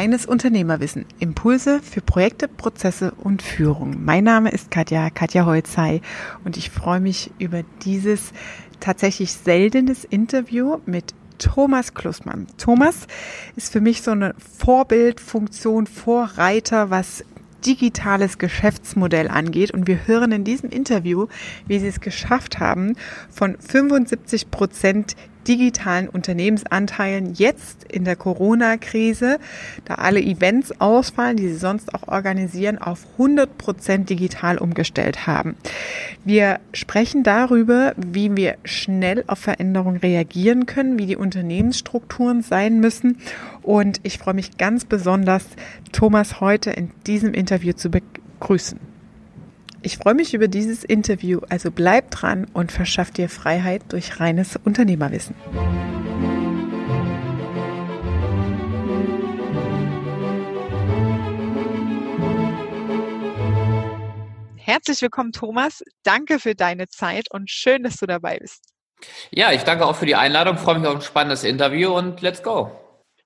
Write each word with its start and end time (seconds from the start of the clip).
Reines 0.00 0.24
Unternehmerwissen. 0.24 1.04
Impulse 1.18 1.82
für 1.82 2.00
Projekte, 2.00 2.48
Prozesse 2.48 3.12
und 3.18 3.42
Führung. 3.42 4.02
Mein 4.02 4.24
Name 4.24 4.50
ist 4.50 4.70
Katja, 4.70 5.10
Katja 5.10 5.44
Holzei 5.44 6.00
und 6.42 6.56
ich 6.56 6.70
freue 6.70 7.00
mich 7.00 7.30
über 7.38 7.64
dieses 7.84 8.32
tatsächlich 8.80 9.30
seltenes 9.30 10.06
Interview 10.06 10.78
mit 10.86 11.12
Thomas 11.36 11.92
Klussmann. 11.92 12.46
Thomas 12.56 13.06
ist 13.56 13.70
für 13.70 13.82
mich 13.82 14.00
so 14.00 14.12
eine 14.12 14.34
Vorbildfunktion, 14.38 15.86
Vorreiter, 15.86 16.88
was 16.88 17.22
digitales 17.66 18.38
Geschäftsmodell 18.38 19.28
angeht. 19.28 19.70
Und 19.70 19.86
wir 19.86 20.06
hören 20.06 20.32
in 20.32 20.44
diesem 20.44 20.70
Interview, 20.70 21.26
wie 21.66 21.78
sie 21.78 21.88
es 21.88 22.00
geschafft 22.00 22.58
haben, 22.58 22.96
von 23.28 23.58
75 23.58 24.50
Prozent 24.50 25.14
digitalen 25.46 26.08
Unternehmensanteilen 26.08 27.34
jetzt 27.34 27.84
in 27.84 28.04
der 28.04 28.16
Corona-Krise, 28.16 29.38
da 29.84 29.94
alle 29.94 30.20
Events 30.20 30.80
ausfallen, 30.80 31.36
die 31.36 31.48
sie 31.48 31.56
sonst 31.56 31.94
auch 31.94 32.08
organisieren, 32.08 32.78
auf 32.78 33.06
100 33.12 33.58
Prozent 33.58 34.10
digital 34.10 34.58
umgestellt 34.58 35.26
haben. 35.26 35.56
Wir 36.24 36.60
sprechen 36.72 37.22
darüber, 37.22 37.94
wie 37.96 38.36
wir 38.36 38.56
schnell 38.64 39.24
auf 39.26 39.38
Veränderungen 39.38 39.98
reagieren 39.98 40.66
können, 40.66 40.98
wie 40.98 41.06
die 41.06 41.16
Unternehmensstrukturen 41.16 42.42
sein 42.42 42.80
müssen. 42.80 43.18
Und 43.62 44.00
ich 44.02 44.18
freue 44.18 44.34
mich 44.34 44.58
ganz 44.58 44.84
besonders, 44.84 45.44
Thomas 45.92 46.40
heute 46.40 46.70
in 46.70 46.90
diesem 47.06 47.34
Interview 47.34 47.72
zu 47.72 47.90
begrüßen. 47.90 48.89
Ich 49.82 49.96
freue 49.96 50.12
mich 50.12 50.34
über 50.34 50.46
dieses 50.46 50.84
Interview, 50.84 51.40
also 51.48 51.70
bleib 51.70 52.10
dran 52.10 52.46
und 52.52 52.70
verschaff 52.70 53.10
dir 53.10 53.30
Freiheit 53.30 53.82
durch 53.88 54.20
reines 54.20 54.56
Unternehmerwissen. 54.62 55.34
Herzlich 64.58 65.00
willkommen, 65.00 65.32
Thomas. 65.32 65.82
Danke 66.02 66.38
für 66.40 66.54
deine 66.54 66.88
Zeit 66.88 67.30
und 67.30 67.50
schön, 67.50 67.82
dass 67.82 67.96
du 67.96 68.06
dabei 68.06 68.38
bist. 68.38 68.62
Ja, 69.30 69.50
ich 69.52 69.62
danke 69.62 69.86
auch 69.86 69.96
für 69.96 70.04
die 70.04 70.14
Einladung, 70.14 70.58
freue 70.58 70.78
mich 70.78 70.88
auf 70.88 70.96
ein 70.96 71.00
spannendes 71.00 71.42
Interview 71.42 71.96
und 71.96 72.20
let's 72.20 72.42
go. 72.42 72.70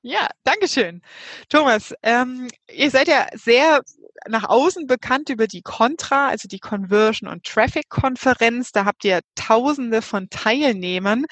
Ja, 0.02 0.28
danke 0.44 0.68
schön. 0.68 1.02
Thomas, 1.48 1.94
ähm, 2.04 2.48
ihr 2.70 2.90
seid 2.90 3.08
ja 3.08 3.26
sehr 3.32 3.80
nach 4.28 4.44
außen 4.48 4.86
bekannt 4.86 5.28
über 5.28 5.46
die 5.46 5.62
Contra, 5.62 6.28
also 6.28 6.48
die 6.48 6.58
Conversion 6.58 7.28
und 7.28 7.44
Traffic 7.44 7.88
Konferenz. 7.88 8.72
Da 8.72 8.84
habt 8.84 9.04
ihr 9.04 9.20
Tausende 9.34 10.02
von 10.02 10.28
Teilnehmern. 10.30 11.24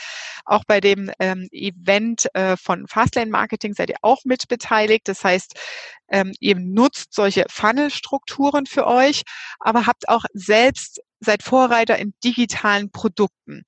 Auch 0.44 0.64
bei 0.66 0.80
dem 0.80 1.10
ähm, 1.18 1.48
Event 1.50 2.26
äh, 2.34 2.56
von 2.56 2.86
Fastlane 2.86 3.30
Marketing 3.30 3.74
seid 3.74 3.90
ihr 3.90 3.96
auch 4.02 4.24
mitbeteiligt. 4.24 5.08
Das 5.08 5.24
heißt, 5.24 5.58
ähm, 6.08 6.32
ihr 6.40 6.56
nutzt 6.56 7.14
solche 7.14 7.44
Funnel-Strukturen 7.48 8.66
für 8.66 8.86
euch, 8.86 9.22
aber 9.58 9.86
habt 9.86 10.08
auch 10.08 10.24
selbst 10.34 11.00
seid 11.20 11.42
Vorreiter 11.42 11.98
in 11.98 12.14
digitalen 12.24 12.90
Produkten. 12.90 13.64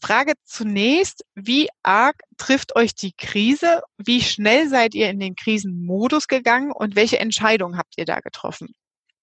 Frage 0.00 0.34
zunächst, 0.44 1.24
wie 1.34 1.68
arg 1.82 2.16
trifft 2.36 2.76
euch 2.76 2.94
die 2.94 3.12
Krise? 3.12 3.82
Wie 3.98 4.20
schnell 4.22 4.68
seid 4.68 4.94
ihr 4.94 5.10
in 5.10 5.18
den 5.20 5.34
Krisenmodus 5.36 6.28
gegangen 6.28 6.72
und 6.72 6.96
welche 6.96 7.18
Entscheidungen 7.18 7.78
habt 7.78 7.98
ihr 7.98 8.04
da 8.04 8.20
getroffen? 8.20 8.74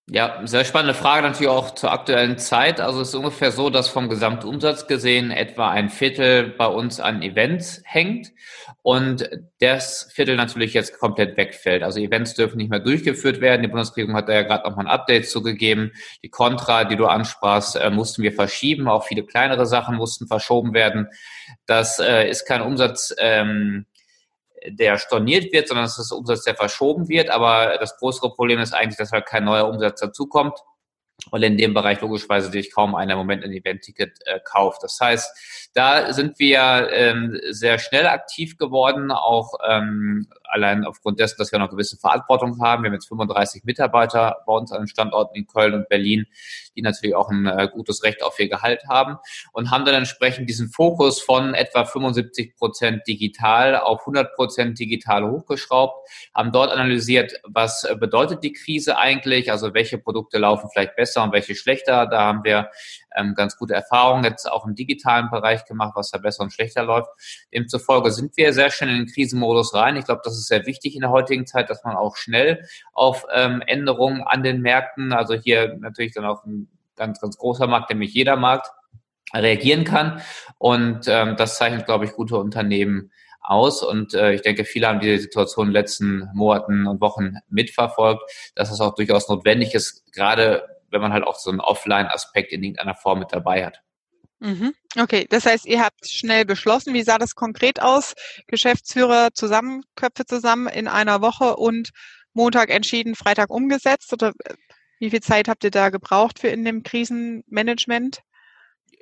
Ja, 0.09 0.41
sehr 0.43 0.65
spannende 0.65 0.93
Frage 0.93 1.25
natürlich 1.25 1.49
auch 1.49 1.75
zur 1.75 1.93
aktuellen 1.93 2.37
Zeit. 2.37 2.81
Also 2.81 2.99
es 2.99 3.09
ist 3.09 3.15
ungefähr 3.15 3.53
so, 3.53 3.69
dass 3.69 3.87
vom 3.87 4.09
Gesamtumsatz 4.09 4.85
gesehen 4.85 5.31
etwa 5.31 5.69
ein 5.69 5.89
Viertel 5.89 6.49
bei 6.49 6.67
uns 6.67 6.99
an 6.99 7.21
Events 7.21 7.81
hängt 7.85 8.33
und 8.81 9.29
das 9.61 10.09
Viertel 10.11 10.35
natürlich 10.35 10.73
jetzt 10.73 10.99
komplett 10.99 11.37
wegfällt. 11.37 11.83
Also 11.83 12.01
Events 12.01 12.33
dürfen 12.33 12.57
nicht 12.57 12.69
mehr 12.69 12.81
durchgeführt 12.81 13.39
werden. 13.39 13.61
Die 13.61 13.69
Bundesregierung 13.69 14.13
hat 14.13 14.27
da 14.27 14.33
ja 14.33 14.41
gerade 14.41 14.67
nochmal 14.67 14.87
ein 14.87 14.91
Update 14.91 15.29
zugegeben. 15.29 15.93
Die 16.21 16.29
Contra, 16.29 16.83
die 16.83 16.97
du 16.97 17.05
ansprachst, 17.05 17.77
äh, 17.77 17.89
mussten 17.89 18.23
wir 18.23 18.33
verschieben. 18.33 18.89
Auch 18.89 19.05
viele 19.05 19.23
kleinere 19.23 19.65
Sachen 19.65 19.95
mussten 19.95 20.27
verschoben 20.27 20.73
werden. 20.73 21.07
Das 21.65 21.99
äh, 21.99 22.29
ist 22.29 22.45
kein 22.45 22.61
Umsatz. 22.61 23.15
Ähm, 23.19 23.85
der 24.67 24.97
storniert 24.97 25.51
wird, 25.51 25.67
sondern 25.67 25.85
es 25.85 25.97
ist 25.97 26.11
Umsatz, 26.11 26.43
der 26.43 26.55
verschoben 26.55 27.09
wird. 27.09 27.29
Aber 27.29 27.77
das 27.79 27.97
größere 27.97 28.33
Problem 28.33 28.59
ist 28.59 28.73
eigentlich, 28.73 28.97
dass 28.97 29.11
halt 29.11 29.25
kein 29.25 29.43
neuer 29.43 29.67
Umsatz 29.67 29.99
dazukommt. 29.99 30.57
Und 31.31 31.43
in 31.43 31.57
dem 31.57 31.73
Bereich 31.73 32.01
logischerweise 32.01 32.51
sich 32.51 32.73
kaum 32.73 32.95
einer 32.95 33.13
im 33.13 33.19
Moment 33.19 33.43
ein 33.43 33.51
Event-Ticket 33.51 34.19
äh, 34.25 34.39
kauft. 34.43 34.83
Das 34.83 34.99
heißt, 34.99 35.62
da 35.73 36.13
sind 36.13 36.37
wir 36.37 36.89
ähm, 36.91 37.39
sehr 37.49 37.79
schnell 37.79 38.05
aktiv 38.05 38.57
geworden, 38.57 39.11
auch 39.11 39.55
ähm, 39.67 40.27
allein 40.43 40.85
aufgrund 40.85 41.19
dessen, 41.19 41.35
dass 41.39 41.51
wir 41.51 41.57
noch 41.57 41.71
gewisse 41.71 41.97
Verantwortung 41.97 42.61
haben. 42.61 42.83
Wir 42.83 42.89
haben 42.89 42.93
jetzt 42.93 43.07
35 43.07 43.63
Mitarbeiter 43.63 44.37
bei 44.45 44.53
uns 44.53 44.71
an 44.71 44.81
den 44.81 44.87
Standorten 44.87 45.35
in 45.35 45.47
Köln 45.47 45.73
und 45.73 45.89
Berlin, 45.89 46.27
die 46.75 46.83
natürlich 46.83 47.15
auch 47.15 47.29
ein 47.29 47.47
äh, 47.47 47.67
gutes 47.71 48.03
Recht 48.03 48.21
auf 48.21 48.39
ihr 48.39 48.49
Gehalt 48.49 48.83
haben 48.87 49.17
und 49.51 49.71
haben 49.71 49.83
dann 49.83 49.95
entsprechend 49.95 50.47
diesen 50.47 50.69
Fokus 50.69 51.19
von 51.19 51.55
etwa 51.55 51.85
75 51.85 52.55
Prozent 52.55 53.07
digital 53.07 53.75
auf 53.75 54.01
100 54.01 54.35
Prozent 54.35 54.77
digital 54.77 55.27
hochgeschraubt, 55.27 56.07
haben 56.35 56.51
dort 56.51 56.71
analysiert, 56.71 57.33
was 57.45 57.83
äh, 57.83 57.95
bedeutet 57.95 58.43
die 58.43 58.53
Krise 58.53 58.99
eigentlich, 58.99 59.51
also 59.51 59.73
welche 59.73 59.97
Produkte 59.97 60.37
laufen 60.37 60.69
vielleicht 60.71 60.95
besser 60.95 61.23
und 61.23 61.33
welche 61.33 61.55
schlechter. 61.55 62.05
Da 62.05 62.21
haben 62.21 62.43
wir 62.43 62.69
ähm, 63.15 63.35
ganz 63.35 63.57
gute 63.57 63.73
Erfahrungen 63.73 64.23
jetzt 64.23 64.49
auch 64.51 64.65
im 64.65 64.75
digitalen 64.75 65.29
Bereich 65.29 65.65
gemacht, 65.65 65.93
was 65.95 66.11
da 66.11 66.17
besser 66.17 66.43
und 66.43 66.51
schlechter 66.51 66.83
läuft. 66.83 67.09
Demzufolge 67.53 68.11
sind 68.11 68.35
wir 68.37 68.53
sehr 68.53 68.71
schnell 68.71 68.89
in 68.89 68.97
den 68.97 69.07
Krisenmodus 69.07 69.73
rein. 69.73 69.95
Ich 69.95 70.05
glaube, 70.05 70.21
das 70.23 70.37
ist 70.37 70.47
sehr 70.47 70.65
wichtig 70.65 70.95
in 70.95 71.01
der 71.01 71.11
heutigen 71.11 71.45
Zeit, 71.45 71.69
dass 71.69 71.83
man 71.83 71.95
auch 71.95 72.15
schnell 72.15 72.67
auf 72.93 73.25
ähm, 73.33 73.61
Änderungen 73.65 74.23
an 74.23 74.43
den 74.43 74.61
Märkten, 74.61 75.13
also 75.13 75.33
hier 75.33 75.77
natürlich 75.79 76.13
dann 76.13 76.25
auch 76.25 76.43
ein 76.45 76.69
ganz, 76.95 77.19
ganz 77.19 77.37
großer 77.37 77.67
Markt, 77.67 77.89
nämlich 77.89 78.13
jeder 78.13 78.35
Markt, 78.35 78.71
reagieren 79.33 79.83
kann. 79.83 80.21
Und 80.57 81.07
ähm, 81.07 81.35
das 81.37 81.57
zeichnet, 81.57 81.85
glaube 81.85 82.05
ich, 82.05 82.13
gute 82.13 82.37
Unternehmen 82.37 83.11
aus. 83.41 83.83
Und 83.83 84.13
äh, 84.13 84.33
ich 84.33 84.41
denke, 84.41 84.65
viele 84.65 84.87
haben 84.87 84.99
diese 84.99 85.19
Situation 85.19 85.67
in 85.67 85.73
den 85.73 85.81
letzten 85.81 86.29
Monaten 86.33 86.87
und 86.87 87.01
Wochen 87.01 87.35
mitverfolgt, 87.49 88.21
dass 88.55 88.71
es 88.71 88.79
auch 88.81 88.95
durchaus 88.95 89.27
notwendig 89.29 89.73
ist, 89.73 90.11
gerade 90.13 90.63
wenn 90.93 91.01
man 91.01 91.11
halt 91.11 91.25
auch 91.25 91.35
so 91.35 91.49
einen 91.49 91.59
Offline-Aspekt 91.59 92.53
in 92.53 92.63
irgendeiner 92.63 92.95
Form 92.95 93.19
mit 93.19 93.33
dabei 93.33 93.65
hat. 93.65 93.81
Mhm. 94.39 94.73
Okay, 94.97 95.25
das 95.29 95.45
heißt, 95.45 95.65
ihr 95.65 95.81
habt 95.81 96.07
schnell 96.07 96.45
beschlossen. 96.45 96.93
Wie 96.93 97.03
sah 97.03 97.17
das 97.17 97.35
konkret 97.35 97.81
aus? 97.81 98.13
Geschäftsführer 98.47 99.29
zusammen, 99.33 99.83
Köpfe 99.95 100.25
zusammen 100.25 100.67
in 100.67 100.87
einer 100.87 101.21
Woche 101.21 101.55
und 101.55 101.91
Montag 102.33 102.69
entschieden, 102.69 103.15
Freitag 103.15 103.49
umgesetzt? 103.49 104.11
Oder 104.11 104.33
äh, 104.45 104.55
wie 104.99 105.09
viel 105.09 105.21
Zeit 105.21 105.47
habt 105.47 105.63
ihr 105.63 105.71
da 105.71 105.89
gebraucht 105.89 106.39
für 106.39 106.49
in 106.49 106.65
dem 106.65 106.83
Krisenmanagement? 106.83 108.21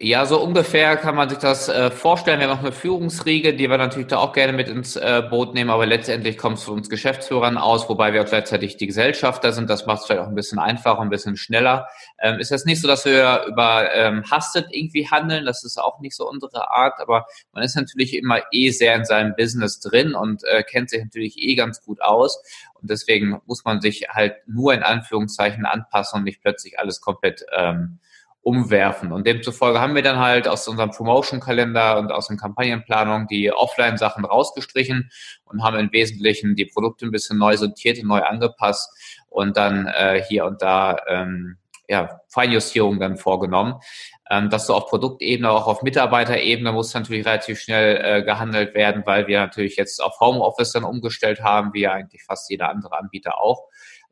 Ja, 0.04 0.26
so 0.26 0.42
ungefähr 0.42 0.98
kann 0.98 1.14
man 1.14 1.30
sich 1.30 1.38
das 1.38 1.70
äh, 1.70 1.92
vorstellen. 1.92 2.40
Wir 2.40 2.48
haben 2.48 2.56
noch 2.56 2.64
eine 2.64 2.72
Führungsriege, 2.72 3.54
die 3.54 3.70
wir 3.70 3.78
natürlich 3.78 4.08
da 4.08 4.18
auch 4.18 4.34
gerne 4.34 4.52
mit 4.52 4.68
ins 4.68 4.96
äh, 4.96 5.22
Boot 5.30 5.54
nehmen, 5.54 5.70
aber 5.70 5.86
letztendlich 5.86 6.40
kommt 6.40 6.58
es 6.58 6.64
für 6.64 6.72
uns 6.72 6.90
Geschäftsführern 6.90 7.60
aus, 7.60 7.88
wobei 7.88 8.12
wir 8.12 8.24
auch 8.24 8.26
gleichzeitig 8.26 8.78
die 8.78 8.88
Gesellschafter 8.88 9.54
sind. 9.54 9.70
Das 9.70 9.86
macht 9.86 10.00
es 10.00 10.08
vielleicht 10.08 10.22
auch 10.24 10.28
ein 10.28 10.34
bisschen 10.34 10.58
einfacher, 10.58 11.02
ein 11.02 11.12
bisschen 11.12 11.38
schneller. 11.38 11.88
Ähm, 12.20 12.40
ist 12.40 12.50
jetzt 12.50 12.66
nicht 12.66 12.82
so, 12.82 12.88
dass 12.88 13.06
wir 13.06 13.46
über 13.48 13.94
ähm, 13.94 14.24
Hastet 14.32 14.70
irgendwie 14.72 15.08
handeln, 15.08 15.46
das 15.46 15.64
ist 15.64 15.78
auch 15.78 16.00
nicht 16.00 16.16
so 16.16 16.28
unsere 16.28 16.72
Art, 16.72 17.00
aber 17.00 17.28
man 17.54 17.62
ist 17.62 17.76
natürlich 17.76 18.18
immer 18.18 18.40
eh 18.52 18.72
sehr 18.72 18.96
in 18.96 19.06
seinem 19.06 19.36
Business 19.36 19.82
drin 19.82 20.16
und 20.16 20.44
äh, 20.46 20.64
kennt 20.64 20.90
sich 20.90 21.04
natürlich 21.04 21.38
eh 21.38 21.54
ganz 21.54 21.80
gut 21.80 22.02
aus. 22.02 22.42
Und 22.74 22.90
deswegen 22.90 23.40
muss 23.46 23.66
man 23.66 23.82
sich 23.82 24.08
halt 24.10 24.38
nur 24.48 24.74
in 24.74 24.82
Anführungszeichen 24.82 25.68
anpassen 25.68 26.18
und 26.18 26.24
nicht 26.24 26.42
plötzlich 26.42 26.80
alles 26.80 27.02
komplett 27.02 27.46
ähm, 27.56 28.00
umwerfen. 28.42 29.12
Und 29.12 29.28
demzufolge 29.28 29.80
haben 29.80 29.96
wir 29.96 30.02
dann 30.02 30.18
halt 30.18 30.48
aus 30.48 30.68
unserem 30.68 30.90
Promotion-Kalender 30.90 32.00
und 32.00 32.12
aus 32.12 32.28
den 32.28 32.38
Kampagnenplanungen 32.38 33.28
die 33.28 33.52
Offline-Sachen 33.52 34.26
rausgestrichen 34.26 35.12
und 35.46 35.64
haben 35.64 35.78
im 35.78 35.92
Wesentlichen 35.92 36.56
die 36.56 36.66
Produkte 36.66 37.06
ein 37.06 37.12
bisschen 37.12 37.38
neu 37.38 37.56
sortiert 37.56 38.00
und 38.00 38.08
neu 38.08 38.22
angepasst 38.22 38.90
und 39.30 39.58
dann 39.58 39.88
äh, 39.88 40.24
hier 40.28 40.46
und 40.46 40.62
da 40.62 40.98
ähm, 41.08 41.58
ja, 41.88 42.22
Feinjustierungen 42.30 43.00
dann 43.00 43.18
vorgenommen. 43.18 43.76
Ähm, 44.30 44.50
das 44.50 44.66
so 44.66 44.74
auf 44.74 44.88
Produktebene, 44.88 45.52
auch 45.52 45.68
auf 45.68 45.84
Mitarbeiterebene 45.84 46.72
muss 46.72 46.94
natürlich 46.94 47.26
relativ 47.26 47.60
schnell 47.60 48.02
äh, 48.04 48.24
gehandelt 48.24 48.74
werden, 48.74 49.04
weil 49.06 49.28
wir 49.28 49.40
natürlich 49.40 49.76
jetzt 49.76 50.02
auf 50.02 50.20
Homeoffice 50.20 50.72
dann 50.72 50.86
umgestellt 50.86 51.44
haben, 51.44 51.74
wie 51.74 51.82
ja 51.82 51.92
eigentlich 51.92 52.24
fast 52.24 52.50
jeder 52.50 52.70
andere 52.70 52.98
Anbieter 52.98 53.42
auch. 53.42 53.68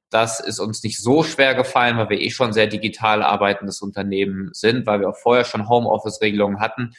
Das 0.09 0.39
ist 0.39 0.59
uns 0.59 0.83
nicht 0.83 1.01
so 1.01 1.23
schwer 1.23 1.53
gefallen, 1.53 1.97
weil 1.97 2.09
wir 2.09 2.21
eh 2.21 2.31
schon 2.31 2.53
sehr 2.53 2.67
digital 2.67 3.21
arbeitendes 3.21 3.81
Unternehmen 3.81 4.49
sind, 4.53 4.85
weil 4.87 5.01
wir 5.01 5.09
auch 5.09 5.17
vorher 5.17 5.45
schon 5.45 5.69
Homeoffice-Regelungen 5.69 6.59
hatten. 6.59 6.93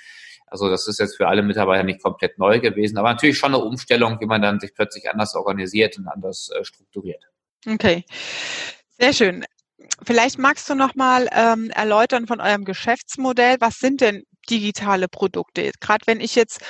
Also 0.47 0.69
das 0.69 0.89
ist 0.89 0.99
jetzt 0.99 1.17
für 1.17 1.29
alle 1.29 1.43
Mitarbeiter 1.43 1.85
nicht 1.85 2.03
komplett 2.03 2.39
neu 2.39 2.61
gewesen, 2.61 2.99
aber 2.99 3.11
natürlich 3.11 3.39
schon 3.39 3.55
eine 3.55 3.63
Umstellung, 3.63 4.21
wie 4.21 4.27
man 4.27 4.43
dann 4.43 4.59
sich 4.59 4.75
plötzlich 4.75 5.09
anders 5.09 5.35
organisiert 5.35 5.97
und 5.97 6.09
anders 6.09 6.51
äh, 6.51 6.65
strukturiert. 6.65 7.25
Okay, 7.67 8.05
sehr 8.99 9.13
schön. 9.13 9.45
Vielleicht 10.03 10.39
magst 10.39 10.69
du 10.69 10.75
noch 10.75 10.95
mal 10.95 11.29
ähm, 11.33 11.71
erläutern 11.71 12.27
von 12.27 12.41
eurem 12.41 12.65
Geschäftsmodell. 12.65 13.57
Was 13.61 13.79
sind 13.79 14.01
denn 14.01 14.25
digitale 14.51 15.09
Produkte? 15.09 15.71
Gerade 15.81 16.07
wenn 16.07 16.21
ich 16.21 16.35
jetzt 16.35 16.61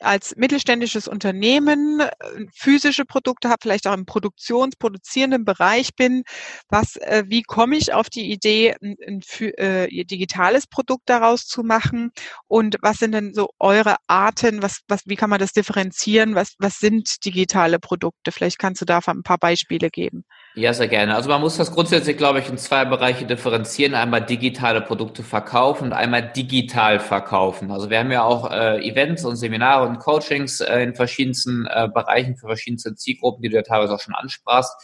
als 0.00 0.36
mittelständisches 0.36 1.08
Unternehmen 1.08 2.00
äh, 2.00 2.10
physische 2.54 3.04
Produkte 3.04 3.48
habe, 3.48 3.58
vielleicht 3.62 3.86
auch 3.86 3.94
im 3.94 4.06
produktionsproduzierenden 4.06 5.44
Bereich 5.44 5.94
bin, 5.96 6.24
was, 6.68 6.96
äh, 6.96 7.24
wie 7.26 7.42
komme 7.42 7.76
ich 7.76 7.92
auf 7.92 8.10
die 8.10 8.30
Idee, 8.30 8.76
ein, 8.82 8.96
ein, 9.06 9.20
äh, 9.40 10.04
digitales 10.04 10.66
Produkt 10.66 11.08
daraus 11.08 11.46
zu 11.46 11.62
machen? 11.62 12.10
Und 12.46 12.76
was 12.82 12.98
sind 12.98 13.12
denn 13.12 13.34
so 13.34 13.50
eure 13.58 13.96
Arten? 14.06 14.62
Was, 14.62 14.80
was, 14.88 15.02
wie 15.06 15.16
kann 15.16 15.30
man 15.30 15.40
das 15.40 15.52
differenzieren? 15.52 16.34
Was, 16.34 16.54
was 16.58 16.78
sind 16.78 17.24
digitale 17.24 17.78
Produkte? 17.78 18.32
Vielleicht 18.32 18.58
kannst 18.58 18.80
du 18.82 18.84
da 18.84 19.00
ein 19.06 19.22
paar 19.22 19.38
Beispiele 19.38 19.90
geben. 19.90 20.24
Ja, 20.58 20.74
sehr 20.74 20.88
gerne. 20.88 21.14
Also 21.14 21.28
man 21.28 21.40
muss 21.40 21.56
das 21.56 21.70
grundsätzlich, 21.70 22.16
glaube 22.16 22.40
ich, 22.40 22.48
in 22.48 22.58
zwei 22.58 22.84
Bereiche 22.84 23.24
differenzieren. 23.24 23.94
Einmal 23.94 24.22
digitale 24.26 24.80
Produkte 24.80 25.22
verkaufen 25.22 25.84
und 25.84 25.92
einmal 25.92 26.32
digital 26.32 26.98
verkaufen. 26.98 27.70
Also 27.70 27.90
wir 27.90 28.00
haben 28.00 28.10
ja 28.10 28.24
auch 28.24 28.50
äh, 28.50 28.84
Events 28.84 29.24
und 29.24 29.36
Seminare 29.36 29.86
und 29.86 30.00
Coachings 30.00 30.60
äh, 30.60 30.82
in 30.82 30.96
verschiedensten 30.96 31.66
äh, 31.66 31.86
Bereichen 31.94 32.36
für 32.36 32.48
verschiedenste 32.48 32.96
Zielgruppen, 32.96 33.40
die 33.42 33.50
du 33.50 33.54
ja 33.54 33.62
teilweise 33.62 33.94
auch 33.94 34.00
schon 34.00 34.16
ansprachst. 34.16 34.74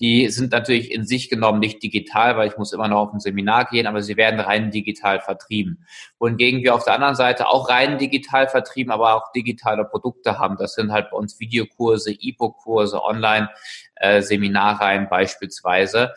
Die 0.00 0.28
sind 0.28 0.52
natürlich 0.52 0.90
in 0.90 1.04
sich 1.04 1.28
genommen 1.28 1.60
nicht 1.60 1.82
digital, 1.82 2.36
weil 2.36 2.48
ich 2.48 2.56
muss 2.56 2.72
immer 2.72 2.88
noch 2.88 3.00
auf 3.00 3.12
ein 3.12 3.20
Seminar 3.20 3.66
gehen, 3.66 3.86
aber 3.86 4.02
sie 4.02 4.16
werden 4.16 4.40
rein 4.40 4.70
digital 4.70 5.20
vertrieben. 5.20 5.86
Wohingegen 6.18 6.62
wir 6.62 6.74
auf 6.74 6.84
der 6.84 6.94
anderen 6.94 7.16
Seite 7.16 7.48
auch 7.48 7.68
rein 7.68 7.98
digital 7.98 8.48
vertrieben, 8.48 8.92
aber 8.92 9.14
auch 9.14 9.30
digitale 9.32 9.84
Produkte 9.84 10.38
haben. 10.38 10.56
Das 10.56 10.74
sind 10.74 10.90
halt 10.90 11.10
bei 11.10 11.18
uns 11.18 11.38
Videokurse, 11.38 12.12
E-Book-Kurse, 12.12 13.04
Online-Seminarreihen 13.04 15.04
äh, 15.04 15.08
beispielsweise. 15.08 16.14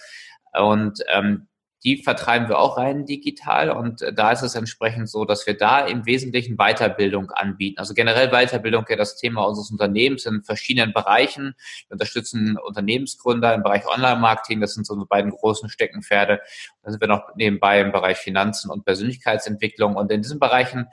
Und 0.54 1.04
ähm, 1.14 1.48
die 1.84 2.02
vertreiben 2.02 2.48
wir 2.48 2.60
auch 2.60 2.78
rein 2.78 3.06
digital 3.06 3.70
und 3.70 4.02
äh, 4.02 4.14
da 4.14 4.32
ist 4.32 4.42
es 4.42 4.56
entsprechend 4.56 5.10
so, 5.10 5.26
dass 5.26 5.46
wir 5.46 5.58
da 5.58 5.86
im 5.86 6.06
Wesentlichen 6.06 6.56
Weiterbildung 6.56 7.32
anbieten. 7.32 7.80
Also 7.80 7.94
generell 7.94 8.30
Weiterbildung 8.30 8.86
ja 8.90 8.96
das 8.96 9.18
Thema 9.18 9.44
unseres 9.46 9.70
Unternehmens 9.72 10.26
in 10.26 10.44
verschiedenen 10.44 10.94
Bereichen. 10.94 11.56
Wir 11.88 11.94
unterstützen 11.94 12.58
Unternehmensgründer 12.58 13.54
im 13.54 13.64
Bereich 13.64 13.86
Online-Marketing, 13.86 14.62
das 14.62 14.74
sind 14.74 14.86
so 14.86 14.94
unsere 14.94 15.08
beiden 15.08 15.32
großen 15.32 15.70
Steckenpferde. 15.70 16.40
Dann 16.84 16.92
sind 16.92 17.02
wir 17.02 17.08
noch 17.08 17.36
nebenbei 17.36 17.82
im 17.82 17.92
Bereich 17.92 18.18
Finanzen 18.18 18.72
und 18.72 18.86
Persönlichkeitsentwicklung 18.86 19.96
und 19.96 20.12
in 20.12 20.22
diesen 20.22 20.40
Bereichen 20.40 20.88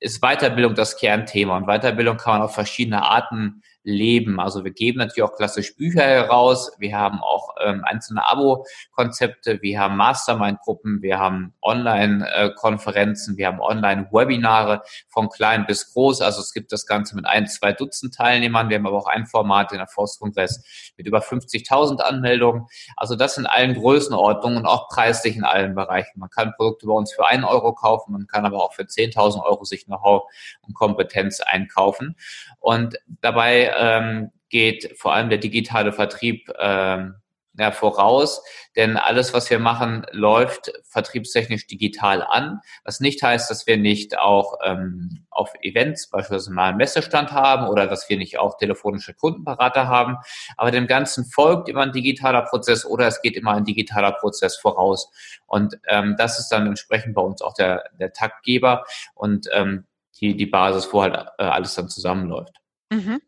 ist 0.00 0.20
Weiterbildung 0.20 0.74
das 0.74 0.98
Kernthema 0.98 1.56
und 1.56 1.66
Weiterbildung 1.66 2.18
kann 2.18 2.34
man 2.34 2.42
auf 2.42 2.54
verschiedene 2.54 3.02
Arten 3.02 3.62
leben. 3.86 4.40
Also 4.40 4.64
wir 4.64 4.72
geben 4.72 4.98
natürlich 4.98 5.22
auch 5.22 5.36
klassisch 5.36 5.76
Bücher 5.76 6.02
heraus. 6.02 6.72
Wir 6.78 6.98
haben 6.98 7.20
auch 7.20 7.54
ähm, 7.64 7.84
einzelne 7.84 8.26
Abo-Konzepte. 8.26 9.62
Wir 9.62 9.78
haben 9.78 9.96
Mastermind-Gruppen. 9.96 11.02
Wir 11.02 11.20
haben 11.20 11.54
Online-Konferenzen. 11.62 13.36
Wir 13.36 13.46
haben 13.46 13.60
Online-Webinare 13.60 14.82
von 15.08 15.28
klein 15.28 15.66
bis 15.66 15.92
groß. 15.92 16.20
Also 16.20 16.40
es 16.40 16.52
gibt 16.52 16.72
das 16.72 16.86
Ganze 16.86 17.14
mit 17.14 17.26
ein, 17.26 17.46
zwei 17.46 17.72
Dutzend 17.72 18.14
Teilnehmern. 18.14 18.68
Wir 18.68 18.78
haben 18.78 18.88
aber 18.88 18.98
auch 18.98 19.06
ein 19.06 19.24
Format, 19.24 19.70
den 19.70 19.78
Erfolgskongress 19.78 20.92
mit 20.96 21.06
über 21.06 21.20
50.000 21.20 22.00
Anmeldungen. 22.00 22.66
Also 22.96 23.14
das 23.14 23.38
in 23.38 23.46
allen 23.46 23.74
Größenordnungen 23.74 24.58
und 24.58 24.66
auch 24.66 24.88
preislich 24.88 25.36
in 25.36 25.44
allen 25.44 25.76
Bereichen. 25.76 26.18
Man 26.18 26.28
kann 26.30 26.54
Produkte 26.56 26.88
bei 26.88 26.92
uns 26.92 27.14
für 27.14 27.24
einen 27.24 27.44
Euro 27.44 27.72
kaufen. 27.72 28.12
Man 28.12 28.26
kann 28.26 28.44
aber 28.44 28.64
auch 28.64 28.74
für 28.74 28.82
10.000 28.82 29.44
Euro 29.44 29.62
sich 29.62 29.84
Know-how 29.84 30.24
und 30.62 30.74
Kompetenz 30.74 31.40
einkaufen. 31.40 32.16
Und 32.58 32.98
dabei 33.20 33.75
ähm, 33.76 34.30
geht 34.48 34.96
vor 34.98 35.14
allem 35.14 35.28
der 35.28 35.38
digitale 35.38 35.92
Vertrieb 35.92 36.50
ähm, 36.58 37.16
ja, 37.58 37.72
voraus, 37.72 38.42
denn 38.76 38.96
alles, 38.96 39.32
was 39.32 39.48
wir 39.48 39.58
machen, 39.58 40.04
läuft 40.10 40.72
vertriebstechnisch 40.84 41.66
digital 41.66 42.22
an, 42.22 42.60
was 42.84 43.00
nicht 43.00 43.22
heißt, 43.22 43.50
dass 43.50 43.66
wir 43.66 43.78
nicht 43.78 44.18
auch 44.18 44.58
ähm, 44.62 45.26
auf 45.30 45.54
Events 45.62 46.10
beispielsweise 46.10 46.52
mal 46.52 46.68
einen 46.68 46.76
Messestand 46.76 47.32
haben 47.32 47.68
oder 47.68 47.86
dass 47.86 48.08
wir 48.10 48.18
nicht 48.18 48.38
auch 48.38 48.58
telefonische 48.58 49.14
Kundenberater 49.14 49.88
haben, 49.88 50.18
aber 50.56 50.70
dem 50.70 50.86
Ganzen 50.86 51.24
folgt 51.24 51.68
immer 51.68 51.82
ein 51.82 51.92
digitaler 51.92 52.42
Prozess 52.42 52.84
oder 52.84 53.06
es 53.06 53.22
geht 53.22 53.36
immer 53.36 53.54
ein 53.54 53.64
digitaler 53.64 54.12
Prozess 54.12 54.56
voraus. 54.56 55.10
Und 55.46 55.78
ähm, 55.88 56.16
das 56.18 56.38
ist 56.38 56.48
dann 56.48 56.66
entsprechend 56.66 57.14
bei 57.14 57.22
uns 57.22 57.40
auch 57.40 57.54
der, 57.54 57.84
der 57.98 58.12
Taktgeber 58.12 58.84
und 59.14 59.48
ähm, 59.52 59.86
die, 60.20 60.36
die 60.36 60.46
Basis, 60.46 60.92
wo 60.92 61.02
halt 61.02 61.14
äh, 61.38 61.44
alles 61.44 61.74
dann 61.74 61.88
zusammenläuft. 61.88 62.54
Mhm. 62.90 63.20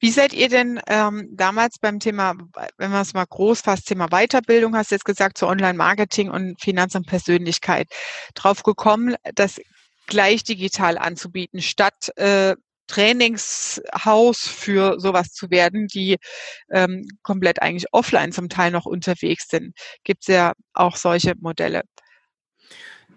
Wie 0.00 0.10
seid 0.10 0.32
ihr 0.32 0.48
denn 0.48 0.80
ähm, 0.86 1.28
damals 1.32 1.78
beim 1.78 2.00
Thema, 2.00 2.34
wenn 2.78 2.90
man 2.90 3.02
es 3.02 3.12
mal 3.12 3.26
groß 3.26 3.60
fasst, 3.60 3.86
Thema 3.86 4.08
Weiterbildung, 4.08 4.74
hast 4.74 4.90
du 4.90 4.94
jetzt 4.94 5.04
gesagt, 5.04 5.36
zu 5.36 5.46
Online-Marketing 5.46 6.30
und 6.30 6.58
Finanz 6.60 6.94
und 6.94 7.06
Persönlichkeit, 7.06 7.88
drauf 8.34 8.62
gekommen, 8.62 9.16
das 9.34 9.60
gleich 10.06 10.44
digital 10.44 10.96
anzubieten, 10.96 11.60
statt 11.60 12.10
äh, 12.16 12.56
Trainingshaus 12.86 14.40
für 14.40 14.98
sowas 14.98 15.32
zu 15.32 15.50
werden, 15.50 15.86
die 15.88 16.18
ähm, 16.70 17.06
komplett 17.22 17.62
eigentlich 17.62 17.86
offline 17.92 18.32
zum 18.32 18.48
Teil 18.48 18.70
noch 18.70 18.86
unterwegs 18.86 19.48
sind. 19.48 19.74
Gibt 20.04 20.22
es 20.22 20.34
ja 20.34 20.52
auch 20.74 20.96
solche 20.96 21.34
Modelle. 21.40 21.82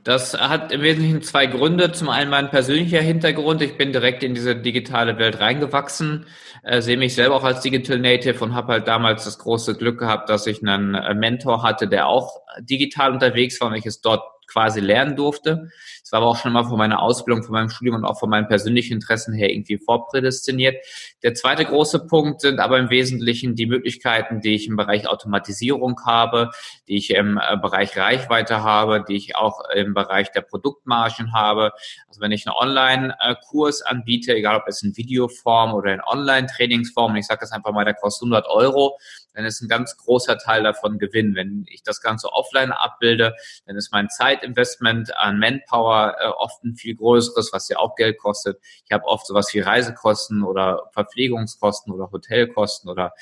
Das 0.06 0.36
hat 0.36 0.72
im 0.72 0.84
Wesentlichen 0.84 1.24
zwei 1.24 1.48
Gründe. 1.48 1.92
Zum 1.92 2.10
einen 2.10 2.30
mein 2.30 2.52
persönlicher 2.52 3.02
Hintergrund. 3.02 3.64
Ich 3.64 3.76
bin 3.76 3.92
direkt 3.92 4.22
in 4.24 4.36
diese 4.36 4.56
digitale 4.56 5.18
Welt 5.18 5.40
reingewachsen, 5.40 6.28
äh, 6.62 6.80
sehe 6.82 6.96
mich 6.96 7.16
selber 7.16 7.36
auch 7.36 7.44
als 7.44 7.62
Digital 7.62 7.98
Native 7.98 8.44
und 8.44 8.54
habe 8.54 8.74
halt 8.74 8.88
damals 8.88 9.26
das 9.26 9.40
große 9.40 9.76
Glück 9.76 9.98
gehabt, 9.98 10.30
dass 10.30 10.46
ich 10.46 10.62
einen 10.62 10.94
äh, 10.94 11.16
Mentor 11.16 11.64
hatte, 11.64 11.88
der 11.88 12.06
auch 12.06 12.44
digital 12.60 13.14
unterwegs 13.14 13.60
war 13.60 13.70
und 13.70 13.74
ich 13.74 13.88
es 13.88 14.02
dort 14.02 14.22
quasi 14.46 14.80
lernen 14.80 15.16
durfte. 15.16 15.72
Es 16.06 16.12
war 16.12 16.22
aber 16.22 16.30
auch 16.30 16.38
schon 16.38 16.52
immer 16.52 16.66
von 16.66 16.78
meiner 16.78 17.02
Ausbildung, 17.02 17.44
von 17.44 17.54
meinem 17.54 17.72
Studium 17.72 17.96
und 17.96 18.06
auch 18.06 18.20
von 18.20 18.30
meinen 18.30 18.48
persönlichen 18.48 18.94
Interessen 18.94 19.34
her 19.34 19.52
irgendwie 19.52 19.80
vorprädestiniert. 19.80 20.86
Der 21.24 21.34
zweite 21.34 21.66
große 21.66 22.06
Punkt 22.06 22.42
sind 22.42 22.60
aber 22.60 22.78
im 22.78 22.92
Wesentlichen 22.92 23.56
die 23.56 23.66
Möglichkeiten, 23.66 24.40
die 24.40 24.54
ich 24.54 24.68
im 24.68 24.76
Bereich 24.76 25.08
Automatisierung 25.08 26.00
habe, 26.06 26.52
die 26.88 26.98
ich 26.98 27.10
im 27.10 27.40
äh, 27.40 27.58
Bereich 27.58 27.98
Reichweite 27.98 28.62
habe, 28.62 29.04
die 29.04 29.16
ich 29.16 29.36
auch 29.36 29.62
im 29.74 29.96
Bereich 29.96 30.32
der 30.32 30.42
Produktmargen 30.42 31.34
habe. 31.34 31.72
Also 32.08 32.22
wenn 32.22 32.32
ich 32.32 32.46
einen 32.46 32.56
Online-Kurs 32.56 33.82
anbiete, 33.82 34.36
egal 34.36 34.58
ob 34.58 34.68
es 34.68 34.84
in 34.84 34.96
Videoform 34.96 35.74
oder 35.74 35.92
in 35.92 36.02
Online-Trainingsform, 36.02 37.16
ich 37.16 37.26
sage 37.26 37.40
das 37.40 37.52
einfach 37.52 37.72
mal, 37.72 37.84
der 37.84 37.96
kostet 37.96 38.28
100 38.28 38.46
Euro, 38.48 39.00
dann 39.34 39.46
ist 39.46 39.62
ein 39.62 39.68
ganz 39.68 39.98
großer 39.98 40.38
Teil 40.38 40.64
davon 40.64 40.98
Gewinn. 40.98 41.36
Wenn 41.36 41.66
ich 41.68 41.84
das 41.84 42.02
Ganze 42.02 42.32
offline 42.32 42.72
abbilde, 42.72 43.36
dann 43.66 43.76
ist 43.76 43.92
mein 43.92 44.10
Zeitinvestment 44.10 45.18
an 45.18 45.40
Manpower 45.40 46.05
äh, 46.10 46.28
oft 46.28 46.64
ein 46.64 46.76
viel 46.76 46.96
größeres, 46.96 47.52
was 47.54 47.70
ja 47.70 47.78
auch 47.78 47.96
Geld 47.96 48.18
kostet. 48.18 48.60
Ich 48.86 48.92
habe 48.92 49.06
oft 49.06 49.26
sowas 49.28 49.54
wie 49.54 49.60
Reisekosten 49.60 50.44
oder 50.44 50.90
Verpflegungskosten 50.92 51.94
oder 51.94 52.12
Hotelkosten 52.12 52.90
oder 52.90 53.14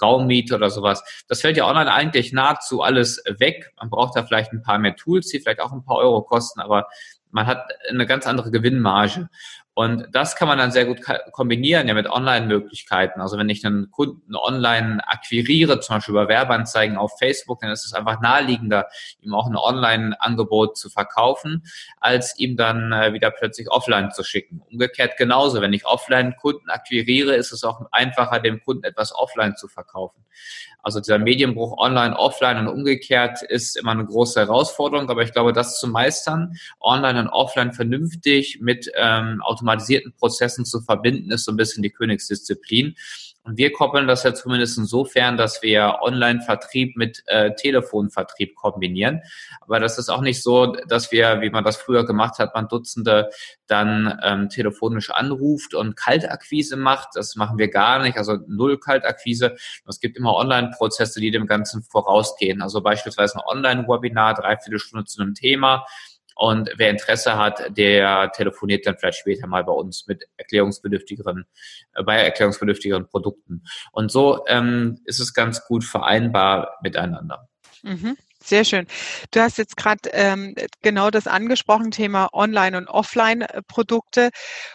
Raummiete 0.00 0.54
oder 0.54 0.70
sowas. 0.70 1.02
Das 1.28 1.40
fällt 1.40 1.56
ja 1.56 1.66
online 1.66 1.92
eigentlich 1.92 2.32
nahezu 2.32 2.82
alles 2.82 3.22
weg. 3.38 3.72
Man 3.78 3.90
braucht 3.90 4.16
da 4.16 4.24
vielleicht 4.24 4.52
ein 4.52 4.62
paar 4.62 4.78
mehr 4.78 4.96
Tools, 4.96 5.28
die 5.28 5.40
vielleicht 5.40 5.60
auch 5.60 5.72
ein 5.72 5.84
paar 5.84 5.96
Euro 5.96 6.22
kosten, 6.22 6.60
aber 6.60 6.88
man 7.32 7.46
hat 7.46 7.66
eine 7.88 8.06
ganz 8.06 8.26
andere 8.26 8.50
Gewinnmarge. 8.50 9.28
Und 9.74 10.06
das 10.12 10.36
kann 10.36 10.48
man 10.48 10.58
dann 10.58 10.70
sehr 10.70 10.84
gut 10.84 11.00
kombinieren 11.32 11.88
ja 11.88 11.94
mit 11.94 12.06
Online-Möglichkeiten. 12.06 13.22
Also 13.22 13.38
wenn 13.38 13.48
ich 13.48 13.64
einen 13.64 13.90
Kunden 13.90 14.36
online 14.36 15.00
akquiriere, 15.06 15.80
zum 15.80 15.96
Beispiel 15.96 16.12
über 16.12 16.28
Werbeanzeigen 16.28 16.98
auf 16.98 17.18
Facebook, 17.18 17.60
dann 17.60 17.70
ist 17.70 17.86
es 17.86 17.94
einfach 17.94 18.20
naheliegender, 18.20 18.88
ihm 19.22 19.32
auch 19.32 19.46
ein 19.46 19.56
Online-Angebot 19.56 20.76
zu 20.76 20.90
verkaufen, 20.90 21.64
als 22.00 22.38
ihm 22.38 22.58
dann 22.58 22.92
äh, 22.92 23.14
wieder 23.14 23.30
plötzlich 23.30 23.70
offline 23.70 24.10
zu 24.10 24.24
schicken. 24.24 24.60
Umgekehrt 24.70 25.16
genauso. 25.16 25.62
Wenn 25.62 25.72
ich 25.72 25.86
offline 25.86 26.36
Kunden 26.36 26.68
akquiriere, 26.68 27.34
ist 27.34 27.52
es 27.52 27.64
auch 27.64 27.80
einfacher, 27.92 28.40
dem 28.40 28.60
Kunden 28.62 28.84
etwas 28.84 29.14
offline 29.14 29.56
zu 29.56 29.68
verkaufen. 29.68 30.22
Also 30.82 30.98
dieser 30.98 31.18
Medienbruch 31.18 31.78
online, 31.78 32.16
offline 32.18 32.58
und 32.58 32.66
umgekehrt 32.66 33.42
ist 33.42 33.76
immer 33.76 33.92
eine 33.92 34.04
große 34.04 34.40
Herausforderung, 34.40 35.08
aber 35.10 35.22
ich 35.22 35.32
glaube, 35.32 35.52
das 35.52 35.78
zu 35.78 35.86
meistern, 35.86 36.56
online 36.80 37.20
und 37.20 37.28
offline 37.28 37.72
vernünftig 37.72 38.58
mit 38.60 38.90
ähm, 38.96 39.40
automatisierten 39.62 40.12
Prozessen 40.12 40.64
zu 40.64 40.80
verbinden, 40.80 41.30
ist 41.30 41.44
so 41.44 41.52
ein 41.52 41.56
bisschen 41.56 41.82
die 41.82 41.90
Königsdisziplin. 41.90 42.96
Und 43.44 43.56
wir 43.58 43.72
koppeln 43.72 44.06
das 44.06 44.22
ja 44.22 44.34
zumindest 44.34 44.78
insofern, 44.78 45.36
dass 45.36 45.62
wir 45.62 45.98
Online-Vertrieb 46.02 46.96
mit 46.96 47.24
äh, 47.26 47.52
Telefonvertrieb 47.56 48.54
kombinieren. 48.54 49.20
Aber 49.62 49.80
das 49.80 49.98
ist 49.98 50.10
auch 50.10 50.20
nicht 50.20 50.40
so, 50.40 50.76
dass 50.86 51.10
wir, 51.10 51.40
wie 51.40 51.50
man 51.50 51.64
das 51.64 51.76
früher 51.76 52.06
gemacht 52.06 52.38
hat, 52.38 52.54
man 52.54 52.68
Dutzende 52.68 53.30
dann 53.66 54.16
ähm, 54.22 54.48
telefonisch 54.48 55.10
anruft 55.10 55.74
und 55.74 55.96
Kaltakquise 55.96 56.76
macht. 56.76 57.08
Das 57.14 57.34
machen 57.34 57.58
wir 57.58 57.68
gar 57.68 58.00
nicht, 58.00 58.16
also 58.16 58.38
null 58.46 58.78
Kaltakquise. 58.78 59.56
Es 59.88 59.98
gibt 59.98 60.16
immer 60.16 60.36
Online-Prozesse, 60.36 61.18
die 61.18 61.32
dem 61.32 61.48
Ganzen 61.48 61.82
vorausgehen. 61.82 62.62
Also 62.62 62.80
beispielsweise 62.80 63.38
ein 63.38 63.44
Online-Webinar, 63.44 64.34
dreiviertel 64.34 64.78
Stunde 64.78 65.04
zu 65.04 65.20
einem 65.20 65.34
Thema 65.34 65.84
und 66.34 66.70
wer 66.76 66.90
Interesse 66.90 67.36
hat, 67.36 67.76
der 67.76 68.32
telefoniert 68.32 68.86
dann 68.86 68.96
vielleicht 68.98 69.18
später 69.18 69.46
mal 69.46 69.64
bei 69.64 69.72
uns 69.72 70.06
mit 70.06 70.24
erklärungsbedürftigeren, 70.36 71.44
äh, 71.94 72.02
bei 72.02 72.16
erklärungsbedürftigeren 72.22 73.06
Produkten. 73.06 73.62
Und 73.92 74.10
so 74.10 74.44
ähm, 74.46 75.00
ist 75.04 75.20
es 75.20 75.34
ganz 75.34 75.64
gut 75.64 75.84
vereinbar 75.84 76.78
miteinander. 76.82 77.48
Mhm. 77.82 78.16
Sehr 78.44 78.64
schön. 78.64 78.86
Du 79.30 79.40
hast 79.40 79.56
jetzt 79.58 79.76
gerade 79.76 80.10
ähm, 80.12 80.54
genau 80.82 81.10
das 81.10 81.26
angesprochen, 81.28 81.92
Thema 81.92 82.28
Online- 82.32 82.76
und 82.76 82.88
Offline-Produkte. 82.88 84.30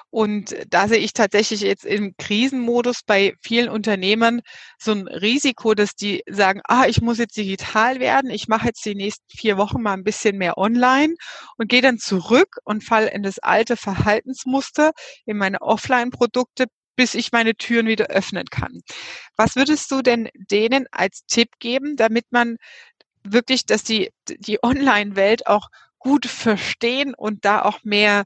Und 0.09 0.55
da 0.69 0.87
sehe 0.87 0.99
ich 0.99 1.11
tatsächlich 1.13 1.61
jetzt 1.61 1.83
im 1.85 2.15
Krisenmodus 2.17 3.01
bei 3.05 3.33
vielen 3.41 3.67
Unternehmern 3.69 4.41
so 4.79 4.91
ein 4.93 5.07
Risiko, 5.07 5.73
dass 5.73 5.95
die 5.95 6.23
sagen, 6.29 6.61
ah, 6.65 6.85
ich 6.87 7.01
muss 7.01 7.17
jetzt 7.17 7.35
digital 7.35 7.99
werden, 7.99 8.29
ich 8.29 8.47
mache 8.47 8.67
jetzt 8.67 8.85
die 8.85 8.95
nächsten 8.95 9.25
vier 9.37 9.57
Wochen 9.57 9.81
mal 9.81 9.93
ein 9.93 10.03
bisschen 10.05 10.37
mehr 10.37 10.57
online 10.57 11.15
und 11.57 11.67
gehe 11.67 11.81
dann 11.81 11.97
zurück 11.97 12.57
und 12.63 12.83
fall 12.85 13.07
in 13.07 13.21
das 13.23 13.37
alte 13.39 13.75
Verhaltensmuster, 13.75 14.91
in 15.25 15.37
meine 15.37 15.61
Offline-Produkte, 15.61 16.67
bis 16.95 17.13
ich 17.15 17.31
meine 17.31 17.53
Türen 17.55 17.87
wieder 17.87 18.07
öffnen 18.07 18.45
kann. 18.49 18.81
Was 19.35 19.55
würdest 19.55 19.91
du 19.91 20.01
denn 20.01 20.29
denen 20.49 20.87
als 20.91 21.25
Tipp 21.27 21.49
geben, 21.59 21.95
damit 21.95 22.25
man 22.31 22.57
wirklich, 23.33 23.65
dass 23.65 23.83
die, 23.83 24.11
die 24.27 24.63
Online-Welt 24.63 25.47
auch 25.47 25.69
gut 25.99 26.25
verstehen 26.25 27.13
und 27.13 27.45
da 27.45 27.63
auch 27.63 27.83
mehr 27.83 28.23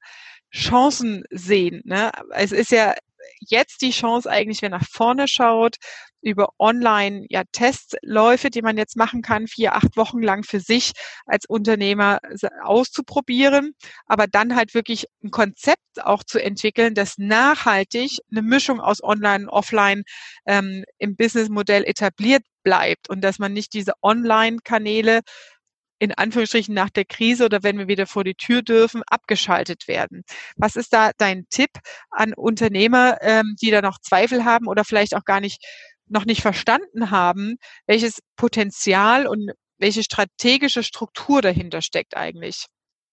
Chancen 0.54 1.24
sehen. 1.30 1.82
Ne? 1.86 2.12
Es 2.32 2.52
ist 2.52 2.72
ja 2.72 2.94
jetzt 3.40 3.82
die 3.82 3.92
Chance 3.92 4.30
eigentlich, 4.30 4.62
wer 4.62 4.70
nach 4.70 4.88
vorne 4.88 5.28
schaut, 5.28 5.78
über 6.22 6.50
Online 6.60 7.26
ja 7.30 7.44
Testläufe, 7.52 8.50
die 8.50 8.62
man 8.62 8.78
jetzt 8.78 8.96
machen 8.96 9.22
kann, 9.22 9.48
vier, 9.48 9.76
acht 9.76 9.98
Wochen 9.98 10.22
lang 10.22 10.44
für 10.44 10.60
sich 10.60 10.92
als 11.26 11.46
Unternehmer 11.48 12.20
auszuprobieren, 12.64 13.74
aber 14.06 14.28
dann 14.28 14.56
halt 14.56 14.74
wirklich 14.74 15.08
ein 15.24 15.32
Konzept 15.32 15.80
auch 16.04 16.24
zu 16.24 16.42
entwickeln, 16.42 16.94
das 16.94 17.18
nachhaltig 17.18 18.20
eine 18.30 18.44
Mischung 18.44 18.80
aus 18.80 19.04
Online 19.04 19.46
und 19.46 19.50
Offline 19.50 20.04
ähm, 20.46 20.84
im 21.00 21.16
Businessmodell 21.16 21.84
etabliert 21.86 22.44
bleibt 22.64 23.10
und 23.10 23.22
dass 23.22 23.40
man 23.40 23.54
nicht 23.54 23.74
diese 23.74 23.94
Online-Kanäle 24.02 25.22
in 26.00 26.14
Anführungsstrichen 26.14 26.74
nach 26.74 26.90
der 26.90 27.06
Krise 27.06 27.46
oder 27.46 27.62
wenn 27.62 27.78
wir 27.78 27.88
wieder 27.88 28.08
vor 28.08 28.24
die 28.24 28.34
Tür 28.34 28.64
dürfen, 28.64 29.04
abgeschaltet 29.06 29.88
werden. 29.88 30.24
Was 30.56 30.76
ist 30.76 30.94
da 30.94 31.12
dein 31.18 31.46
Tipp 31.52 31.70
an 32.10 32.34
Unternehmer, 32.34 33.20
ähm, 33.22 33.56
die 33.62 33.70
da 33.70 33.82
noch 33.82 34.00
Zweifel 34.00 34.44
haben 34.44 34.68
oder 34.68 34.84
vielleicht 34.84 35.16
auch 35.16 35.26
gar 35.26 35.40
nicht 35.40 35.64
noch 36.08 36.26
nicht 36.26 36.42
verstanden 36.42 37.12
haben, 37.12 37.58
welches 37.88 38.20
Potenzial 38.36 39.28
und 39.28 39.52
welche 39.78 40.04
strategische 40.04 40.84
Struktur 40.84 41.42
dahinter 41.42 41.82
steckt 41.82 42.18
eigentlich? 42.18 42.66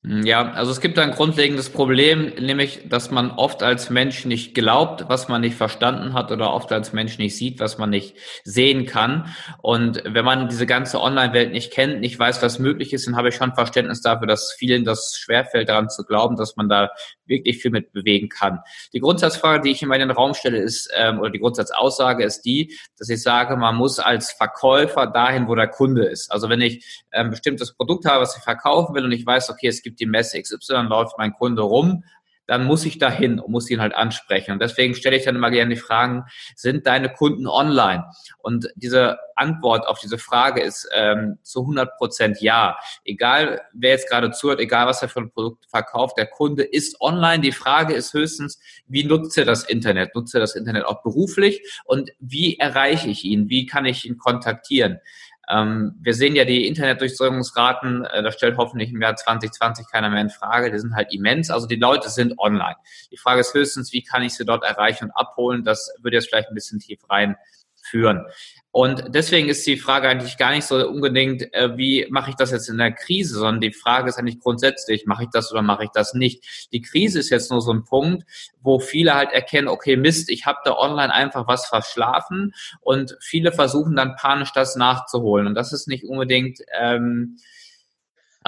Hm, 0.04 0.24
ja, 0.24 0.52
also 0.52 0.70
es 0.70 0.80
gibt 0.80 0.96
ein 1.00 1.10
grundlegendes 1.10 1.70
Problem, 1.70 2.32
nämlich, 2.40 2.88
dass 2.88 3.10
man 3.10 3.32
oft 3.32 3.64
als 3.64 3.90
Mensch 3.90 4.24
nicht 4.26 4.54
glaubt, 4.54 5.08
was 5.08 5.26
man 5.28 5.40
nicht 5.40 5.56
verstanden 5.56 6.14
hat 6.14 6.30
oder 6.30 6.52
oft 6.52 6.70
als 6.70 6.92
Mensch 6.92 7.18
nicht 7.18 7.36
sieht, 7.36 7.58
was 7.58 7.78
man 7.78 7.90
nicht 7.90 8.16
sehen 8.44 8.86
kann. 8.86 9.34
Und 9.60 10.00
wenn 10.06 10.24
man 10.24 10.48
diese 10.48 10.66
ganze 10.66 11.00
Online-Welt 11.00 11.50
nicht 11.50 11.72
kennt, 11.72 11.98
nicht 12.00 12.16
weiß, 12.16 12.40
was 12.42 12.60
möglich 12.60 12.92
ist, 12.92 13.08
dann 13.08 13.16
habe 13.16 13.30
ich 13.30 13.34
schon 13.34 13.54
Verständnis 13.54 14.00
dafür, 14.00 14.28
dass 14.28 14.52
vielen 14.56 14.84
das 14.84 15.16
schwerfällt, 15.18 15.68
daran 15.68 15.88
zu 15.90 16.04
glauben, 16.04 16.36
dass 16.36 16.54
man 16.54 16.68
da 16.68 16.90
wirklich 17.26 17.60
viel 17.60 17.72
mit 17.72 17.92
bewegen 17.92 18.28
kann. 18.28 18.60
Die 18.92 19.00
Grundsatzfrage, 19.00 19.62
die 19.62 19.70
ich 19.70 19.82
in 19.82 19.90
den 19.90 20.10
Raum 20.12 20.32
stelle, 20.34 20.58
ist, 20.58 20.90
ähm, 20.96 21.18
oder 21.18 21.30
die 21.30 21.40
Grundsatzaussage 21.40 22.24
ist 22.24 22.42
die, 22.42 22.78
dass 22.98 23.08
ich 23.08 23.20
sage, 23.20 23.56
man 23.56 23.74
muss 23.74 23.98
als 23.98 24.30
Verkäufer 24.30 25.08
dahin, 25.08 25.48
wo 25.48 25.56
der 25.56 25.68
Kunde 25.68 26.04
ist. 26.04 26.30
Also 26.30 26.48
wenn 26.48 26.60
ich 26.60 27.04
ein 27.10 27.26
ähm, 27.26 27.30
bestimmtes 27.30 27.74
Produkt 27.74 28.06
habe, 28.06 28.22
was 28.22 28.36
ich 28.36 28.42
verkaufen 28.44 28.94
will 28.94 29.04
und 29.04 29.12
ich 29.12 29.26
weiß, 29.26 29.50
okay, 29.50 29.66
es 29.66 29.82
gibt 29.82 29.87
gibt 29.88 30.00
die 30.00 30.06
Messe 30.06 30.40
XY, 30.40 30.86
läuft 30.88 31.16
mein 31.16 31.32
Kunde 31.32 31.62
rum, 31.62 32.04
dann 32.46 32.64
muss 32.64 32.86
ich 32.86 32.98
dahin 32.98 33.38
und 33.38 33.50
muss 33.52 33.70
ihn 33.70 33.80
halt 33.80 33.94
ansprechen. 33.94 34.52
Und 34.52 34.62
deswegen 34.62 34.94
stelle 34.94 35.16
ich 35.16 35.24
dann 35.24 35.36
immer 35.36 35.50
gerne 35.50 35.74
die 35.74 35.80
Fragen, 35.80 36.24
sind 36.56 36.86
deine 36.86 37.10
Kunden 37.10 37.46
online? 37.46 38.06
Und 38.38 38.68
diese 38.74 39.18
Antwort 39.36 39.86
auf 39.86 40.00
diese 40.00 40.16
Frage 40.16 40.62
ist 40.62 40.88
ähm, 40.94 41.38
zu 41.42 41.60
100 41.60 41.96
Prozent 41.98 42.40
ja. 42.40 42.78
Egal, 43.04 43.60
wer 43.74 43.90
jetzt 43.90 44.08
gerade 44.08 44.30
zuhört, 44.30 44.60
egal, 44.60 44.86
was 44.86 45.02
er 45.02 45.10
für 45.10 45.20
ein 45.20 45.30
Produkt 45.30 45.66
verkauft, 45.68 46.16
der 46.16 46.26
Kunde 46.26 46.62
ist 46.62 47.00
online. 47.02 47.40
Die 47.40 47.52
Frage 47.52 47.92
ist 47.94 48.14
höchstens, 48.14 48.58
wie 48.86 49.04
nutzt 49.04 49.36
er 49.36 49.44
das 49.44 49.64
Internet? 49.64 50.14
Nutzt 50.14 50.34
er 50.34 50.40
das 50.40 50.56
Internet 50.56 50.86
auch 50.86 51.02
beruflich? 51.02 51.62
Und 51.84 52.10
wie 52.18 52.58
erreiche 52.58 53.08
ich 53.08 53.24
ihn? 53.24 53.50
Wie 53.50 53.66
kann 53.66 53.84
ich 53.84 54.06
ihn 54.06 54.16
kontaktieren? 54.16 55.00
Ähm, 55.50 55.94
wir 56.00 56.14
sehen 56.14 56.36
ja 56.36 56.44
die 56.44 56.66
Internetdurchströmungsraten, 56.66 58.04
äh, 58.04 58.22
das 58.22 58.34
stellt 58.34 58.56
hoffentlich 58.56 58.92
im 58.92 59.00
Jahr 59.00 59.16
2020 59.16 59.86
keiner 59.90 60.10
mehr 60.10 60.20
in 60.20 60.30
Frage, 60.30 60.70
die 60.70 60.78
sind 60.78 60.94
halt 60.94 61.12
immens. 61.12 61.50
Also 61.50 61.66
die 61.66 61.76
Leute 61.76 62.10
sind 62.10 62.38
online. 62.38 62.76
Die 63.10 63.16
Frage 63.16 63.40
ist 63.40 63.54
höchstens, 63.54 63.92
wie 63.92 64.02
kann 64.02 64.22
ich 64.22 64.34
sie 64.34 64.44
dort 64.44 64.64
erreichen 64.64 65.04
und 65.04 65.10
abholen? 65.12 65.64
Das 65.64 65.90
würde 66.02 66.16
jetzt 66.16 66.28
vielleicht 66.28 66.48
ein 66.48 66.54
bisschen 66.54 66.80
tief 66.80 67.00
reinführen. 67.88 68.26
Und 68.70 69.02
deswegen 69.08 69.48
ist 69.48 69.66
die 69.66 69.78
Frage 69.78 70.08
eigentlich 70.08 70.36
gar 70.36 70.52
nicht 70.52 70.64
so 70.64 70.86
unbedingt, 70.86 71.52
äh, 71.54 71.76
wie 71.76 72.06
mache 72.10 72.30
ich 72.30 72.36
das 72.36 72.50
jetzt 72.50 72.68
in 72.68 72.78
der 72.78 72.92
Krise, 72.92 73.34
sondern 73.34 73.60
die 73.60 73.72
Frage 73.72 74.08
ist 74.08 74.18
eigentlich 74.18 74.40
grundsätzlich, 74.40 75.06
mache 75.06 75.24
ich 75.24 75.30
das 75.32 75.50
oder 75.50 75.62
mache 75.62 75.84
ich 75.84 75.90
das 75.90 76.14
nicht. 76.14 76.68
Die 76.72 76.82
Krise 76.82 77.18
ist 77.18 77.30
jetzt 77.30 77.50
nur 77.50 77.62
so 77.62 77.72
ein 77.72 77.84
Punkt, 77.84 78.24
wo 78.60 78.78
viele 78.78 79.14
halt 79.14 79.32
erkennen, 79.32 79.68
okay, 79.68 79.96
Mist, 79.96 80.28
ich 80.28 80.46
habe 80.46 80.58
da 80.64 80.76
online 80.76 81.12
einfach 81.12 81.48
was 81.48 81.66
verschlafen 81.66 82.54
und 82.80 83.16
viele 83.20 83.52
versuchen 83.52 83.96
dann 83.96 84.16
panisch 84.16 84.52
das 84.52 84.76
nachzuholen. 84.76 85.46
Und 85.46 85.54
das 85.54 85.72
ist 85.72 85.88
nicht 85.88 86.04
unbedingt... 86.04 86.60
Ähm, 86.78 87.38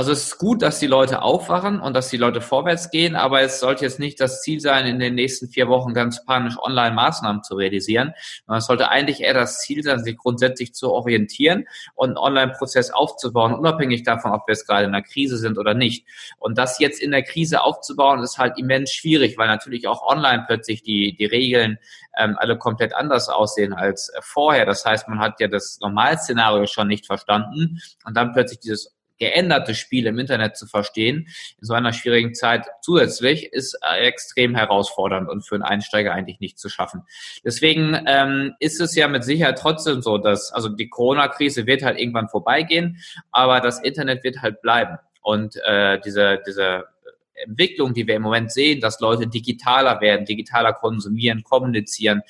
also 0.00 0.12
es 0.12 0.28
ist 0.28 0.38
gut, 0.38 0.62
dass 0.62 0.78
die 0.78 0.86
Leute 0.86 1.20
aufwachen 1.20 1.78
und 1.78 1.92
dass 1.92 2.08
die 2.08 2.16
Leute 2.16 2.40
vorwärts 2.40 2.90
gehen, 2.90 3.16
aber 3.16 3.42
es 3.42 3.60
sollte 3.60 3.84
jetzt 3.84 3.98
nicht 3.98 4.18
das 4.18 4.40
Ziel 4.40 4.58
sein, 4.58 4.86
in 4.86 4.98
den 4.98 5.14
nächsten 5.14 5.48
vier 5.48 5.68
Wochen 5.68 5.92
ganz 5.92 6.24
panisch 6.24 6.56
Online-Maßnahmen 6.58 7.42
zu 7.42 7.54
realisieren. 7.54 8.14
Es 8.48 8.64
sollte 8.64 8.88
eigentlich 8.88 9.20
eher 9.20 9.34
das 9.34 9.58
Ziel 9.58 9.82
sein, 9.82 10.02
sich 10.02 10.16
grundsätzlich 10.16 10.72
zu 10.72 10.90
orientieren 10.90 11.66
und 11.96 12.08
einen 12.08 12.16
Online-Prozess 12.16 12.90
aufzubauen, 12.92 13.52
unabhängig 13.52 14.02
davon, 14.02 14.32
ob 14.32 14.48
wir 14.48 14.54
jetzt 14.54 14.66
gerade 14.66 14.84
in 14.84 14.94
einer 14.94 15.02
Krise 15.02 15.36
sind 15.36 15.58
oder 15.58 15.74
nicht. 15.74 16.06
Und 16.38 16.56
das 16.56 16.78
jetzt 16.78 17.02
in 17.02 17.10
der 17.10 17.22
Krise 17.22 17.62
aufzubauen, 17.62 18.22
ist 18.22 18.38
halt 18.38 18.58
immens 18.58 18.94
schwierig, 18.94 19.36
weil 19.36 19.48
natürlich 19.48 19.86
auch 19.86 20.00
online 20.02 20.44
plötzlich 20.46 20.82
die, 20.82 21.14
die 21.14 21.26
Regeln 21.26 21.76
ähm, 22.16 22.38
alle 22.38 22.56
komplett 22.56 22.94
anders 22.94 23.28
aussehen 23.28 23.74
als 23.74 24.10
vorher. 24.22 24.64
Das 24.64 24.82
heißt, 24.82 25.08
man 25.08 25.18
hat 25.18 25.40
ja 25.40 25.48
das 25.48 25.78
Normalszenario 25.82 26.66
schon 26.66 26.88
nicht 26.88 27.04
verstanden 27.04 27.82
und 28.06 28.16
dann 28.16 28.32
plötzlich 28.32 28.60
dieses 28.60 28.96
geänderte 29.20 29.74
Spiel 29.74 30.06
im 30.06 30.18
Internet 30.18 30.56
zu 30.56 30.66
verstehen, 30.66 31.28
in 31.60 31.64
so 31.66 31.74
einer 31.74 31.92
schwierigen 31.92 32.34
Zeit 32.34 32.66
zusätzlich, 32.80 33.52
ist 33.52 33.78
äh, 33.82 34.06
extrem 34.06 34.56
herausfordernd 34.56 35.28
und 35.28 35.46
für 35.46 35.54
einen 35.54 35.62
Einsteiger 35.62 36.12
eigentlich 36.12 36.40
nicht 36.40 36.58
zu 36.58 36.68
schaffen. 36.68 37.02
Deswegen 37.44 38.02
ähm, 38.06 38.54
ist 38.58 38.80
es 38.80 38.96
ja 38.96 39.06
mit 39.06 39.22
Sicherheit 39.22 39.58
trotzdem 39.58 40.02
so, 40.02 40.18
dass, 40.18 40.52
also 40.52 40.68
die 40.68 40.88
Corona-Krise 40.88 41.66
wird 41.66 41.82
halt 41.82 42.00
irgendwann 42.00 42.28
vorbeigehen, 42.28 42.98
aber 43.30 43.60
das 43.60 43.80
Internet 43.80 44.24
wird 44.24 44.42
halt 44.42 44.62
bleiben. 44.62 44.98
Und 45.22 45.56
äh, 45.64 46.00
diese, 46.00 46.40
diese 46.46 46.86
Entwicklung, 47.34 47.92
die 47.92 48.06
wir 48.06 48.16
im 48.16 48.22
Moment 48.22 48.50
sehen, 48.50 48.80
dass 48.80 49.00
Leute 49.00 49.26
digitaler 49.26 50.00
werden, 50.00 50.24
digitaler 50.24 50.72
konsumieren, 50.72 51.42
kommunizieren, 51.42 52.22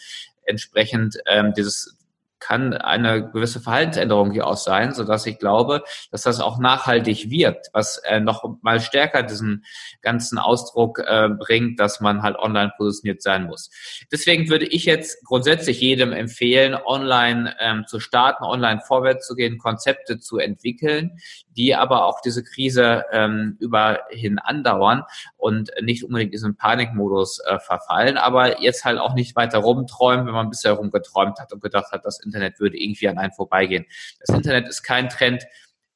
entsprechend 0.45 1.19
ähm, 1.27 1.55
dieses 1.57 1.97
kann 2.41 2.73
eine 2.73 3.31
gewisse 3.31 3.61
Verhaltensänderung 3.61 4.33
hier 4.33 4.47
auch 4.47 4.57
sein, 4.57 4.93
so 4.93 5.05
dass 5.05 5.27
ich 5.27 5.39
glaube, 5.39 5.85
dass 6.11 6.23
das 6.23 6.41
auch 6.41 6.59
nachhaltig 6.59 7.31
wirkt, 7.31 7.69
was 7.73 7.99
äh, 7.99 8.21
noch 8.21 8.57
mal 8.63 8.81
stärker 8.81 9.23
diesen 9.23 9.65
ganzen 10.03 10.39
Ausdruck 10.39 10.99
äh, 10.99 11.29
bringt, 11.29 11.79
dass 11.79 12.01
man 12.01 12.23
halt 12.23 12.37
online 12.37 12.73
positioniert 12.77 13.23
sein 13.23 13.45
muss. 13.45 13.71
Deswegen 14.11 14.49
würde 14.49 14.67
ich 14.67 14.87
jetzt 14.87 15.25
grundsätzlich 15.25 15.81
jedem 15.81 16.13
empfehlen, 16.13 16.75
online 16.75 17.55
ähm, 17.61 17.87
zu 17.87 18.01
starten, 18.01 18.45
online 18.45 18.81
vorwärts 18.81 19.27
zu 19.27 19.35
gehen, 19.35 19.59
Konzepte 19.59 20.19
zu 20.19 20.39
entwickeln, 20.39 21.19
die 21.57 21.75
aber 21.75 22.07
auch 22.07 22.21
diese 22.23 22.43
Krise 22.43 23.05
ähm, 23.13 23.57
überhin 23.61 24.39
andauern 24.39 25.05
und 25.37 25.71
nicht 25.83 26.05
unbedingt 26.05 26.29
in 26.29 26.33
diesen 26.33 26.57
Panikmodus 26.57 27.41
äh, 27.41 27.59
verfallen, 27.59 28.17
aber 28.17 28.63
jetzt 28.63 28.85
halt 28.85 28.99
auch 28.99 29.15
nicht 29.15 29.37
weiter 29.37 29.59
rumträumen, 29.59 30.27
wenn 30.27 30.35
man 30.35 30.49
bisher 30.49 30.73
rumgeträumt 30.73 31.39
hat 31.39 31.53
und 31.53 31.63
gedacht 31.63 31.93
hat, 31.93 32.05
das 32.05 32.19
Internet 32.31 32.61
würde 32.61 32.79
irgendwie 32.79 33.09
an 33.09 33.19
einen 33.19 33.33
vorbeigehen. 33.33 33.87
Das 34.21 34.35
Internet 34.35 34.69
ist 34.69 34.83
kein 34.83 35.09
Trend, 35.09 35.45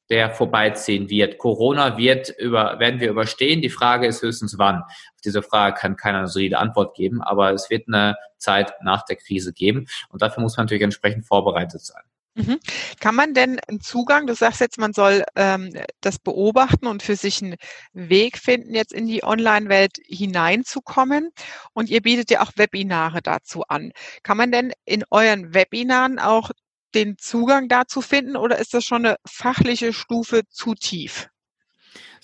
der 0.09 0.29
vorbeiziehen 0.29 1.09
wird. 1.09 1.37
Corona 1.37 1.97
wird 1.97 2.29
über, 2.37 2.79
werden 2.79 2.99
wir 2.99 3.09
überstehen. 3.09 3.61
Die 3.61 3.69
Frage 3.69 4.07
ist 4.07 4.21
höchstens 4.21 4.57
wann. 4.57 4.83
Auf 4.83 5.21
diese 5.23 5.41
Frage 5.41 5.75
kann 5.75 5.95
keiner 5.95 6.19
eine 6.19 6.27
solide 6.27 6.59
Antwort 6.59 6.95
geben, 6.95 7.23
aber 7.23 7.51
es 7.53 7.69
wird 7.69 7.87
eine 7.87 8.15
Zeit 8.37 8.73
nach 8.83 9.03
der 9.05 9.15
Krise 9.15 9.53
geben 9.53 9.87
und 10.09 10.21
dafür 10.21 10.43
muss 10.43 10.57
man 10.57 10.65
natürlich 10.65 10.83
entsprechend 10.83 11.25
vorbereitet 11.25 11.81
sein. 11.81 12.03
Mhm. 12.37 12.59
Kann 12.99 13.15
man 13.15 13.33
denn 13.33 13.59
einen 13.61 13.79
Zugang, 13.79 14.27
du 14.27 14.35
sagst 14.35 14.59
jetzt, 14.59 14.77
man 14.77 14.91
soll 14.93 15.23
ähm, 15.37 15.71
das 16.01 16.19
beobachten 16.19 16.85
und 16.87 17.01
für 17.01 17.15
sich 17.15 17.41
einen 17.41 17.55
Weg 17.93 18.37
finden, 18.37 18.75
jetzt 18.75 18.91
in 18.91 19.07
die 19.07 19.23
Online-Welt 19.23 19.97
hineinzukommen 20.05 21.29
und 21.73 21.89
ihr 21.89 22.01
bietet 22.01 22.29
ja 22.31 22.41
auch 22.41 22.51
Webinare 22.57 23.21
dazu 23.21 23.63
an. 23.69 23.91
Kann 24.23 24.35
man 24.37 24.51
denn 24.51 24.73
in 24.83 25.05
euren 25.11 25.53
Webinaren 25.53 26.19
auch 26.19 26.51
den 26.93 27.17
Zugang 27.17 27.69
dazu 27.69 28.01
finden 28.01 28.35
oder 28.35 28.57
ist 28.59 28.73
das 28.73 28.83
schon 28.83 29.05
eine 29.05 29.15
fachliche 29.25 29.93
Stufe 29.93 30.41
zu 30.49 30.75
tief? 30.75 31.29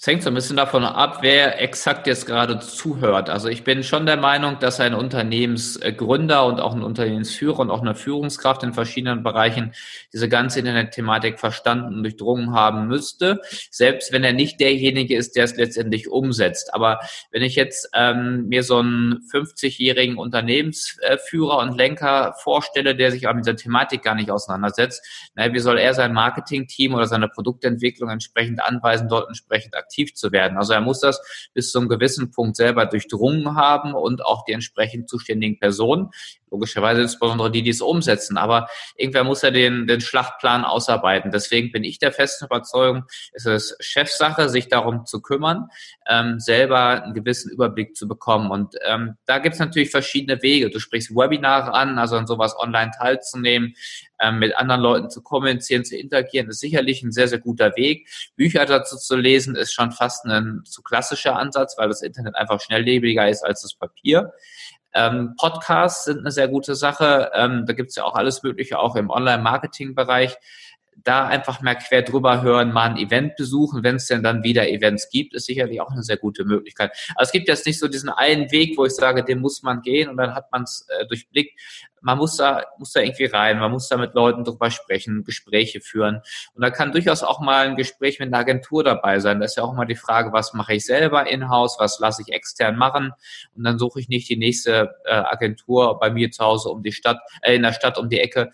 Es 0.02 0.08
hängt 0.08 0.24
so 0.24 0.32
ein 0.32 0.34
bisschen 0.34 0.58
davon 0.58 0.84
ab, 0.84 1.20
wer 1.22 1.62
exakt 1.62 2.08
jetzt 2.08 2.26
gerade 2.26 2.58
zuhört. 2.58 3.30
Also 3.30 3.50
ich 3.50 3.64
bin 3.64 3.84
schon 3.84 4.08
der 4.08 4.18
Meinung, 4.18 4.58
dass 4.58 4.80
ein 4.80 4.96
Unternehmensgründer 4.96 6.44
und 6.48 6.60
auch 6.60 6.74
ein 6.74 6.82
Unternehmensführer 6.82 7.60
und 7.60 7.70
auch 7.70 7.82
eine 7.82 7.94
Führungskraft 7.94 8.64
in 8.64 8.74
verschiedenen 8.74 9.22
Bereichen 9.22 9.74
diese 10.12 10.28
ganze 10.28 10.58
Internetthematik 10.58 11.40
verstanden 11.40 11.94
und 11.94 12.02
durchdrungen 12.02 12.52
haben 12.52 12.88
müsste, 12.88 13.42
selbst 13.70 14.12
wenn 14.12 14.24
er 14.24 14.34
nicht 14.34 14.60
derjenige 14.60 15.16
ist, 15.16 15.36
der 15.36 15.44
es 15.44 15.56
letztendlich 15.56 16.10
umsetzt. 16.10 16.74
Aber 16.74 17.02
wenn 17.30 17.44
ich 17.44 17.56
jetzt 17.56 17.88
ähm, 17.94 18.48
mir 18.48 18.64
so 18.64 18.80
einen 18.80 19.20
50-jährigen 19.32 20.18
Unternehmensführer 20.18 21.60
und 21.60 21.78
Lenker 21.78 22.34
vorstelle, 22.42 22.96
der 22.96 23.12
sich 23.12 23.28
aber 23.28 23.36
mit 23.36 23.46
dieser 23.46 23.56
Thematik 23.56 24.02
gar 24.02 24.16
nicht 24.16 24.32
auseinandersetzt, 24.32 25.06
naja, 25.36 25.54
wie 25.54 25.60
soll 25.60 25.78
er 25.78 25.94
sein 25.94 26.12
Marketingteam 26.12 26.96
oder 26.96 27.06
seine 27.06 27.28
Produktentwicklung 27.28 28.10
entsprechend 28.10 28.64
anweisen, 28.64 29.08
dort 29.08 29.28
entsprechend 29.28 29.76
aktiv 29.76 29.91
zu 30.16 30.32
werden. 30.32 30.58
Also 30.58 30.74
er 30.74 30.82
muss 30.82 31.00
das 31.00 31.22
bis 31.54 31.72
zu 31.72 31.80
einem 31.80 31.90
gewissen 31.90 32.32
Punkt 32.32 32.56
selber 32.56 32.86
durchdrungen 32.86 33.56
haben 33.56 33.94
und 33.94 34.26
auch 34.26 34.44
die 34.46 34.54
entsprechend 34.54 35.10
zuständigen 35.10 35.60
Personen, 35.60 36.10
logischerweise 36.50 37.02
insbesondere 37.02 37.50
die, 37.50 37.64
die 37.64 37.70
es 37.70 37.82
umsetzen. 37.82 38.38
Aber 38.38 38.68
irgendwer 38.96 39.24
muss 39.24 39.42
ja 39.42 39.52
den, 39.52 39.88
den 39.88 40.02
Schlachtplan 40.02 40.66
ausarbeiten. 40.66 41.32
Deswegen 41.32 41.72
bin 41.72 41.84
ich 41.84 41.98
der 42.00 42.12
festen 42.12 42.46
Überzeugung, 42.46 43.06
es 43.34 43.46
ist 43.46 43.76
Chefsache, 43.80 44.50
sich 44.50 44.68
darum 44.68 45.06
zu 45.06 45.22
kümmern, 45.22 45.70
ähm, 46.12 46.40
selber 46.40 47.04
einen 47.04 47.14
gewissen 47.14 47.52
Überblick 47.52 47.96
zu 47.96 48.08
bekommen. 48.08 48.52
Und 48.52 48.76
ähm, 48.86 49.16
da 49.26 49.40
gibt 49.40 49.54
es 49.54 49.60
natürlich 49.60 49.92
verschiedene 49.92 50.42
Wege. 50.42 50.70
Du 50.70 50.80
sprichst 50.80 51.16
Webinare 51.16 51.74
an, 51.74 51.98
also 51.98 52.18
an 52.18 52.28
sowas 52.28 52.54
online 52.60 52.92
teilzunehmen, 52.92 53.76
ähm, 54.20 54.40
mit 54.40 54.56
anderen 54.58 54.82
Leuten 54.82 55.10
zu 55.10 55.22
kommunizieren, 55.22 55.86
zu 55.86 55.96
interagieren, 55.96 56.50
ist 56.50 56.60
sicherlich 56.60 57.02
ein 57.02 57.14
sehr, 57.14 57.30
sehr 57.30 57.40
guter 57.40 57.76
Weg. 57.78 58.10
Bücher 58.36 58.66
dazu 58.66 58.98
zu 58.98 59.16
lesen, 59.16 59.56
ist 59.56 59.74
schon 59.74 59.92
fast 59.94 60.26
ein 60.26 60.64
zu 60.66 60.82
klassischer 60.82 61.38
Ansatz, 61.38 61.78
weil 61.78 61.88
das 61.88 62.02
Internet 62.02 62.36
einfach 62.36 62.60
schnelllebiger 62.60 63.30
ist 63.30 63.44
als 63.44 63.62
das 63.62 63.74
Papier. 63.74 64.34
Ähm, 64.94 65.36
Podcasts 65.40 66.04
sind 66.04 66.20
eine 66.20 66.32
sehr 66.32 66.50
gute 66.50 66.76
Sache. 66.76 67.32
Ähm, 67.34 67.66
da 67.66 67.72
gibt's 67.72 67.96
ja 67.96 68.04
auch 68.04 68.16
alles 68.16 68.44
Mögliche, 68.44 68.80
auch 68.80 68.98
im 68.98 69.10
Online-Marketing-Bereich 69.10 70.36
da 71.04 71.28
einfach 71.28 71.62
mal 71.62 71.76
quer 71.76 72.02
drüber 72.04 72.42
hören, 72.42 72.72
mal 72.72 72.90
ein 72.90 72.98
Event 72.98 73.36
besuchen, 73.36 73.84
wenn 73.84 73.96
es 73.96 74.08
denn 74.08 74.24
dann 74.24 74.44
wieder 74.44 74.70
Events 74.70 75.10
gibt, 75.10 75.34
ist 75.34 75.46
sicherlich 75.46 75.82
auch 75.82 75.92
eine 75.92 76.04
sehr 76.04 76.18
gute 76.18 76.46
Möglichkeit. 76.46 76.92
Aber 77.16 77.24
es 77.24 77.32
gibt 77.32 77.48
jetzt 77.48 77.66
nicht 77.66 77.80
so 77.80 77.88
diesen 77.88 78.10
einen 78.10 78.52
Weg, 78.52 78.78
wo 78.78 78.86
ich 78.86 78.94
sage, 78.94 79.24
den 79.24 79.40
muss 79.40 79.64
man 79.64 79.82
gehen 79.82 80.10
und 80.10 80.18
dann 80.18 80.36
hat 80.36 80.52
man 80.52 80.64
es 80.64 80.88
äh, 80.90 81.06
durchblickt. 81.08 81.60
Man 82.04 82.18
muss 82.18 82.36
da, 82.36 82.64
muss 82.80 82.94
da 82.94 83.02
irgendwie 83.02 83.26
rein, 83.26 83.60
man 83.60 83.72
muss 83.72 83.88
da 83.88 83.96
mit 83.96 84.16
Leuten 84.16 84.44
drüber 84.44 84.72
sprechen, 84.72 85.24
Gespräche 85.24 85.82
führen. 85.82 86.22
Und 86.56 86.64
da 86.64 86.72
kann 86.72 86.92
durchaus 86.92 87.22
auch 87.22 87.40
mal 87.40 87.68
ein 87.68 87.76
Gespräch 87.76 88.20
mit 88.20 88.30
einer 88.30 88.40
Agentur 88.40 88.84
dabei 88.84 89.20
sein. 89.20 89.40
Da 89.40 89.46
ist 89.46 89.56
ja 89.56 89.64
auch 89.64 89.76
mal 89.76 89.86
die 89.86 89.96
Frage, 89.96 90.34
was 90.34 90.54
mache 90.54 90.74
ich 90.74 90.86
selber 90.86 91.30
in-house, 91.30 91.76
was 91.78 92.00
lasse 92.00 92.24
ich 92.26 92.34
extern 92.34 92.76
machen? 92.76 93.12
Und 93.56 93.64
dann 93.64 93.78
suche 93.78 94.00
ich 94.00 94.10
nicht 94.10 94.28
die 94.30 94.38
nächste 94.38 94.96
äh, 95.06 95.12
Agentur 95.14 96.00
bei 96.00 96.10
mir 96.10 96.32
zu 96.32 96.44
Hause 96.44 96.70
um 96.70 96.82
die 96.82 96.92
Stadt, 96.92 97.20
äh, 97.44 97.56
in 97.56 97.62
der 97.62 97.74
Stadt 97.74 98.00
um 98.00 98.10
die 98.10 98.20
Ecke, 98.20 98.50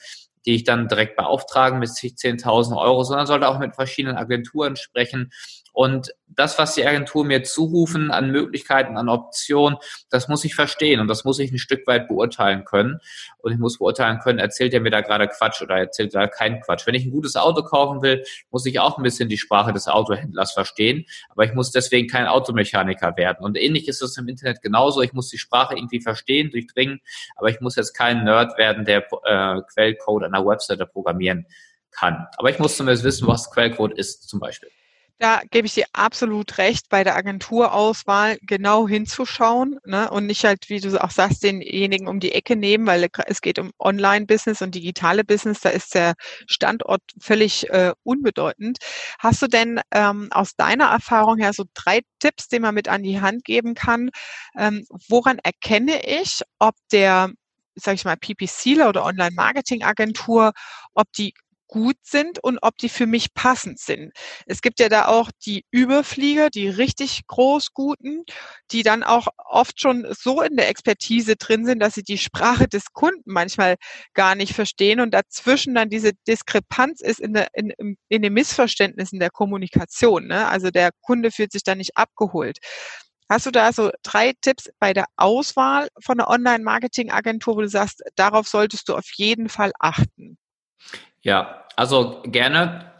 die 0.45 0.55
ich 0.55 0.63
dann 0.63 0.87
direkt 0.87 1.15
beauftragen 1.15 1.79
mit 1.79 1.89
10.000 1.89 2.77
Euro, 2.77 3.03
sondern 3.03 3.27
sollte 3.27 3.47
auch 3.47 3.59
mit 3.59 3.75
verschiedenen 3.75 4.17
Agenturen 4.17 4.75
sprechen. 4.75 5.31
Und 5.77 6.11
das, 6.25 6.57
was 6.57 6.73
die 6.73 6.87
Agenturen 6.87 7.27
mir 7.27 7.43
zurufen 7.43 8.09
an 8.09 8.31
Möglichkeiten, 8.31 8.97
an 8.97 9.09
Optionen, 9.09 9.77
das 10.09 10.27
muss 10.27 10.43
ich 10.43 10.55
verstehen 10.55 10.99
und 10.99 11.07
das 11.07 11.23
muss 11.23 11.37
ich 11.37 11.51
ein 11.51 11.59
Stück 11.59 11.85
weit 11.85 12.07
beurteilen 12.07 12.65
können. 12.65 12.99
Und 13.37 13.51
ich 13.51 13.59
muss 13.59 13.77
beurteilen 13.77 14.17
können, 14.17 14.39
erzählt 14.39 14.73
er 14.73 14.81
mir 14.81 14.89
da 14.89 15.01
gerade 15.01 15.27
Quatsch 15.27 15.61
oder 15.61 15.77
erzählt 15.77 16.15
er 16.15 16.27
keinen 16.29 16.61
Quatsch. 16.61 16.87
Wenn 16.87 16.95
ich 16.95 17.05
ein 17.05 17.11
gutes 17.11 17.35
Auto 17.35 17.61
kaufen 17.61 18.01
will, 18.01 18.23
muss 18.49 18.65
ich 18.65 18.79
auch 18.79 18.97
ein 18.97 19.03
bisschen 19.03 19.29
die 19.29 19.37
Sprache 19.37 19.71
des 19.71 19.87
Autohändlers 19.87 20.53
verstehen, 20.53 21.05
aber 21.29 21.45
ich 21.45 21.53
muss 21.53 21.69
deswegen 21.71 22.07
kein 22.07 22.25
Automechaniker 22.25 23.15
werden. 23.15 23.45
Und 23.45 23.55
ähnlich 23.55 23.87
ist 23.87 24.01
es 24.01 24.17
im 24.17 24.27
Internet 24.27 24.63
genauso. 24.63 25.01
Ich 25.01 25.13
muss 25.13 25.29
die 25.29 25.37
Sprache 25.37 25.75
irgendwie 25.75 26.01
verstehen, 26.01 26.49
durchdringen, 26.49 27.01
aber 27.35 27.49
ich 27.49 27.61
muss 27.61 27.75
jetzt 27.75 27.93
kein 27.93 28.23
Nerd 28.23 28.57
werden, 28.57 28.83
der 28.83 29.05
äh, 29.25 29.61
Quellcode 29.71 30.23
einer 30.37 30.45
Webseite 30.47 30.85
programmieren 30.85 31.45
kann. 31.91 32.27
Aber 32.37 32.49
ich 32.49 32.59
muss 32.59 32.77
zumindest 32.77 33.03
wissen, 33.03 33.27
was 33.27 33.51
Quellcode 33.51 33.97
ist 33.97 34.29
zum 34.29 34.39
Beispiel. 34.39 34.69
Da 35.19 35.41
gebe 35.49 35.65
ich 35.65 35.73
dir 35.73 35.85
absolut 35.93 36.59
recht, 36.59 36.89
bei 36.89 37.03
der 37.03 37.15
Agenturauswahl 37.15 38.37
genau 38.43 38.87
hinzuschauen 38.87 39.79
ne, 39.83 40.11
und 40.11 40.27
nicht 40.27 40.43
halt, 40.43 40.69
wie 40.69 40.79
du 40.79 41.03
auch 41.03 41.09
sagst, 41.09 41.41
denjenigen 41.43 42.07
um 42.07 42.19
die 42.19 42.33
Ecke 42.33 42.55
nehmen, 42.55 42.85
weil 42.85 43.07
es 43.25 43.41
geht 43.41 43.57
um 43.57 43.71
Online-Business 43.79 44.61
und 44.61 44.75
digitale 44.75 45.23
Business, 45.23 45.61
da 45.61 45.69
ist 45.69 45.95
der 45.95 46.13
Standort 46.45 47.01
völlig 47.19 47.67
äh, 47.71 47.93
unbedeutend. 48.03 48.77
Hast 49.17 49.41
du 49.41 49.47
denn 49.47 49.81
ähm, 49.91 50.27
aus 50.29 50.55
deiner 50.55 50.85
Erfahrung 50.85 51.39
her 51.39 51.51
so 51.51 51.63
drei 51.73 52.01
Tipps, 52.19 52.47
die 52.47 52.59
man 52.59 52.75
mit 52.75 52.87
an 52.87 53.01
die 53.01 53.19
Hand 53.19 53.43
geben 53.43 53.73
kann? 53.73 54.11
Ähm, 54.55 54.85
woran 55.09 55.39
erkenne 55.39 56.05
ich, 56.05 56.41
ob 56.59 56.75
der 56.91 57.31
sage 57.77 57.95
ich 57.95 58.05
mal, 58.05 58.17
PPCler 58.17 58.89
oder 58.89 59.05
Online-Marketing-Agentur, 59.05 60.51
ob 60.93 61.11
die 61.13 61.33
gut 61.67 61.97
sind 62.01 62.43
und 62.43 62.59
ob 62.61 62.77
die 62.77 62.89
für 62.89 63.05
mich 63.05 63.33
passend 63.33 63.79
sind. 63.79 64.13
Es 64.45 64.61
gibt 64.61 64.79
ja 64.79 64.89
da 64.89 65.07
auch 65.07 65.29
die 65.45 65.65
Überflieger, 65.71 66.49
die 66.49 66.69
richtig 66.69 67.27
groß 67.27 67.73
guten, 67.73 68.23
die 68.71 68.83
dann 68.83 69.03
auch 69.03 69.27
oft 69.37 69.79
schon 69.79 70.07
so 70.17 70.41
in 70.41 70.55
der 70.55 70.69
Expertise 70.69 71.35
drin 71.35 71.65
sind, 71.65 71.79
dass 71.79 71.95
sie 71.95 72.03
die 72.03 72.17
Sprache 72.17 72.67
des 72.67 72.93
Kunden 72.93 73.21
manchmal 73.25 73.75
gar 74.13 74.35
nicht 74.35 74.53
verstehen 74.53 74.99
und 74.99 75.13
dazwischen 75.13 75.75
dann 75.75 75.89
diese 75.89 76.13
Diskrepanz 76.27 77.01
ist 77.01 77.19
in, 77.19 77.33
der, 77.33 77.49
in, 77.53 77.97
in 78.09 78.21
den 78.21 78.33
Missverständnissen 78.33 79.19
der 79.19 79.29
Kommunikation. 79.29 80.27
Ne? 80.27 80.47
Also 80.47 80.71
der 80.71 80.91
Kunde 81.01 81.31
fühlt 81.31 81.51
sich 81.51 81.63
da 81.63 81.75
nicht 81.75 81.97
abgeholt. 81.97 82.59
Hast 83.29 83.45
du 83.45 83.51
da 83.51 83.73
so 83.73 83.91
drei 84.03 84.33
Tipps 84.41 84.69
bei 84.79 84.93
der 84.93 85.05
Auswahl 85.17 85.89
von 85.99 86.19
einer 86.19 86.29
Online-Marketing-Agentur, 86.29 87.57
wo 87.57 87.61
du 87.61 87.69
sagst, 87.69 88.01
darauf 88.15 88.47
solltest 88.47 88.87
du 88.87 88.95
auf 88.95 89.09
jeden 89.15 89.49
Fall 89.49 89.71
achten? 89.79 90.37
Ja, 91.21 91.65
also 91.75 92.21
gerne. 92.25 92.93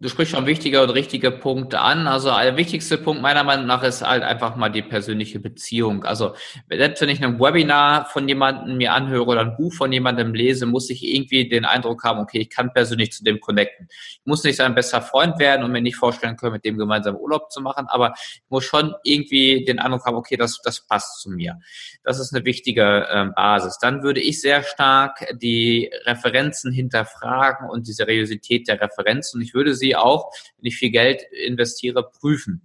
Du 0.00 0.08
sprichst 0.08 0.32
schon 0.32 0.46
wichtige 0.46 0.80
und 0.80 0.90
richtige 0.90 1.32
Punkte 1.32 1.80
an. 1.80 2.06
Also 2.06 2.28
der 2.28 2.56
wichtigste 2.56 2.98
Punkt 2.98 3.20
meiner 3.20 3.42
Meinung 3.42 3.66
nach 3.66 3.82
ist 3.82 4.06
halt 4.06 4.22
einfach 4.22 4.54
mal 4.54 4.68
die 4.68 4.82
persönliche 4.82 5.40
Beziehung. 5.40 6.04
Also 6.04 6.36
selbst 6.68 7.00
wenn 7.00 7.08
ich 7.08 7.20
ein 7.24 7.40
Webinar 7.40 8.04
von 8.04 8.28
jemandem 8.28 8.76
mir 8.76 8.92
anhöre 8.92 9.24
oder 9.24 9.40
ein 9.40 9.56
Buch 9.56 9.74
von 9.74 9.90
jemandem 9.90 10.34
lese, 10.34 10.66
muss 10.66 10.88
ich 10.88 11.02
irgendwie 11.02 11.48
den 11.48 11.64
Eindruck 11.64 12.04
haben, 12.04 12.20
okay, 12.20 12.38
ich 12.38 12.48
kann 12.48 12.72
persönlich 12.72 13.10
zu 13.10 13.24
dem 13.24 13.40
connecten. 13.40 13.88
Ich 13.90 14.20
muss 14.24 14.44
nicht 14.44 14.54
sein 14.54 14.76
bester 14.76 15.02
Freund 15.02 15.40
werden 15.40 15.64
und 15.64 15.72
mir 15.72 15.80
nicht 15.80 15.96
vorstellen 15.96 16.36
können, 16.36 16.52
mit 16.52 16.64
dem 16.64 16.78
gemeinsam 16.78 17.16
Urlaub 17.16 17.50
zu 17.50 17.60
machen, 17.60 17.88
aber 17.88 18.14
ich 18.16 18.42
muss 18.50 18.62
schon 18.62 18.94
irgendwie 19.02 19.64
den 19.64 19.80
Eindruck 19.80 20.06
haben, 20.06 20.16
okay, 20.16 20.36
das, 20.36 20.60
das 20.62 20.86
passt 20.86 21.22
zu 21.22 21.28
mir. 21.28 21.58
Das 22.04 22.20
ist 22.20 22.32
eine 22.32 22.44
wichtige 22.44 23.08
äh, 23.10 23.26
Basis. 23.34 23.78
Dann 23.80 24.04
würde 24.04 24.20
ich 24.20 24.40
sehr 24.40 24.62
stark 24.62 25.26
die 25.42 25.90
Referenzen 26.04 26.70
hinterfragen 26.70 27.68
und 27.68 27.88
die 27.88 27.92
Seriosität 27.92 28.68
der 28.68 28.80
Referenzen. 28.80 29.42
Ich 29.42 29.54
würde 29.54 29.74
sie 29.74 29.87
sie 29.88 29.96
auch, 29.96 30.32
wenn 30.58 30.66
ich 30.66 30.76
viel 30.76 30.90
Geld 30.90 31.22
investiere, 31.32 32.02
prüfen. 32.02 32.62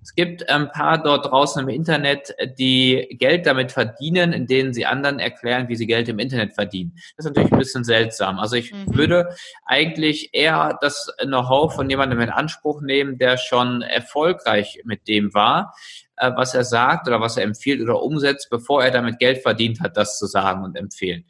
Es 0.00 0.14
gibt 0.14 0.48
ein 0.48 0.70
paar 0.70 1.02
dort 1.02 1.26
draußen 1.26 1.60
im 1.60 1.68
Internet, 1.68 2.34
die 2.56 3.16
Geld 3.18 3.46
damit 3.46 3.72
verdienen, 3.72 4.32
in 4.32 4.46
denen 4.46 4.72
sie 4.72 4.86
anderen 4.86 5.18
erklären, 5.18 5.68
wie 5.68 5.74
sie 5.74 5.88
Geld 5.88 6.08
im 6.08 6.20
Internet 6.20 6.52
verdienen. 6.52 6.92
Das 7.16 7.26
ist 7.26 7.30
natürlich 7.30 7.52
ein 7.52 7.58
bisschen 7.58 7.82
seltsam. 7.82 8.38
Also 8.38 8.54
ich 8.54 8.72
mhm. 8.72 8.94
würde 8.94 9.34
eigentlich 9.64 10.30
eher 10.34 10.78
das 10.80 11.12
Know-how 11.20 11.74
von 11.74 11.90
jemandem 11.90 12.20
in 12.20 12.30
Anspruch 12.30 12.80
nehmen, 12.80 13.18
der 13.18 13.38
schon 13.38 13.82
erfolgreich 13.82 14.82
mit 14.84 15.08
dem 15.08 15.34
war, 15.34 15.74
was 16.18 16.54
er 16.54 16.64
sagt 16.64 17.08
oder 17.08 17.20
was 17.20 17.36
er 17.36 17.44
empfiehlt 17.44 17.80
oder 17.80 18.02
umsetzt, 18.02 18.48
bevor 18.50 18.84
er 18.84 18.90
damit 18.90 19.18
Geld 19.18 19.42
verdient 19.42 19.80
hat, 19.80 19.96
das 19.96 20.18
zu 20.18 20.26
sagen 20.26 20.62
und 20.62 20.76
empfehlen. 20.76 21.24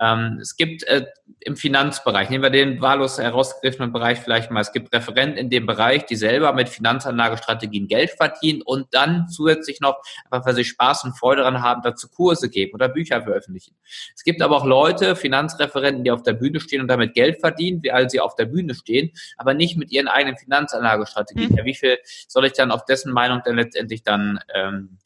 Ähm, 0.00 0.38
es 0.40 0.56
gibt 0.56 0.84
äh, 0.84 1.06
im 1.40 1.56
Finanzbereich, 1.56 2.30
nehmen 2.30 2.42
wir 2.42 2.50
den 2.50 2.80
wahllos 2.80 3.18
herausgegriffenen 3.18 3.92
Bereich 3.92 4.18
vielleicht 4.18 4.50
mal, 4.50 4.60
es 4.60 4.72
gibt 4.72 4.92
Referenten 4.92 5.38
in 5.38 5.50
dem 5.50 5.66
Bereich, 5.66 6.06
die 6.06 6.16
selber 6.16 6.52
mit 6.52 6.68
Finanzanlagestrategien 6.68 7.88
Geld 7.88 8.10
verdienen 8.10 8.62
und 8.62 8.88
dann 8.92 9.28
zusätzlich 9.28 9.80
noch, 9.80 10.00
einfach 10.30 10.46
weil 10.46 10.54
sie 10.54 10.64
Spaß 10.64 11.04
und 11.04 11.18
Freude 11.18 11.42
daran 11.42 11.62
haben, 11.62 11.82
dazu 11.82 12.08
Kurse 12.08 12.50
geben 12.50 12.74
oder 12.74 12.88
Bücher 12.88 13.22
veröffentlichen. 13.22 13.76
Es 14.14 14.22
gibt 14.22 14.42
aber 14.42 14.56
auch 14.56 14.64
Leute, 14.64 15.16
Finanzreferenten, 15.16 16.04
die 16.04 16.10
auf 16.10 16.22
der 16.22 16.34
Bühne 16.34 16.60
stehen 16.60 16.80
und 16.80 16.88
damit 16.88 17.14
Geld 17.14 17.40
verdienen, 17.40 17.82
wie 17.82 17.90
als 17.90 18.12
sie 18.12 18.20
auf 18.20 18.34
der 18.34 18.46
Bühne 18.46 18.74
stehen, 18.74 19.10
aber 19.36 19.54
nicht 19.54 19.76
mit 19.76 19.90
ihren 19.92 20.08
eigenen 20.08 20.36
Finanzanlagestrategien. 20.36 21.50
Mhm. 21.50 21.56
Ja, 21.56 21.64
wie 21.64 21.74
viel 21.74 21.98
soll 22.28 22.44
ich 22.46 22.52
dann 22.52 22.70
auf 22.70 22.84
dessen 22.84 23.12
Meinung 23.12 23.42
dann 23.44 23.56
letztendlich 23.56 24.02
dann 24.02 24.19
ähm, 24.54 24.98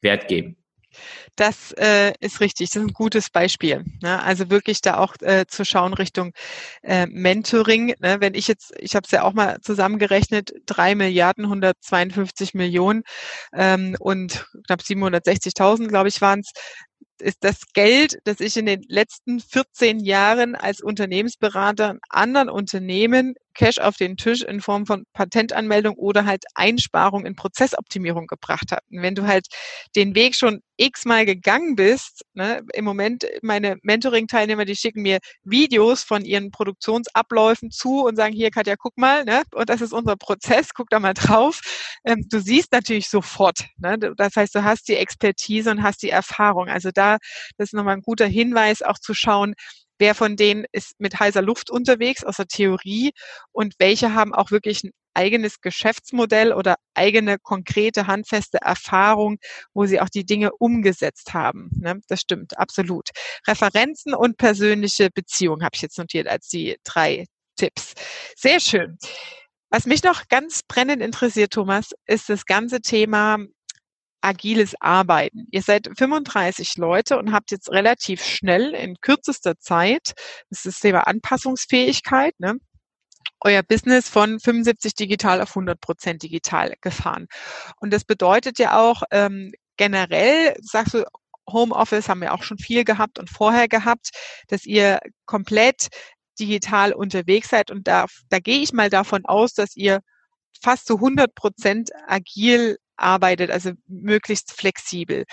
Wert 0.00 0.28
geben? 0.28 0.56
Das 1.36 1.72
äh, 1.72 2.12
ist 2.20 2.40
richtig, 2.40 2.70
das 2.70 2.76
ist 2.76 2.88
ein 2.88 2.92
gutes 2.92 3.30
Beispiel. 3.30 3.84
Ne? 4.02 4.22
Also 4.22 4.50
wirklich 4.50 4.80
da 4.80 4.98
auch 4.98 5.14
äh, 5.20 5.44
zu 5.46 5.64
schauen 5.64 5.94
Richtung 5.94 6.32
äh, 6.82 7.06
Mentoring. 7.06 7.94
Ne? 8.00 8.16
Wenn 8.20 8.34
ich 8.34 8.48
jetzt, 8.48 8.72
ich 8.78 8.94
habe 8.96 9.04
es 9.04 9.10
ja 9.12 9.22
auch 9.22 9.34
mal 9.34 9.58
zusammengerechnet, 9.60 10.52
drei 10.66 10.94
Milliarden 10.94 11.44
152 11.44 12.54
Millionen 12.54 13.02
ähm, 13.52 13.96
und 14.00 14.46
knapp 14.66 14.80
760.000, 14.80 15.88
glaube 15.88 16.08
ich, 16.08 16.20
waren 16.20 16.40
es 16.40 16.50
ist 17.20 17.42
das 17.42 17.72
Geld, 17.74 18.18
das 18.24 18.38
ich 18.38 18.56
in 18.56 18.66
den 18.66 18.82
letzten 18.86 19.40
14 19.40 19.98
Jahren 20.00 20.54
als 20.54 20.80
Unternehmensberater 20.80 21.96
anderen 22.08 22.48
Unternehmen 22.48 23.34
Cash 23.58 23.78
auf 23.78 23.96
den 23.96 24.16
Tisch 24.16 24.42
in 24.42 24.60
Form 24.60 24.86
von 24.86 25.04
Patentanmeldung 25.14 25.96
oder 25.96 26.24
halt 26.24 26.44
Einsparung 26.54 27.26
in 27.26 27.34
Prozessoptimierung 27.34 28.28
gebracht 28.28 28.70
hat. 28.70 28.82
Und 28.90 29.02
wenn 29.02 29.16
du 29.16 29.26
halt 29.26 29.46
den 29.96 30.14
Weg 30.14 30.36
schon 30.36 30.60
x-mal 30.76 31.26
gegangen 31.26 31.74
bist, 31.74 32.22
ne, 32.34 32.62
im 32.72 32.84
Moment 32.84 33.26
meine 33.42 33.76
Mentoring-Teilnehmer, 33.82 34.64
die 34.64 34.76
schicken 34.76 35.02
mir 35.02 35.18
Videos 35.42 36.04
von 36.04 36.24
ihren 36.24 36.52
Produktionsabläufen 36.52 37.72
zu 37.72 38.04
und 38.04 38.14
sagen, 38.14 38.32
hier 38.32 38.50
Katja, 38.52 38.76
guck 38.78 38.96
mal, 38.96 39.24
ne, 39.24 39.42
und 39.52 39.68
das 39.68 39.80
ist 39.80 39.92
unser 39.92 40.14
Prozess, 40.16 40.72
guck 40.74 40.88
da 40.90 41.00
mal 41.00 41.14
drauf. 41.14 41.60
Ähm, 42.04 42.24
du 42.30 42.40
siehst 42.40 42.72
natürlich 42.72 43.08
sofort, 43.08 43.66
ne, 43.78 43.98
das 43.98 44.36
heißt, 44.36 44.54
du 44.54 44.62
hast 44.62 44.86
die 44.88 44.94
Expertise 44.96 45.68
und 45.72 45.82
hast 45.82 46.00
die 46.02 46.10
Erfahrung. 46.10 46.68
Also 46.68 46.90
da, 46.94 47.18
das 47.56 47.70
ist 47.70 47.74
nochmal 47.74 47.96
ein 47.96 48.02
guter 48.02 48.26
Hinweis, 48.26 48.82
auch 48.82 48.98
zu 49.00 49.14
schauen, 49.14 49.54
wer 49.98 50.14
von 50.14 50.36
denen 50.36 50.64
ist 50.72 50.98
mit 50.98 51.18
heißer 51.18 51.42
Luft 51.42 51.70
unterwegs 51.70 52.24
aus 52.24 52.36
der 52.36 52.46
Theorie 52.46 53.12
und 53.52 53.74
welche 53.78 54.14
haben 54.14 54.34
auch 54.34 54.50
wirklich 54.50 54.84
ein 54.84 54.90
eigenes 55.14 55.60
Geschäftsmodell 55.60 56.52
oder 56.52 56.76
eigene 56.94 57.38
konkrete 57.38 58.06
handfeste 58.06 58.58
Erfahrung, 58.58 59.38
wo 59.74 59.84
sie 59.84 60.00
auch 60.00 60.08
die 60.08 60.24
Dinge 60.24 60.52
umgesetzt 60.58 61.34
haben. 61.34 61.70
Ne? 61.80 62.00
Das 62.06 62.20
stimmt, 62.20 62.56
absolut. 62.56 63.08
Referenzen 63.46 64.14
und 64.14 64.36
persönliche 64.36 65.10
Beziehungen 65.12 65.64
habe 65.64 65.74
ich 65.74 65.82
jetzt 65.82 65.98
notiert 65.98 66.28
als 66.28 66.48
die 66.48 66.76
drei 66.84 67.26
Tipps. 67.56 67.94
Sehr 68.36 68.60
schön. 68.60 68.96
Was 69.70 69.86
mich 69.86 70.02
noch 70.02 70.28
ganz 70.28 70.62
brennend 70.62 71.02
interessiert, 71.02 71.52
Thomas, 71.52 71.90
ist 72.06 72.28
das 72.28 72.46
ganze 72.46 72.80
Thema 72.80 73.38
agiles 74.20 74.74
Arbeiten. 74.80 75.46
Ihr 75.50 75.62
seid 75.62 75.88
35 75.96 76.76
Leute 76.76 77.18
und 77.18 77.32
habt 77.32 77.50
jetzt 77.50 77.70
relativ 77.70 78.24
schnell 78.24 78.74
in 78.74 78.96
kürzester 79.00 79.58
Zeit, 79.58 80.14
das 80.50 80.64
ist 80.64 80.66
das 80.66 80.80
Thema 80.80 81.06
Anpassungsfähigkeit, 81.06 82.34
ne, 82.38 82.58
euer 83.40 83.62
Business 83.62 84.08
von 84.08 84.40
75 84.40 84.94
digital 84.94 85.40
auf 85.40 85.50
100 85.50 85.80
Prozent 85.80 86.22
digital 86.22 86.74
gefahren. 86.80 87.28
Und 87.80 87.92
das 87.92 88.04
bedeutet 88.04 88.58
ja 88.58 88.78
auch 88.78 89.02
ähm, 89.10 89.52
generell, 89.76 90.56
sagst 90.60 90.94
du, 90.94 91.04
Homeoffice 91.48 92.08
haben 92.08 92.20
wir 92.20 92.34
auch 92.34 92.42
schon 92.42 92.58
viel 92.58 92.84
gehabt 92.84 93.18
und 93.18 93.30
vorher 93.30 93.68
gehabt, 93.68 94.10
dass 94.48 94.66
ihr 94.66 95.00
komplett 95.24 95.88
digital 96.38 96.92
unterwegs 96.92 97.48
seid. 97.50 97.70
Und 97.70 97.88
da, 97.88 98.06
da 98.28 98.38
gehe 98.38 98.60
ich 98.60 98.72
mal 98.72 98.90
davon 98.90 99.24
aus, 99.24 99.54
dass 99.54 99.76
ihr 99.76 100.00
fast 100.60 100.86
zu 100.86 100.96
100 100.96 101.34
Prozent 101.34 101.90
agil 102.06 102.76
arbeitet, 102.98 103.50
also 103.50 103.72
möglichst 103.86 104.52
flexibel. 104.52 105.24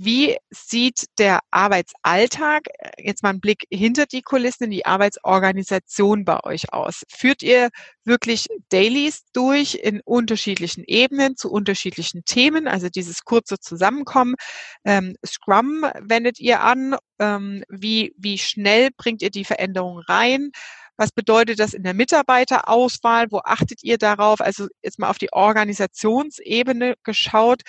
Wie 0.00 0.36
sieht 0.50 1.06
der 1.18 1.40
Arbeitsalltag, 1.50 2.68
äh, 2.78 2.90
jetzt 2.98 3.24
mal 3.24 3.30
ein 3.30 3.40
Blick 3.40 3.64
hinter 3.68 4.06
die 4.06 4.22
Kulissen, 4.22 4.64
in 4.64 4.70
die 4.70 4.86
Arbeitsorganisation 4.86 6.24
bei 6.24 6.38
euch 6.44 6.72
aus? 6.72 7.02
Führt 7.08 7.42
ihr 7.42 7.70
wirklich 8.04 8.46
Dailies 8.68 9.24
durch 9.32 9.74
in 9.74 10.00
unterschiedlichen 10.04 10.84
Ebenen 10.86 11.36
zu 11.36 11.50
unterschiedlichen 11.50 12.24
Themen, 12.24 12.68
also 12.68 12.88
dieses 12.88 13.24
kurze 13.24 13.58
Zusammenkommen? 13.58 14.36
Ähm, 14.84 15.16
Scrum 15.26 15.84
wendet 16.00 16.38
ihr 16.38 16.60
an? 16.60 16.94
Ähm, 17.18 17.64
wie, 17.68 18.14
wie 18.16 18.38
schnell 18.38 18.90
bringt 18.96 19.20
ihr 19.20 19.30
die 19.30 19.44
Veränderungen 19.44 20.04
rein? 20.06 20.52
Was 20.98 21.12
bedeutet 21.12 21.60
das 21.60 21.74
in 21.74 21.84
der 21.84 21.94
Mitarbeiterauswahl? 21.94 23.28
Wo 23.30 23.38
achtet 23.44 23.84
ihr 23.84 23.98
darauf? 23.98 24.40
Also 24.40 24.66
jetzt 24.82 24.98
mal 24.98 25.08
auf 25.08 25.18
die 25.18 25.32
Organisationsebene 25.32 26.96
geschaut. 27.04 27.62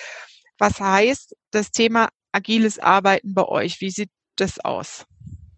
Was 0.58 0.80
heißt 0.80 1.36
das 1.52 1.70
Thema 1.70 2.08
agiles 2.32 2.80
Arbeiten 2.80 3.32
bei 3.32 3.44
euch? 3.44 3.80
Wie 3.80 3.90
sieht 3.90 4.10
das 4.36 4.58
aus? 4.58 5.06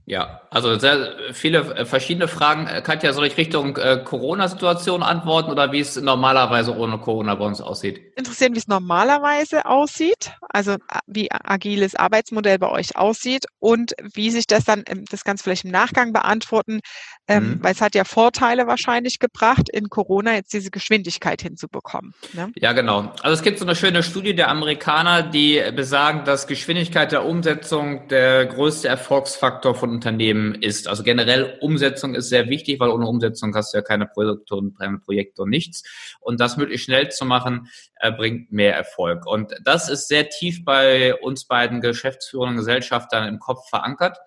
Ja, 0.05 0.43
also 0.51 0.79
sehr 0.79 1.15
viele 1.33 1.59
äh, 1.77 1.85
verschiedene 1.85 2.27
Fragen. 2.27 2.67
Äh, 2.67 2.83
Katja, 2.83 3.13
soll 3.13 3.27
ich 3.27 3.37
Richtung 3.37 3.77
äh, 3.77 4.03
Corona-Situation 4.05 5.03
antworten 5.03 5.51
oder 5.51 5.71
wie 5.71 5.79
es 5.79 5.95
normalerweise 5.97 6.77
ohne 6.77 6.99
Corona 6.99 7.37
bei 7.37 7.45
uns 7.45 7.61
aussieht? 7.61 8.01
Interessieren, 8.17 8.55
wie 8.55 8.59
es 8.59 8.67
normalerweise 8.67 9.65
aussieht, 9.65 10.33
also 10.49 10.77
wie 11.07 11.31
agiles 11.31 11.95
Arbeitsmodell 11.95 12.59
bei 12.59 12.69
euch 12.69 12.97
aussieht 12.97 13.47
und 13.61 13.95
wie 14.13 14.31
sich 14.31 14.49
das 14.49 14.65
dann, 14.65 14.83
das 15.11 15.23
Ganze 15.23 15.45
vielleicht 15.45 15.65
im 15.65 15.71
Nachgang 15.71 16.13
beantworten, 16.13 16.81
ähm, 17.29 17.45
mhm. 17.45 17.59
weil 17.63 17.73
es 17.73 17.81
hat 17.81 17.95
ja 17.95 18.05
Vorteile 18.05 18.67
wahrscheinlich 18.67 19.21
gebracht, 19.21 19.69
in 19.73 19.89
Corona 19.89 20.35
jetzt 20.35 20.53
diese 20.53 20.71
Geschwindigkeit 20.71 21.43
hinzubekommen. 21.43 22.13
Ne? 22.33 22.51
Ja, 22.57 22.73
genau. 22.73 23.13
Also 23.23 23.35
es 23.35 23.43
gibt 23.43 23.61
so 23.61 23.65
eine 23.65 23.77
schöne 23.77 24.03
Studie 24.03 24.35
der 24.35 24.49
Amerikaner, 24.49 25.23
die 25.23 25.63
besagen, 25.77 26.25
dass 26.25 26.49
Geschwindigkeit 26.49 27.13
der 27.13 27.25
Umsetzung 27.25 28.09
der 28.09 28.47
größte 28.47 28.89
Erfolgsfaktor 28.89 29.77
von 29.77 29.92
Unternehmen 29.93 30.55
ist. 30.55 30.89
Also 30.89 31.03
generell 31.03 31.59
Umsetzung 31.61 32.15
ist 32.15 32.29
sehr 32.29 32.49
wichtig, 32.49 32.81
weil 32.81 32.91
ohne 32.91 33.07
Umsetzung 33.07 33.55
hast 33.55 33.73
du 33.73 33.79
ja 33.79 33.83
keine 33.83 34.07
Produkte 34.07 34.57
und 34.57 34.79
keine 34.79 34.99
Projekte 34.99 35.43
und 35.43 35.51
nichts. 35.51 35.85
Und 36.21 36.41
das 36.41 36.57
möglichst 36.57 36.87
schnell 36.87 37.11
zu 37.11 37.25
machen, 37.25 37.69
äh, 37.97 38.11
bringt 38.11 38.51
mehr 38.51 38.75
Erfolg. 38.75 39.27
Und 39.27 39.53
das 39.65 39.89
ist 39.89 40.09
sehr 40.09 40.29
tief 40.29 40.65
bei 40.65 41.15
uns 41.15 41.45
beiden 41.45 41.81
Geschäftsführern 41.81 42.51
und 42.51 42.57
Gesellschaftern 42.57 43.29
im 43.29 43.39
Kopf 43.39 43.69
verankert 43.69 44.19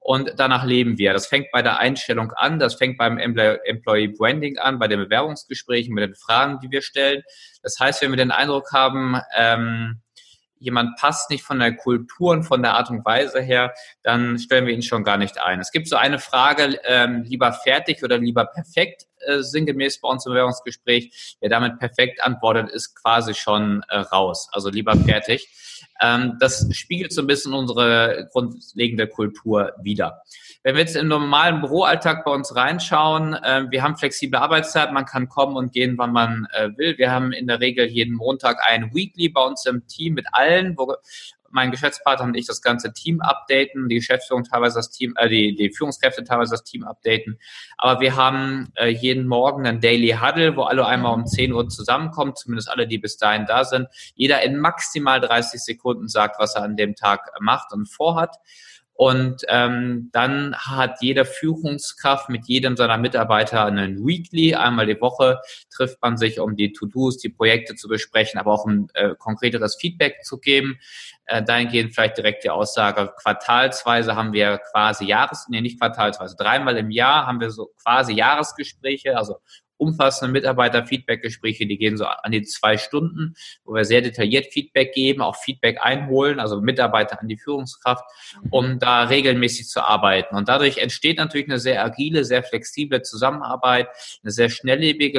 und 0.00 0.32
danach 0.38 0.64
leben 0.64 0.96
wir. 0.96 1.12
Das 1.12 1.26
fängt 1.26 1.50
bei 1.52 1.60
der 1.60 1.78
Einstellung 1.78 2.32
an, 2.32 2.58
das 2.58 2.74
fängt 2.74 2.96
beim 2.96 3.18
Employee 3.18 4.08
Branding 4.08 4.58
an, 4.58 4.78
bei 4.78 4.88
den 4.88 4.98
Bewerbungsgesprächen, 4.98 5.94
mit 5.94 6.02
den 6.02 6.14
Fragen, 6.14 6.58
die 6.60 6.70
wir 6.70 6.80
stellen. 6.80 7.22
Das 7.62 7.78
heißt, 7.78 8.00
wenn 8.00 8.10
wir 8.10 8.16
den 8.16 8.30
Eindruck 8.30 8.72
haben, 8.72 9.20
ähm, 9.36 10.00
jemand 10.60 10.96
passt 10.96 11.30
nicht 11.30 11.42
von 11.42 11.58
der 11.58 11.74
Kultur 11.74 12.30
und 12.30 12.44
von 12.44 12.62
der 12.62 12.74
Art 12.74 12.90
und 12.90 13.04
Weise 13.04 13.40
her, 13.40 13.74
dann 14.02 14.38
stellen 14.38 14.66
wir 14.66 14.74
ihn 14.74 14.82
schon 14.82 15.02
gar 15.02 15.16
nicht 15.16 15.40
ein. 15.40 15.58
Es 15.58 15.72
gibt 15.72 15.88
so 15.88 15.96
eine 15.96 16.18
Frage, 16.18 16.78
ähm, 16.84 17.24
lieber 17.24 17.52
fertig 17.52 18.04
oder 18.04 18.18
lieber 18.18 18.44
perfekt, 18.44 19.06
äh, 19.26 19.40
sinngemäß 19.40 20.00
bei 20.00 20.08
uns 20.08 20.26
im 20.26 20.32
Bewerbungsgespräch. 20.32 21.36
Wer 21.40 21.50
damit 21.50 21.78
perfekt 21.78 22.22
antwortet, 22.22 22.70
ist 22.70 22.94
quasi 22.94 23.34
schon 23.34 23.82
äh, 23.88 23.98
raus. 23.98 24.48
Also 24.52 24.70
lieber 24.70 24.94
fertig. 24.96 25.48
Ähm, 26.00 26.36
das 26.40 26.66
spiegelt 26.72 27.12
so 27.12 27.22
ein 27.22 27.26
bisschen 27.26 27.52
unsere 27.52 28.28
grundlegende 28.32 29.06
Kultur 29.06 29.72
wider. 29.82 30.22
Wenn 30.62 30.74
wir 30.74 30.82
jetzt 30.82 30.96
im 30.96 31.08
normalen 31.08 31.60
Büroalltag 31.60 32.24
bei 32.24 32.32
uns 32.32 32.54
reinschauen, 32.54 33.34
äh, 33.34 33.64
wir 33.70 33.82
haben 33.82 33.96
flexible 33.96 34.38
Arbeitszeit, 34.38 34.92
man 34.92 35.06
kann 35.06 35.28
kommen 35.28 35.56
und 35.56 35.72
gehen, 35.72 35.96
wann 35.96 36.12
man 36.12 36.46
äh, 36.52 36.68
will. 36.76 36.98
Wir 36.98 37.10
haben 37.10 37.32
in 37.32 37.46
der 37.46 37.60
Regel 37.60 37.86
jeden 37.86 38.14
Montag 38.14 38.58
ein 38.66 38.94
Weekly 38.94 39.28
bei 39.30 39.42
uns 39.42 39.64
im 39.66 39.86
Team 39.86 40.14
mit 40.14 40.26
allen, 40.32 40.76
wo 40.76 40.94
mein 41.50 41.70
Geschäftspartner 41.70 42.26
und 42.26 42.36
ich 42.36 42.46
das 42.46 42.62
ganze 42.62 42.92
Team 42.92 43.20
updaten, 43.20 43.88
die 43.88 43.96
Geschäftsführung 43.96 44.44
teilweise 44.44 44.76
das 44.76 44.90
Team, 44.90 45.14
äh, 45.16 45.28
die, 45.28 45.54
die 45.54 45.70
Führungskräfte 45.70 46.24
teilweise 46.24 46.52
das 46.52 46.64
Team 46.64 46.84
updaten. 46.84 47.38
Aber 47.76 48.00
wir 48.00 48.16
haben 48.16 48.72
äh, 48.76 48.88
jeden 48.88 49.26
Morgen 49.26 49.66
einen 49.66 49.80
Daily 49.80 50.16
Huddle, 50.20 50.56
wo 50.56 50.62
alle 50.62 50.86
einmal 50.86 51.14
um 51.14 51.26
10 51.26 51.52
Uhr 51.52 51.68
zusammenkommen, 51.68 52.34
zumindest 52.36 52.70
alle, 52.70 52.86
die 52.86 52.98
bis 52.98 53.16
dahin 53.16 53.46
da 53.46 53.64
sind. 53.64 53.88
Jeder 54.14 54.42
in 54.42 54.58
maximal 54.58 55.20
30 55.20 55.60
Sekunden 55.60 56.08
sagt, 56.08 56.38
was 56.38 56.54
er 56.54 56.62
an 56.62 56.76
dem 56.76 56.94
Tag 56.94 57.30
macht 57.40 57.72
und 57.72 57.86
vorhat. 57.86 58.36
Und 59.00 59.46
ähm, 59.48 60.10
dann 60.12 60.54
hat 60.54 61.00
jede 61.00 61.24
Führungskraft 61.24 62.28
mit 62.28 62.46
jedem 62.48 62.76
seiner 62.76 62.98
Mitarbeiter 62.98 63.64
einen 63.64 64.06
Weekly. 64.06 64.54
Einmal 64.54 64.84
die 64.84 65.00
Woche 65.00 65.40
trifft 65.74 66.02
man 66.02 66.18
sich, 66.18 66.38
um 66.38 66.54
die 66.54 66.74
To-Dos, 66.74 67.16
die 67.16 67.30
Projekte 67.30 67.74
zu 67.76 67.88
besprechen, 67.88 68.38
aber 68.38 68.52
auch 68.52 68.66
um 68.66 68.90
äh, 68.92 69.14
konkreteres 69.18 69.76
Feedback 69.76 70.22
zu 70.22 70.38
geben. 70.38 70.78
Äh, 71.24 71.42
dahingehend 71.42 71.94
vielleicht 71.94 72.18
direkt 72.18 72.44
die 72.44 72.50
Aussage, 72.50 73.10
quartalsweise 73.16 74.16
haben 74.16 74.34
wir 74.34 74.58
quasi 74.70 75.06
Jahres, 75.06 75.46
nee, 75.48 75.62
nicht 75.62 75.80
quartalsweise, 75.80 76.36
dreimal 76.36 76.76
im 76.76 76.90
Jahr 76.90 77.26
haben 77.26 77.40
wir 77.40 77.48
so 77.50 77.70
quasi 77.82 78.12
Jahresgespräche, 78.12 79.16
also 79.16 79.36
umfassende 79.80 80.32
Mitarbeiter-Feedback-Gespräche, 80.32 81.66
die 81.66 81.78
gehen 81.78 81.96
so 81.96 82.04
an 82.04 82.32
die 82.32 82.42
zwei 82.42 82.76
Stunden, 82.76 83.34
wo 83.64 83.74
wir 83.74 83.84
sehr 83.84 84.02
detailliert 84.02 84.52
Feedback 84.52 84.92
geben, 84.92 85.22
auch 85.22 85.36
Feedback 85.36 85.78
einholen, 85.80 86.38
also 86.38 86.60
Mitarbeiter 86.60 87.20
an 87.20 87.28
die 87.28 87.38
Führungskraft, 87.38 88.04
mhm. 88.42 88.48
um 88.50 88.78
da 88.78 89.04
regelmäßig 89.04 89.68
zu 89.68 89.80
arbeiten. 89.80 90.36
Und 90.36 90.48
dadurch 90.48 90.78
entsteht 90.78 91.16
natürlich 91.16 91.48
eine 91.48 91.58
sehr 91.58 91.82
agile, 91.82 92.24
sehr 92.24 92.42
flexible 92.42 93.02
Zusammenarbeit, 93.02 93.88
eine 94.22 94.30
sehr 94.30 94.50
schnelllebige 94.50 95.18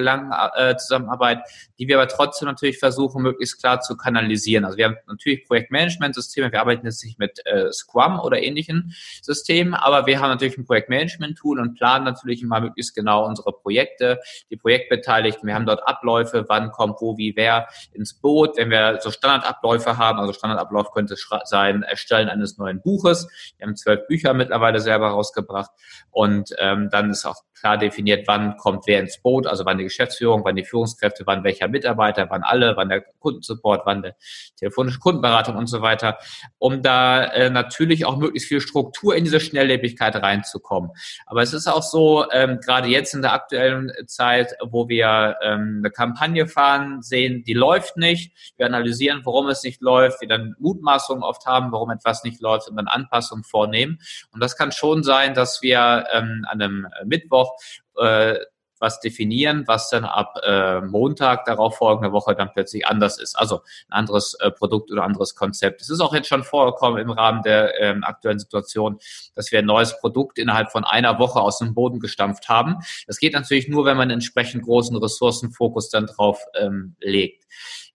äh, 0.56 0.78
Zusammenarbeit, 0.78 1.40
die 1.80 1.88
wir 1.88 2.00
aber 2.00 2.08
trotzdem 2.08 2.48
natürlich 2.48 2.78
versuchen, 2.78 3.24
möglichst 3.24 3.60
klar 3.60 3.82
zu 3.82 3.98
kanalisieren. 3.98 4.66
Also 4.66 4.78
wir 4.78 4.86
haben 4.86 4.98
natürlich 5.08 5.46
Projektmanagement-Systeme, 5.46 6.52
wir 6.52 6.62
arbeiten 6.62 6.86
jetzt 6.86 7.04
nicht 7.04 7.18
mit 7.18 7.44
äh, 7.46 7.72
Scrum 7.72 8.20
oder 8.20 8.42
ähnlichen 8.42 8.94
Systemen, 9.24 9.74
aber 9.74 10.06
wir 10.06 10.20
haben 10.20 10.30
natürlich 10.30 10.58
ein 10.58 10.66
Projektmanagement-Tool 10.66 11.60
und 11.60 11.76
planen 11.76 12.06
natürlich 12.06 12.44
immer 12.44 12.60
möglichst 12.60 12.94
genau 12.94 13.26
unsere 13.26 13.52
Projekte, 13.54 14.20
die 14.52 14.58
Projektbeteiligten. 14.58 15.48
Wir 15.48 15.56
haben 15.56 15.66
dort 15.66 15.88
Abläufe, 15.88 16.46
wann 16.48 16.72
kommt 16.72 17.02
wo, 17.02 17.18
wie, 17.18 17.36
wer 17.36 17.68
ins 17.94 18.14
Boot. 18.14 18.58
Wenn 18.58 18.70
wir 18.70 19.00
so 19.02 19.10
Standardabläufe 19.10 19.98
haben, 19.98 20.20
also 20.20 20.34
Standardablauf 20.34 20.92
könnte 20.92 21.16
sein, 21.46 21.84
Erstellen 21.84 22.30
eines 22.30 22.58
neuen 22.58 22.82
Buches. 22.82 23.28
Wir 23.58 23.66
haben 23.66 23.76
zwölf 23.76 24.06
Bücher 24.08 24.34
mittlerweile 24.34 24.80
selber 24.80 25.10
rausgebracht 25.10 25.72
und 26.12 26.54
ähm, 26.60 26.90
dann 26.92 27.10
ist 27.12 27.26
auch 27.26 27.42
klar 27.62 27.78
definiert, 27.78 28.28
wann 28.28 28.58
kommt 28.58 28.88
wer 28.88 29.00
ins 29.00 29.22
Boot, 29.22 29.46
also 29.46 29.66
wann 29.66 29.78
die 29.78 29.84
Geschäftsführung, 29.84 30.44
wann 30.44 30.56
die 30.56 30.66
Führungskräfte, 30.66 31.24
wann 31.28 31.44
welcher 31.44 31.68
Mitarbeiter, 31.68 32.28
wann 32.30 32.42
alle, 32.44 32.76
wann 32.76 32.90
der 32.90 33.02
Kundensupport, 33.20 33.84
wann 33.86 34.02
der 34.02 34.16
telefonische 34.58 35.00
Kundenberatung 35.00 35.56
und 35.56 35.68
so 35.68 35.82
weiter, 35.82 36.18
um 36.58 36.82
da 36.82 37.24
äh, 37.24 37.50
natürlich 37.52 38.06
auch 38.06 38.18
möglichst 38.18 38.50
viel 38.50 38.62
Struktur 38.62 39.16
in 39.16 39.24
diese 39.24 39.40
Schnelllebigkeit 39.40 40.16
reinzukommen. 40.16 40.92
Aber 41.28 41.44
es 41.44 41.54
ist 41.54 41.68
auch 41.68 41.84
so, 41.84 42.26
ähm, 42.32 42.60
gerade 42.60 42.88
jetzt 42.88 43.14
in 43.14 43.22
der 43.22 43.34
aktuellen 43.34 43.92
Zeit, 44.08 44.41
wo 44.64 44.88
wir 44.88 45.38
ähm, 45.42 45.78
eine 45.80 45.92
Kampagne 45.92 46.48
fahren, 46.48 47.02
sehen, 47.02 47.44
die 47.44 47.54
läuft 47.54 47.98
nicht, 47.98 48.54
wir 48.58 48.66
analysieren, 48.66 49.22
warum 49.24 49.48
es 49.48 49.64
nicht 49.64 49.82
läuft, 49.82 50.22
wir 50.22 50.28
dann 50.28 50.56
Mutmaßungen 50.60 51.24
oft 51.24 51.46
haben, 51.46 51.72
warum 51.72 51.90
etwas 51.90 52.24
nicht 52.24 52.42
läuft 52.42 52.70
und 52.70 52.76
dann 52.76 52.88
Anpassungen 52.88 53.44
vornehmen. 53.44 54.00
Und 54.32 54.42
das 54.42 54.58
kann 54.58 54.72
schon 54.72 55.04
sein, 55.04 55.34
dass 55.34 55.62
wir 55.62 56.06
ähm, 56.14 56.46
an 56.50 56.62
einem 56.62 56.88
Mittwoch 57.06 57.54
äh, 57.98 58.38
was 58.82 59.00
definieren, 59.00 59.64
was 59.68 59.90
dann 59.90 60.04
ab 60.04 60.38
äh, 60.44 60.82
Montag 60.82 61.46
darauf 61.46 61.78
folgende 61.78 62.12
Woche 62.12 62.36
dann 62.36 62.52
plötzlich 62.52 62.88
anders 62.88 63.20
ist. 63.20 63.36
Also 63.36 63.62
ein 63.88 64.00
anderes 64.00 64.34
äh, 64.40 64.52
Produkt 64.52 64.92
oder 64.92 65.04
anderes 65.04 65.36
Konzept. 65.36 65.82
Es 65.82 65.90
ist 65.90 66.02
auch 66.02 66.14
jetzt 66.14 66.28
schon 66.28 66.44
vorgekommen 66.44 67.00
im 67.00 67.12
Rahmen 67.12 67.44
der 67.44 67.80
ähm, 67.80 68.04
aktuellen 68.04 68.40
Situation, 68.40 68.98
dass 69.36 69.52
wir 69.52 69.60
ein 69.60 69.66
neues 69.66 69.98
Produkt 70.00 70.40
innerhalb 70.40 70.72
von 70.72 70.84
einer 70.84 71.20
Woche 71.20 71.40
aus 71.40 71.60
dem 71.60 71.74
Boden 71.74 72.00
gestampft 72.00 72.50
haben. 72.50 72.78
Das 73.08 73.18
geht 73.18 73.34
natürlich 73.34 73.68
nur, 73.68 73.86
wenn 73.86 73.98
man 73.98 74.10
entsprechend 74.10 74.64
großen 74.64 74.98
Ressourcenfokus 74.98 75.90
dann 75.90 76.08
drauf 76.08 76.44
ähm, 76.60 76.96
legt. 77.00 77.46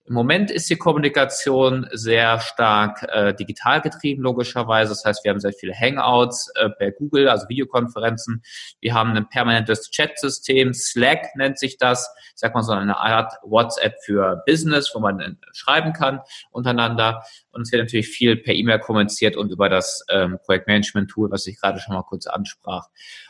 Im 0.09 0.15
Moment 0.15 0.53
ist 0.53 0.71
die 0.71 0.77
Kommunikation 0.77 1.89
sehr 1.91 2.39
stark 2.39 3.03
äh, 3.09 3.35
digital 3.35 3.81
getrieben, 3.81 4.23
logischerweise. 4.23 4.91
Das 4.91 5.05
heißt, 5.05 5.25
wir 5.25 5.33
haben 5.33 5.41
sehr 5.41 5.53
viele 5.53 5.75
Hangouts 5.75 6.49
äh, 6.55 6.71
per 6.71 6.93
Google, 6.93 7.29
also 7.29 7.49
Videokonferenzen. 7.49 8.43
Wir 8.81 8.95
haben 8.95 9.17
ein 9.17 9.29
permanentes 9.29 9.91
Chat-System. 9.91 10.75
Slack 10.75 11.35
nennt 11.35 11.59
sich 11.59 11.77
das. 11.77 12.09
Ich 12.29 12.35
sag 12.37 12.55
mal 12.55 12.63
so 12.63 12.71
eine 12.71 12.99
Art 12.99 13.33
WhatsApp 13.43 13.97
für 14.05 14.45
Business, 14.47 14.93
wo 14.95 15.01
man 15.01 15.19
äh, 15.19 15.33
schreiben 15.53 15.93
kann 15.93 16.21
untereinander. 16.53 17.25
Und 17.51 17.63
es 17.63 17.73
wird 17.73 17.83
natürlich 17.83 18.09
viel 18.09 18.37
per 18.37 18.55
E-Mail 18.55 18.79
kommuniziert 18.79 19.37
und 19.37 19.51
über 19.51 19.69
das 19.69 20.05
ähm, 20.09 20.39
Projektmanagement-Tool, 20.45 21.33
was 21.33 21.49
ich 21.49 21.61
gerade 21.61 21.81
schon 21.81 21.95
mal 21.95 22.03
kurz 22.03 22.29
ansprach. 22.29 22.87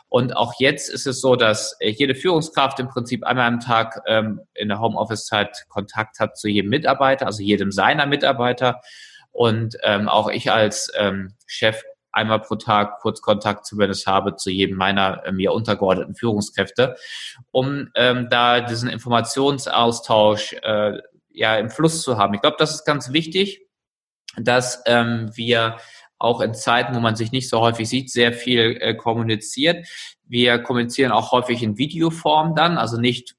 Und 0.09 0.35
auch 0.35 0.53
jetzt 0.59 0.89
ist 0.89 1.05
es 1.05 1.19
so, 1.19 1.35
dass 1.35 1.75
äh, 1.79 1.89
jede 1.89 2.15
Führungskraft 2.15 2.79
im 2.79 2.87
Prinzip 2.87 3.25
einmal 3.25 3.47
am 3.47 3.59
Tag 3.59 4.01
ähm, 4.07 4.41
in 4.53 4.69
der 4.69 4.79
Homeoffice-Zeit 4.79 5.65
Kontakt 5.67 6.19
hat 6.19 6.37
zu 6.37 6.47
jedem 6.47 6.69
Mitarbeiter, 6.69 7.25
also 7.25 7.43
jedem 7.43 7.71
seiner 7.71 8.05
Mitarbeiter. 8.05 8.81
Und 9.31 9.77
ähm, 9.83 10.07
auch 10.07 10.29
ich 10.29 10.51
als 10.51 10.91
ähm, 10.97 11.33
Chef 11.45 11.83
einmal 12.11 12.39
pro 12.41 12.55
Tag 12.55 12.99
kurz 13.01 13.21
Kontakt 13.21 13.65
zumindest 13.65 14.07
habe 14.07 14.35
zu 14.35 14.49
jedem 14.49 14.77
meiner 14.77 15.25
äh, 15.25 15.31
mir 15.31 15.51
untergeordneten 15.51 16.15
Führungskräfte, 16.15 16.95
um 17.51 17.89
ähm, 17.95 18.27
da 18.29 18.61
diesen 18.61 18.89
Informationsaustausch 18.89 20.53
äh, 20.63 20.99
ja 21.29 21.57
im 21.57 21.69
Fluss 21.69 22.01
zu 22.01 22.17
haben. 22.17 22.33
Ich 22.33 22.41
glaube, 22.41 22.57
das 22.57 22.73
ist 22.73 22.85
ganz 22.85 23.13
wichtig, 23.13 23.61
dass 24.37 24.81
ähm, 24.85 25.29
wir 25.35 25.77
auch 26.19 26.41
in 26.41 26.53
Zeiten, 26.53 26.95
wo 26.95 26.99
man 26.99 27.15
sich 27.15 27.31
nicht 27.31 27.49
so 27.49 27.59
häufig 27.59 27.87
sieht, 27.87 28.11
sehr 28.11 28.33
viel 28.33 28.77
äh, 28.81 28.95
kommuniziert. 28.95 29.87
Wir 30.25 30.59
kommunizieren 30.59 31.11
auch 31.11 31.31
häufig 31.31 31.63
in 31.63 31.77
Videoform 31.77 32.55
dann, 32.55 32.77
also 32.77 32.99
nicht 32.99 33.35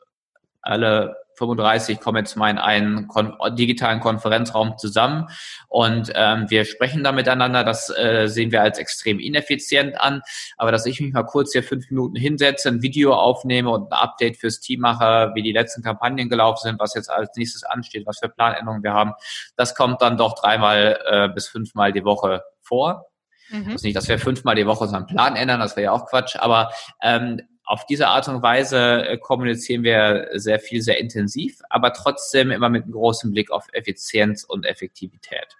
alle 0.62 1.16
35 1.38 2.00
kommen 2.00 2.18
jetzt 2.18 2.36
mal 2.36 2.50
in 2.50 2.58
einen 2.58 3.08
kon 3.08 3.34
digitalen 3.52 4.00
Konferenzraum 4.00 4.76
zusammen 4.76 5.28
und 5.68 6.12
ähm, 6.14 6.46
wir 6.48 6.64
sprechen 6.64 7.04
da 7.04 7.12
miteinander. 7.12 7.64
Das 7.64 7.90
äh, 7.90 8.26
sehen 8.26 8.52
wir 8.52 8.62
als 8.62 8.78
extrem 8.78 9.18
ineffizient 9.18 10.00
an. 10.00 10.22
Aber 10.56 10.72
dass 10.72 10.86
ich 10.86 11.00
mich 11.00 11.12
mal 11.12 11.22
kurz 11.22 11.52
hier 11.52 11.62
fünf 11.62 11.90
Minuten 11.90 12.16
hinsetze, 12.16 12.68
ein 12.68 12.82
Video 12.82 13.14
aufnehme 13.14 13.70
und 13.70 13.92
ein 13.92 13.98
Update 13.98 14.36
fürs 14.36 14.60
Team 14.60 14.80
mache, 14.80 15.30
wie 15.34 15.42
die 15.42 15.52
letzten 15.52 15.82
Kampagnen 15.82 16.28
gelaufen 16.28 16.62
sind, 16.62 16.80
was 16.80 16.94
jetzt 16.94 17.10
als 17.10 17.30
nächstes 17.36 17.62
ansteht, 17.64 18.06
was 18.06 18.18
für 18.18 18.28
Planänderungen 18.28 18.82
wir 18.82 18.92
haben, 18.92 19.12
das 19.56 19.74
kommt 19.74 20.02
dann 20.02 20.16
doch 20.16 20.34
dreimal 20.34 20.98
äh, 21.06 21.28
bis 21.28 21.48
fünfmal 21.48 21.92
die 21.92 22.04
Woche 22.04 22.42
vor. 22.60 23.06
Mhm. 23.50 23.72
Also 23.72 23.86
nicht, 23.86 23.96
dass 23.96 24.08
wir 24.08 24.18
fünfmal 24.18 24.54
die 24.54 24.66
Woche 24.66 24.84
unseren 24.84 25.06
Plan 25.06 25.36
ändern, 25.36 25.60
das 25.60 25.76
wäre 25.76 25.84
ja 25.84 25.92
auch 25.92 26.06
Quatsch, 26.06 26.36
aber 26.36 26.70
ähm, 27.02 27.40
auf 27.68 27.84
diese 27.84 28.08
Art 28.08 28.26
und 28.28 28.42
Weise 28.42 29.06
äh, 29.06 29.18
kommunizieren 29.18 29.82
wir 29.82 30.30
sehr 30.32 30.58
viel, 30.58 30.80
sehr 30.80 30.98
intensiv, 30.98 31.60
aber 31.68 31.92
trotzdem 31.92 32.50
immer 32.50 32.70
mit 32.70 32.84
einem 32.84 32.92
großen 32.92 33.30
Blick 33.30 33.50
auf 33.50 33.66
Effizienz 33.72 34.42
und 34.42 34.64
Effektivität. 34.64 35.56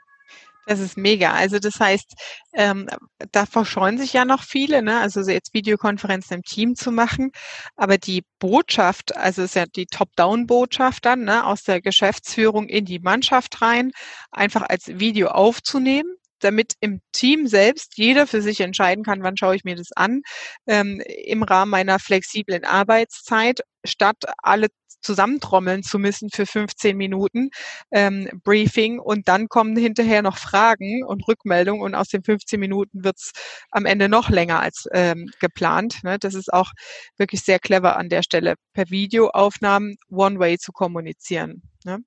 Das 0.65 0.81
ist 0.81 0.97
mega. 0.97 1.33
Also 1.33 1.59
das 1.59 1.81
heißt, 1.81 2.15
ähm, 2.55 2.89
da 3.33 3.47
verscheuen 3.47 3.99
sich 3.99 4.13
ja 4.13 4.25
noch 4.25 4.43
viele, 4.43 4.83
ne? 4.83 5.01
also 5.01 5.21
jetzt 5.21 5.55
Videokonferenzen 5.55 6.37
im 6.37 6.43
Team 6.43 6.77
zu 6.77 6.93
machen. 6.93 7.31
Aber 7.77 7.97
die 7.99 8.25
Botschaft, 8.39 9.17
also 9.17 9.43
ist 9.43 9.55
ja 9.55 9.65
die 9.67 9.87
Top-Down-Botschaft 9.87 11.05
dann 11.05 11.25
ne? 11.25 11.47
aus 11.47 11.63
der 11.63 11.81
Geschäftsführung 11.81 12.69
in 12.69 12.85
die 12.85 13.01
Mannschaft 13.01 13.63
rein, 13.63 13.93
einfach 14.31 14.63
als 14.63 14.89
Video 14.89 15.29
aufzunehmen 15.29 16.18
damit 16.41 16.75
im 16.81 17.01
Team 17.13 17.47
selbst 17.47 17.97
jeder 17.97 18.27
für 18.27 18.43
sich 18.43 18.61
entscheiden 18.61 19.05
kann, 19.05 19.23
wann 19.23 19.37
schaue 19.37 19.57
ich 19.57 19.65
mir 19.65 19.77
das 19.77 19.93
an, 19.95 20.23
ähm, 20.67 21.01
im 21.07 21.43
Rahmen 21.43 21.71
meiner 21.71 21.99
flexiblen 21.99 22.65
Arbeitszeit, 22.65 23.61
statt 23.85 24.25
alle 24.43 24.69
zusammentrommeln 25.01 25.83
zu 25.83 25.99
müssen 25.99 26.29
für 26.31 26.47
15 26.47 26.97
Minuten 26.97 27.51
ähm, 27.91 28.29
Briefing 28.45 28.99
und 28.99 29.29
dann 29.29 29.49
kommen 29.49 29.77
hinterher 29.77 30.23
noch 30.23 30.39
Fragen 30.39 31.05
und 31.05 31.27
Rückmeldungen 31.29 31.83
und 31.83 31.95
aus 31.95 32.09
den 32.09 32.23
15 32.23 32.59
Minuten 32.59 33.05
wird's 33.05 33.33
am 33.71 33.87
Ende 33.87 34.09
noch 34.09 34.29
länger 34.29 34.61
als 34.61 34.89
ähm, 34.93 35.31
geplant. 35.41 36.03
Ne? 36.03 36.19
Das 36.19 36.35
ist 36.35 36.53
auch 36.53 36.73
wirklich 37.17 37.43
sehr 37.43 37.59
clever 37.59 37.97
an 37.97 38.09
der 38.09 38.23
Stelle, 38.23 38.55
per 38.73 38.91
Videoaufnahmen 38.91 39.97
One-Way 40.11 40.59
zu 40.59 40.73
kommunizieren. 40.73 41.63
Ne? 41.85 41.99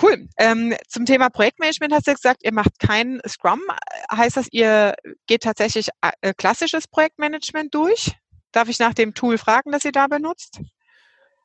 Cool. 0.00 0.28
Ähm, 0.36 0.74
zum 0.88 1.06
Thema 1.06 1.30
Projektmanagement 1.30 1.92
hast 1.92 2.06
du 2.06 2.12
gesagt, 2.12 2.42
ihr 2.44 2.52
macht 2.52 2.78
kein 2.78 3.20
Scrum. 3.26 3.60
Heißt 4.12 4.36
das, 4.36 4.48
ihr 4.50 4.94
geht 5.26 5.42
tatsächlich 5.42 5.88
äh, 6.20 6.34
klassisches 6.34 6.86
Projektmanagement 6.86 7.74
durch? 7.74 8.12
Darf 8.52 8.68
ich 8.68 8.78
nach 8.78 8.94
dem 8.94 9.14
Tool 9.14 9.38
fragen, 9.38 9.72
das 9.72 9.84
ihr 9.84 9.92
da 9.92 10.06
benutzt? 10.06 10.60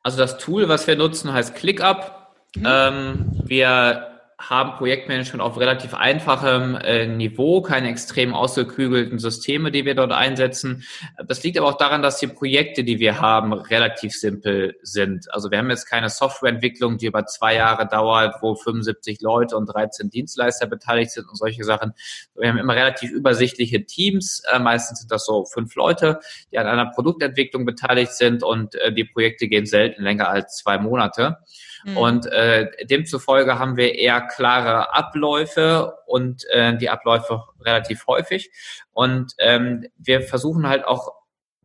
Also 0.02 0.18
das 0.18 0.38
Tool, 0.38 0.68
was 0.68 0.86
wir 0.86 0.96
nutzen, 0.96 1.32
heißt 1.32 1.54
ClickUp. 1.54 2.12
Mhm. 2.56 2.66
Ähm, 2.66 3.42
wir 3.44 4.11
haben 4.50 4.76
Projektmanagement 4.76 5.40
auf 5.40 5.58
relativ 5.58 5.94
einfachem 5.94 6.74
äh, 6.76 7.06
Niveau, 7.06 7.62
keine 7.62 7.88
extrem 7.88 8.34
ausgeklügelten 8.34 9.18
Systeme, 9.18 9.70
die 9.70 9.84
wir 9.84 9.94
dort 9.94 10.12
einsetzen. 10.12 10.84
Das 11.26 11.42
liegt 11.42 11.58
aber 11.58 11.68
auch 11.68 11.76
daran, 11.76 12.02
dass 12.02 12.18
die 12.18 12.26
Projekte, 12.26 12.82
die 12.84 12.98
wir 12.98 13.20
haben, 13.20 13.52
relativ 13.52 14.12
simpel 14.12 14.76
sind. 14.82 15.32
Also 15.32 15.50
wir 15.50 15.58
haben 15.58 15.70
jetzt 15.70 15.86
keine 15.86 16.08
Softwareentwicklung, 16.08 16.98
die 16.98 17.06
über 17.06 17.24
zwei 17.26 17.54
Jahre 17.54 17.86
dauert, 17.86 18.36
wo 18.42 18.54
75 18.54 19.20
Leute 19.20 19.56
und 19.56 19.66
13 19.66 20.10
Dienstleister 20.10 20.66
beteiligt 20.66 21.12
sind 21.12 21.28
und 21.28 21.36
solche 21.36 21.64
Sachen. 21.64 21.92
Wir 22.36 22.48
haben 22.48 22.58
immer 22.58 22.74
relativ 22.74 23.10
übersichtliche 23.10 23.86
Teams. 23.86 24.42
Äh, 24.52 24.58
meistens 24.58 25.00
sind 25.00 25.12
das 25.12 25.24
so 25.24 25.44
fünf 25.44 25.74
Leute, 25.76 26.18
die 26.50 26.58
an 26.58 26.66
einer 26.66 26.90
Produktentwicklung 26.90 27.64
beteiligt 27.64 28.12
sind 28.12 28.42
und 28.42 28.74
äh, 28.74 28.92
die 28.92 29.04
Projekte 29.04 29.46
gehen 29.46 29.66
selten 29.66 30.02
länger 30.02 30.28
als 30.28 30.56
zwei 30.56 30.78
Monate. 30.78 31.38
Mhm. 31.84 31.96
Und 31.96 32.26
äh, 32.26 32.68
demzufolge 32.86 33.58
haben 33.58 33.76
wir 33.76 33.94
eher 33.94 34.20
klare 34.20 34.94
Abläufe 34.94 35.98
und 36.06 36.44
äh, 36.50 36.76
die 36.76 36.90
Abläufe 36.90 37.44
relativ 37.60 38.06
häufig. 38.06 38.50
Und 38.92 39.32
ähm, 39.38 39.86
wir 39.98 40.22
versuchen 40.22 40.68
halt 40.68 40.84
auch 40.84 41.21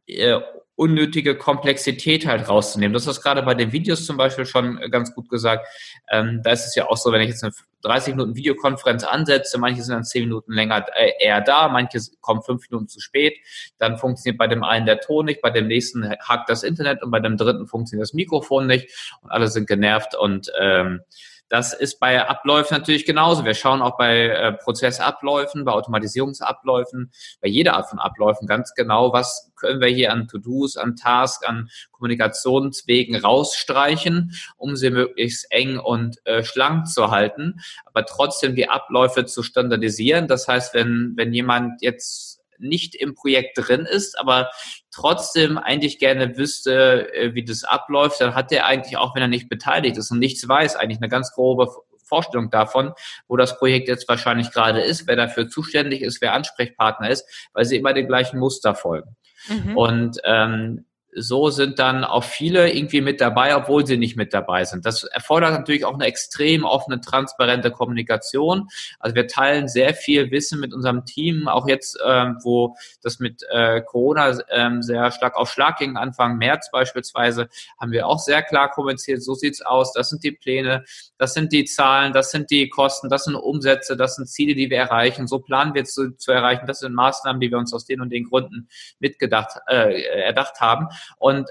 äh, 0.07 0.39
unnötige 0.77 1.35
Komplexität 1.35 2.27
halt 2.27 2.47
rauszunehmen. 2.47 2.93
Das 2.93 3.07
ist 3.07 3.23
gerade 3.23 3.41
bei 3.41 3.55
den 3.55 3.71
Videos 3.71 4.05
zum 4.05 4.15
Beispiel 4.15 4.45
schon 4.45 4.79
ganz 4.91 5.13
gut 5.13 5.27
gesagt. 5.27 5.67
Ähm, 6.11 6.41
da 6.43 6.51
ist 6.51 6.67
es 6.67 6.75
ja 6.75 6.87
auch 6.87 6.97
so, 6.97 7.11
wenn 7.11 7.21
ich 7.21 7.29
jetzt 7.29 7.43
eine 7.43 7.51
30 7.81 8.13
Minuten 8.13 8.35
Videokonferenz 8.35 9.03
ansetze, 9.03 9.57
manche 9.57 9.81
sind 9.81 9.95
dann 9.95 10.03
10 10.03 10.25
Minuten 10.25 10.53
länger 10.53 10.85
äh, 10.95 11.13
eher 11.19 11.41
da, 11.41 11.67
manche 11.67 11.99
kommen 12.21 12.43
5 12.43 12.69
Minuten 12.69 12.87
zu 12.87 12.99
spät, 12.99 13.39
dann 13.79 13.97
funktioniert 13.97 14.37
bei 14.37 14.45
dem 14.45 14.63
einen 14.63 14.85
der 14.85 14.99
Ton 14.99 15.25
nicht, 15.25 15.41
bei 15.41 15.49
dem 15.49 15.65
nächsten 15.65 16.07
hakt 16.19 16.47
das 16.47 16.61
Internet 16.61 17.01
und 17.01 17.09
bei 17.09 17.19
dem 17.19 17.37
dritten 17.37 17.65
funktioniert 17.65 18.03
das 18.03 18.13
Mikrofon 18.13 18.67
nicht 18.67 19.17
und 19.23 19.31
alle 19.31 19.47
sind 19.47 19.67
genervt 19.67 20.13
und 20.13 20.51
ähm, 20.59 21.01
das 21.49 21.73
ist 21.73 21.99
bei 21.99 22.27
Abläufen 22.27 22.75
natürlich 22.75 23.05
genauso. 23.05 23.45
Wir 23.45 23.53
schauen 23.53 23.81
auch 23.81 23.97
bei 23.97 24.27
äh, 24.27 24.53
Prozessabläufen, 24.53 25.65
bei 25.65 25.71
Automatisierungsabläufen, 25.71 27.11
bei 27.41 27.47
jeder 27.47 27.75
Art 27.75 27.89
von 27.89 27.99
Abläufen 27.99 28.47
ganz 28.47 28.73
genau, 28.73 29.13
was 29.13 29.51
können 29.55 29.81
wir 29.81 29.87
hier 29.87 30.11
an 30.11 30.27
To-Dos, 30.27 30.77
an 30.77 30.95
Tasks, 30.95 31.45
an 31.45 31.69
Kommunikationswegen 31.91 33.15
rausstreichen, 33.15 34.33
um 34.57 34.75
sie 34.75 34.89
möglichst 34.89 35.51
eng 35.51 35.79
und 35.79 36.17
äh, 36.25 36.43
schlank 36.43 36.87
zu 36.87 37.11
halten, 37.11 37.59
aber 37.85 38.05
trotzdem 38.05 38.55
die 38.55 38.69
Abläufe 38.69 39.25
zu 39.25 39.41
standardisieren. 39.41 40.27
Das 40.27 40.47
heißt, 40.47 40.73
wenn, 40.73 41.13
wenn 41.15 41.33
jemand 41.33 41.81
jetzt 41.81 42.36
nicht 42.59 42.95
im 42.95 43.15
Projekt 43.15 43.57
drin 43.57 43.85
ist, 43.85 44.19
aber 44.19 44.49
trotzdem 44.91 45.57
eigentlich 45.57 45.99
gerne 45.99 46.37
wüsste, 46.37 47.13
äh, 47.13 47.33
wie 47.33 47.43
das 47.43 47.63
abläuft, 47.63 48.21
dann 48.21 48.35
hat 48.35 48.51
der 48.51 48.65
eigentlich, 48.65 48.97
auch 48.97 49.15
wenn 49.15 49.21
er 49.21 49.27
nicht 49.27 49.49
beteiligt 49.49 49.97
ist 49.97 50.11
und 50.11 50.19
nichts 50.19 50.47
weiß, 50.47 50.75
eigentlich 50.75 50.99
eine 50.99 51.09
ganz 51.09 51.31
grobe 51.33 51.69
Vorstellung 52.03 52.49
davon, 52.49 52.93
wo 53.27 53.37
das 53.37 53.57
Projekt 53.57 53.87
jetzt 53.87 54.07
wahrscheinlich 54.07 54.51
gerade 54.51 54.81
ist, 54.81 55.07
wer 55.07 55.15
dafür 55.15 55.49
zuständig 55.49 56.01
ist, 56.01 56.21
wer 56.21 56.33
Ansprechpartner 56.33 57.09
ist, 57.09 57.25
weil 57.53 57.65
sie 57.65 57.77
immer 57.77 57.93
den 57.93 58.07
gleichen 58.07 58.39
Muster 58.39 58.75
folgen. 58.75 59.15
Mhm. 59.49 59.77
Und 59.77 60.17
ähm, 60.23 60.85
so 61.19 61.49
sind 61.49 61.79
dann 61.79 62.03
auch 62.03 62.23
viele 62.23 62.71
irgendwie 62.71 63.01
mit 63.01 63.19
dabei, 63.21 63.55
obwohl 63.55 63.85
sie 63.85 63.97
nicht 63.97 64.15
mit 64.15 64.33
dabei 64.33 64.65
sind. 64.65 64.85
Das 64.85 65.03
erfordert 65.03 65.51
natürlich 65.51 65.83
auch 65.83 65.95
eine 65.95 66.05
extrem 66.05 66.63
offene, 66.63 67.01
transparente 67.01 67.71
Kommunikation. 67.71 68.69
Also 68.99 69.15
wir 69.15 69.27
teilen 69.27 69.67
sehr 69.67 69.93
viel 69.93 70.29
Wissen 70.31 70.59
mit 70.59 70.73
unserem 70.73 71.05
Team, 71.05 71.47
auch 71.47 71.67
jetzt, 71.67 71.97
ähm, 72.05 72.37
wo 72.43 72.75
das 73.01 73.19
mit 73.19 73.43
äh, 73.49 73.81
Corona 73.81 74.37
ähm, 74.49 74.83
sehr 74.83 75.11
stark 75.11 75.35
auf 75.35 75.51
Schlag 75.51 75.77
ging, 75.79 75.97
Anfang 75.97 76.37
März 76.37 76.69
beispielsweise, 76.71 77.49
haben 77.79 77.91
wir 77.91 78.07
auch 78.07 78.19
sehr 78.19 78.43
klar 78.43 78.69
kommuniziert, 78.69 79.23
so 79.23 79.33
sieht's 79.33 79.61
aus, 79.61 79.93
das 79.93 80.09
sind 80.09 80.23
die 80.23 80.31
Pläne, 80.31 80.83
das 81.17 81.33
sind 81.33 81.51
die 81.51 81.65
Zahlen, 81.65 82.13
das 82.13 82.31
sind 82.31 82.51
die 82.51 82.69
Kosten, 82.69 83.09
das 83.09 83.23
sind 83.23 83.35
Umsätze, 83.35 83.97
das 83.97 84.15
sind 84.15 84.27
Ziele, 84.27 84.53
die 84.53 84.69
wir 84.69 84.77
erreichen, 84.77 85.27
so 85.27 85.39
planen 85.39 85.73
wir 85.73 85.85
zu, 85.85 86.15
zu 86.15 86.31
erreichen, 86.31 86.67
das 86.67 86.79
sind 86.79 86.93
Maßnahmen, 86.93 87.39
die 87.39 87.49
wir 87.49 87.57
uns 87.57 87.73
aus 87.73 87.85
den 87.85 88.01
und 88.01 88.11
den 88.11 88.25
Gründen 88.25 88.69
mitgedacht, 88.99 89.59
äh, 89.67 90.03
erdacht 90.03 90.59
haben. 90.59 90.87
Und 91.17 91.49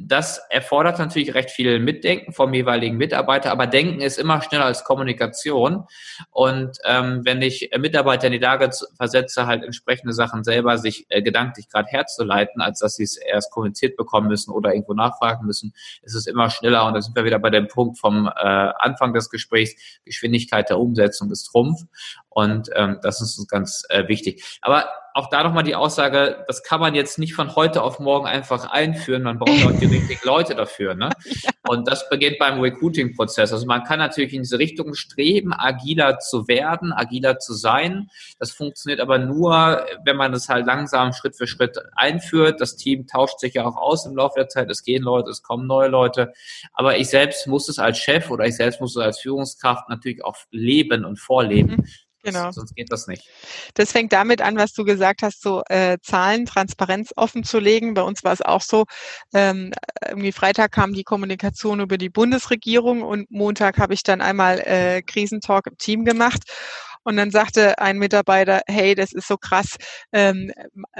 das 0.00 0.40
erfordert 0.50 0.98
natürlich 0.98 1.34
recht 1.34 1.50
viel 1.50 1.78
Mitdenken 1.78 2.32
vom 2.32 2.52
jeweiligen 2.52 2.96
Mitarbeiter, 2.96 3.52
aber 3.52 3.66
Denken 3.66 4.00
ist 4.00 4.18
immer 4.18 4.42
schneller 4.42 4.64
als 4.64 4.84
Kommunikation. 4.84 5.84
Und 6.30 6.78
ähm, 6.84 7.20
wenn 7.24 7.40
ich 7.40 7.70
Mitarbeiter 7.78 8.26
in 8.26 8.32
die 8.32 8.38
Lage 8.38 8.70
versetze, 8.96 9.46
halt 9.46 9.62
entsprechende 9.62 10.12
Sachen 10.12 10.42
selber 10.42 10.78
sich 10.78 11.06
äh, 11.08 11.22
gedanklich 11.22 11.68
gerade 11.68 11.88
herzuleiten, 11.88 12.60
als 12.60 12.80
dass 12.80 12.96
sie 12.96 13.04
es 13.04 13.16
erst 13.16 13.52
kommuniziert 13.52 13.96
bekommen 13.96 14.28
müssen 14.28 14.50
oder 14.50 14.74
irgendwo 14.74 14.94
nachfragen 14.94 15.46
müssen, 15.46 15.72
ist 16.02 16.14
es 16.14 16.26
immer 16.26 16.50
schneller. 16.50 16.86
Und 16.86 16.94
da 16.94 17.00
sind 17.00 17.14
wir 17.14 17.24
wieder 17.24 17.38
bei 17.38 17.50
dem 17.50 17.68
Punkt 17.68 17.98
vom 17.98 18.26
äh, 18.26 18.30
Anfang 18.30 19.14
des 19.14 19.30
Gesprächs, 19.30 20.00
Geschwindigkeit 20.04 20.68
der 20.68 20.80
Umsetzung 20.80 21.30
ist 21.30 21.44
Trumpf. 21.44 21.82
Und 22.36 22.68
ähm, 22.74 22.98
das 23.00 23.22
ist 23.22 23.38
uns 23.38 23.48
ganz 23.48 23.84
äh, 23.88 24.08
wichtig. 24.08 24.44
Aber 24.60 24.84
auch 25.14 25.30
da 25.30 25.42
nochmal 25.42 25.62
die 25.62 25.74
Aussage, 25.74 26.44
das 26.46 26.62
kann 26.62 26.80
man 26.80 26.94
jetzt 26.94 27.18
nicht 27.18 27.32
von 27.32 27.56
heute 27.56 27.82
auf 27.82 27.98
morgen 27.98 28.26
einfach 28.26 28.70
einführen, 28.70 29.22
man 29.22 29.38
braucht 29.38 29.64
auch 29.64 29.78
die 29.80 29.86
richtigen 29.96 30.20
Leute 30.22 30.54
dafür. 30.54 30.94
Ne? 30.94 31.08
Ja. 31.24 31.50
Und 31.66 31.88
das 31.88 32.06
beginnt 32.10 32.38
beim 32.38 32.60
Recruiting-Prozess. 32.60 33.54
Also 33.54 33.64
man 33.64 33.84
kann 33.84 33.98
natürlich 33.98 34.34
in 34.34 34.42
diese 34.42 34.58
Richtung 34.58 34.92
streben, 34.92 35.54
agiler 35.54 36.18
zu 36.18 36.46
werden, 36.46 36.92
agiler 36.92 37.38
zu 37.38 37.54
sein. 37.54 38.10
Das 38.38 38.50
funktioniert 38.50 39.00
aber 39.00 39.18
nur, 39.18 39.86
wenn 40.04 40.16
man 40.16 40.32
das 40.32 40.50
halt 40.50 40.66
langsam 40.66 41.14
Schritt 41.14 41.36
für 41.36 41.46
Schritt 41.46 41.78
einführt. 41.94 42.60
Das 42.60 42.76
Team 42.76 43.06
tauscht 43.06 43.40
sich 43.40 43.54
ja 43.54 43.64
auch 43.64 43.78
aus 43.78 44.04
im 44.04 44.14
Laufe 44.14 44.40
der 44.40 44.48
Zeit. 44.50 44.68
Es 44.70 44.82
gehen 44.82 45.02
Leute, 45.02 45.30
es 45.30 45.42
kommen 45.42 45.66
neue 45.66 45.88
Leute. 45.88 46.34
Aber 46.74 46.98
ich 46.98 47.08
selbst 47.08 47.46
muss 47.46 47.70
es 47.70 47.78
als 47.78 47.96
Chef 47.96 48.30
oder 48.30 48.44
ich 48.44 48.56
selbst 48.56 48.82
muss 48.82 48.94
es 48.94 49.02
als 49.02 49.20
Führungskraft 49.20 49.88
natürlich 49.88 50.22
auch 50.22 50.36
leben 50.50 51.06
und 51.06 51.18
vorleben. 51.18 51.76
Mhm. 51.76 51.86
Genau. 52.26 52.50
Sonst 52.50 52.74
geht 52.74 52.90
das 52.90 53.06
nicht. 53.06 53.24
Das 53.74 53.92
fängt 53.92 54.12
damit 54.12 54.42
an, 54.42 54.56
was 54.56 54.72
du 54.72 54.84
gesagt 54.84 55.22
hast, 55.22 55.42
so 55.42 55.62
äh, 55.68 55.98
Zahlen, 56.02 56.44
Transparenz 56.44 57.12
offen 57.14 57.44
zu 57.44 57.60
legen. 57.60 57.94
Bei 57.94 58.02
uns 58.02 58.24
war 58.24 58.32
es 58.32 58.42
auch 58.42 58.62
so, 58.62 58.84
ähm, 59.32 59.72
irgendwie 60.08 60.32
Freitag 60.32 60.72
kam 60.72 60.92
die 60.92 61.04
Kommunikation 61.04 61.78
über 61.78 61.98
die 61.98 62.10
Bundesregierung 62.10 63.02
und 63.02 63.30
Montag 63.30 63.78
habe 63.78 63.94
ich 63.94 64.02
dann 64.02 64.20
einmal 64.20 64.58
äh, 64.58 65.02
Krisentalk 65.02 65.68
im 65.68 65.78
Team 65.78 66.04
gemacht. 66.04 66.42
Und 67.06 67.16
dann 67.16 67.30
sagte 67.30 67.78
ein 67.78 67.98
Mitarbeiter, 67.98 68.62
hey, 68.66 68.96
das 68.96 69.12
ist 69.12 69.28
so 69.28 69.36
krass, 69.36 69.76
ähm, 70.12 70.50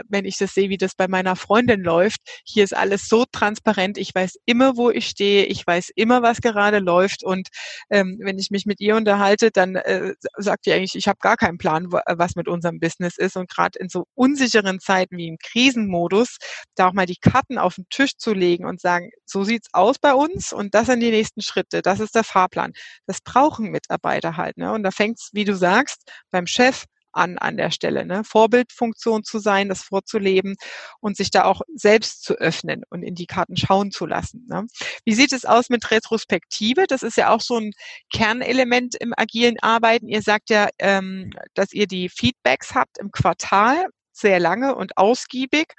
wenn 0.08 0.24
ich 0.24 0.38
das 0.38 0.54
sehe, 0.54 0.68
wie 0.68 0.76
das 0.76 0.94
bei 0.94 1.08
meiner 1.08 1.34
Freundin 1.34 1.80
läuft. 1.80 2.20
Hier 2.44 2.62
ist 2.62 2.76
alles 2.76 3.08
so 3.08 3.24
transparent. 3.32 3.98
Ich 3.98 4.14
weiß 4.14 4.38
immer, 4.44 4.76
wo 4.76 4.88
ich 4.88 5.08
stehe. 5.08 5.46
Ich 5.46 5.66
weiß 5.66 5.90
immer, 5.96 6.22
was 6.22 6.40
gerade 6.40 6.78
läuft. 6.78 7.24
Und 7.24 7.48
ähm, 7.90 8.18
wenn 8.20 8.38
ich 8.38 8.52
mich 8.52 8.66
mit 8.66 8.80
ihr 8.80 8.94
unterhalte, 8.94 9.50
dann 9.50 9.74
äh, 9.74 10.14
sagt 10.36 10.66
die 10.66 10.72
eigentlich, 10.72 10.94
ich 10.94 11.08
habe 11.08 11.18
gar 11.20 11.36
keinen 11.36 11.58
Plan, 11.58 11.90
was 11.90 12.36
mit 12.36 12.46
unserem 12.46 12.78
Business 12.78 13.18
ist. 13.18 13.36
Und 13.36 13.50
gerade 13.50 13.76
in 13.76 13.88
so 13.88 14.06
unsicheren 14.14 14.78
Zeiten 14.78 15.16
wie 15.16 15.26
im 15.26 15.38
Krisenmodus, 15.42 16.36
da 16.76 16.86
auch 16.86 16.92
mal 16.92 17.06
die 17.06 17.16
Karten 17.16 17.58
auf 17.58 17.74
den 17.74 17.88
Tisch 17.90 18.16
zu 18.16 18.32
legen 18.32 18.64
und 18.64 18.80
sagen, 18.80 19.10
so 19.24 19.42
sieht's 19.42 19.70
aus 19.72 19.98
bei 19.98 20.14
uns 20.14 20.52
und 20.52 20.72
das 20.74 20.86
sind 20.86 21.00
die 21.00 21.10
nächsten 21.10 21.42
Schritte. 21.42 21.82
Das 21.82 21.98
ist 21.98 22.14
der 22.14 22.22
Fahrplan. 22.22 22.74
Das 23.06 23.20
brauchen 23.20 23.72
Mitarbeiter 23.72 24.36
halt. 24.36 24.56
Ne? 24.56 24.72
Und 24.72 24.84
da 24.84 24.92
fängt's, 24.92 25.30
wie 25.32 25.44
du 25.44 25.56
sagst, 25.56 25.95
sagst, 25.96 26.12
beim 26.30 26.46
Chef 26.46 26.84
an 27.12 27.38
an 27.38 27.56
der 27.56 27.70
Stelle, 27.70 28.04
ne? 28.04 28.24
Vorbildfunktion 28.24 29.24
zu 29.24 29.38
sein, 29.38 29.70
das 29.70 29.82
vorzuleben 29.82 30.56
und 31.00 31.16
sich 31.16 31.30
da 31.30 31.44
auch 31.44 31.62
selbst 31.74 32.22
zu 32.22 32.34
öffnen 32.34 32.82
und 32.90 33.02
in 33.02 33.14
die 33.14 33.26
Karten 33.26 33.56
schauen 33.56 33.90
zu 33.90 34.04
lassen. 34.04 34.46
Ne? 34.48 34.66
Wie 35.06 35.14
sieht 35.14 35.32
es 35.32 35.46
aus 35.46 35.70
mit 35.70 35.90
Retrospektive? 35.90 36.84
Das 36.86 37.02
ist 37.02 37.16
ja 37.16 37.30
auch 37.30 37.40
so 37.40 37.56
ein 37.56 37.72
Kernelement 38.12 38.96
im 38.96 39.14
agilen 39.16 39.56
Arbeiten. 39.62 40.08
Ihr 40.08 40.20
sagt 40.20 40.50
ja, 40.50 40.68
ähm, 40.78 41.30
dass 41.54 41.72
ihr 41.72 41.86
die 41.86 42.10
Feedbacks 42.10 42.74
habt 42.74 42.98
im 42.98 43.10
Quartal 43.12 43.86
sehr 44.12 44.38
lange 44.38 44.74
und 44.74 44.98
ausgiebig. 44.98 45.72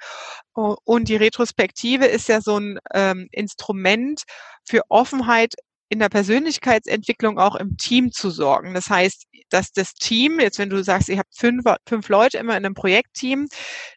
Und 0.54 1.08
die 1.08 1.16
Retrospektive 1.16 2.06
ist 2.06 2.28
ja 2.28 2.40
so 2.40 2.58
ein 2.58 2.78
ähm, 2.92 3.28
Instrument 3.30 4.22
für 4.64 4.82
Offenheit 4.88 5.54
in 5.88 5.98
der 5.98 6.08
Persönlichkeitsentwicklung 6.08 7.38
auch 7.38 7.54
im 7.54 7.76
Team 7.76 8.12
zu 8.12 8.30
sorgen. 8.30 8.74
Das 8.74 8.90
heißt, 8.90 9.24
dass 9.48 9.72
das 9.72 9.94
Team, 9.94 10.40
jetzt 10.40 10.58
wenn 10.58 10.70
du 10.70 10.82
sagst, 10.84 11.08
ihr 11.08 11.18
habt 11.18 11.34
fünf, 11.34 11.64
fünf 11.86 12.08
Leute 12.08 12.38
immer 12.38 12.56
in 12.56 12.64
einem 12.64 12.74
Projektteam, 12.74 13.48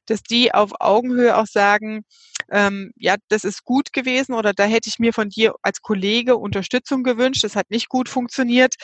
dass 0.05 0.23
die 0.23 0.53
auf 0.53 0.71
Augenhöhe 0.79 1.37
auch 1.37 1.47
sagen, 1.47 2.03
ähm, 2.49 2.91
ja, 2.95 3.15
das 3.29 3.43
ist 3.43 3.63
gut 3.63 3.93
gewesen 3.93 4.33
oder 4.33 4.53
da 4.53 4.63
hätte 4.63 4.89
ich 4.89 4.99
mir 4.99 5.13
von 5.13 5.29
dir 5.29 5.53
als 5.61 5.81
Kollege 5.81 6.37
Unterstützung 6.37 7.03
gewünscht, 7.03 7.43
das 7.43 7.55
hat 7.55 7.69
nicht 7.69 7.89
gut 7.89 8.09
funktioniert. 8.09 8.75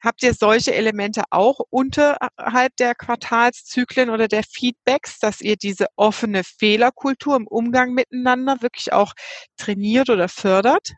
Habt 0.00 0.22
ihr 0.22 0.32
solche 0.32 0.74
Elemente 0.74 1.24
auch 1.30 1.58
unterhalb 1.70 2.76
der 2.76 2.94
Quartalszyklen 2.94 4.10
oder 4.10 4.28
der 4.28 4.44
Feedbacks, 4.44 5.18
dass 5.18 5.40
ihr 5.40 5.56
diese 5.56 5.86
offene 5.96 6.44
Fehlerkultur 6.44 7.34
im 7.34 7.48
Umgang 7.48 7.94
miteinander 7.94 8.62
wirklich 8.62 8.92
auch 8.92 9.12
trainiert 9.56 10.08
oder 10.08 10.28
fördert? 10.28 10.92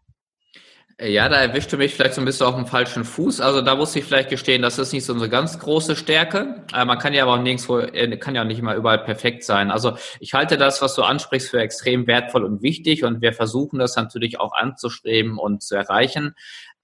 Ja, 1.03 1.31
da 1.31 1.37
erwischte 1.37 1.79
mich 1.79 1.95
vielleicht 1.95 2.13
so 2.13 2.21
ein 2.21 2.27
bisschen 2.27 2.47
auf 2.47 2.57
dem 2.57 2.67
falschen 2.67 3.05
Fuß. 3.05 3.41
Also 3.41 3.63
da 3.63 3.75
muss 3.75 3.97
ich 3.97 4.05
vielleicht 4.05 4.29
gestehen, 4.29 4.61
das 4.61 4.79
ist 4.79 4.93
nicht 4.93 5.07
so 5.07 5.15
unsere 5.15 5.31
ganz 5.31 5.59
große 5.59 5.97
Stärke. 5.97 6.63
Äh, 6.75 6.85
man 6.85 6.99
kann 6.99 7.15
ja 7.15 7.23
aber 7.23 7.35
auch 7.35 7.43
nirgendwo, 7.43 7.79
äh, 7.79 8.19
kann 8.19 8.35
ja 8.35 8.43
auch 8.43 8.47
nicht 8.47 8.59
immer 8.59 8.75
überall 8.75 8.99
perfekt 8.99 9.45
sein. 9.45 9.71
Also 9.71 9.97
ich 10.19 10.35
halte 10.35 10.59
das, 10.59 10.83
was 10.83 10.95
du 10.95 11.03
ansprichst, 11.03 11.49
für 11.49 11.59
extrem 11.59 12.07
wertvoll 12.07 12.45
und 12.45 12.63
wichtig 12.63 13.03
und 13.03 13.23
wir 13.23 13.33
versuchen 13.33 13.79
das 13.79 13.97
natürlich 13.97 14.39
auch 14.39 14.53
anzustreben 14.53 15.39
und 15.39 15.63
zu 15.63 15.75
erreichen. 15.75 16.35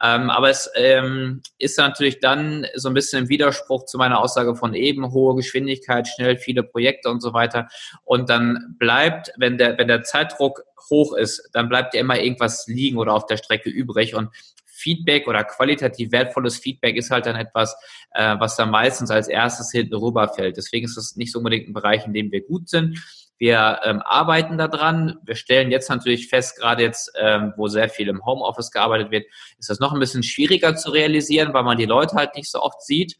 Ähm, 0.02 0.30
aber 0.30 0.48
es 0.48 0.70
ähm, 0.76 1.42
ist 1.58 1.76
natürlich 1.76 2.20
dann 2.20 2.66
so 2.74 2.88
ein 2.88 2.94
bisschen 2.94 3.24
im 3.24 3.28
Widerspruch 3.28 3.84
zu 3.84 3.98
meiner 3.98 4.20
Aussage 4.20 4.54
von 4.56 4.72
eben 4.72 5.12
hohe 5.12 5.36
Geschwindigkeit, 5.36 6.08
schnell 6.08 6.38
viele 6.38 6.62
Projekte 6.62 7.10
und 7.10 7.20
so 7.20 7.34
weiter. 7.34 7.68
Und 8.04 8.30
dann 8.30 8.76
bleibt, 8.78 9.32
wenn 9.36 9.58
der, 9.58 9.76
wenn 9.76 9.88
der 9.88 10.04
Zeitdruck 10.04 10.62
hoch 10.90 11.14
ist, 11.14 11.48
dann 11.52 11.68
bleibt 11.68 11.94
ja 11.94 12.00
immer 12.00 12.18
irgendwas 12.18 12.66
liegen 12.66 12.98
oder 12.98 13.14
auf 13.14 13.26
der 13.26 13.36
Strecke 13.36 13.70
übrig. 13.70 14.14
Und 14.14 14.30
Feedback 14.66 15.26
oder 15.26 15.42
qualitativ 15.44 16.12
wertvolles 16.12 16.58
Feedback 16.58 16.96
ist 16.96 17.10
halt 17.10 17.26
dann 17.26 17.36
etwas, 17.36 17.76
äh, 18.12 18.36
was 18.38 18.56
dann 18.56 18.70
meistens 18.70 19.10
als 19.10 19.28
erstes 19.28 19.72
hinten 19.72 19.94
rüberfällt. 19.94 20.56
Deswegen 20.56 20.84
ist 20.84 20.96
es 20.96 21.16
nicht 21.16 21.32
so 21.32 21.38
unbedingt 21.38 21.68
ein 21.68 21.72
Bereich, 21.72 22.06
in 22.06 22.12
dem 22.12 22.30
wir 22.30 22.42
gut 22.42 22.68
sind. 22.68 23.02
Wir 23.38 23.80
ähm, 23.84 24.00
arbeiten 24.02 24.56
daran. 24.56 25.18
Wir 25.24 25.34
stellen 25.34 25.70
jetzt 25.70 25.90
natürlich 25.90 26.28
fest, 26.28 26.58
gerade 26.58 26.82
jetzt, 26.82 27.12
ähm, 27.18 27.52
wo 27.56 27.68
sehr 27.68 27.88
viel 27.88 28.08
im 28.08 28.24
Homeoffice 28.24 28.70
gearbeitet 28.70 29.10
wird, 29.10 29.26
ist 29.58 29.68
das 29.68 29.78
noch 29.78 29.92
ein 29.92 30.00
bisschen 30.00 30.22
schwieriger 30.22 30.74
zu 30.76 30.90
realisieren, 30.90 31.52
weil 31.52 31.64
man 31.64 31.76
die 31.76 31.84
Leute 31.84 32.16
halt 32.16 32.34
nicht 32.34 32.50
so 32.50 32.62
oft 32.62 32.82
sieht. 32.82 33.16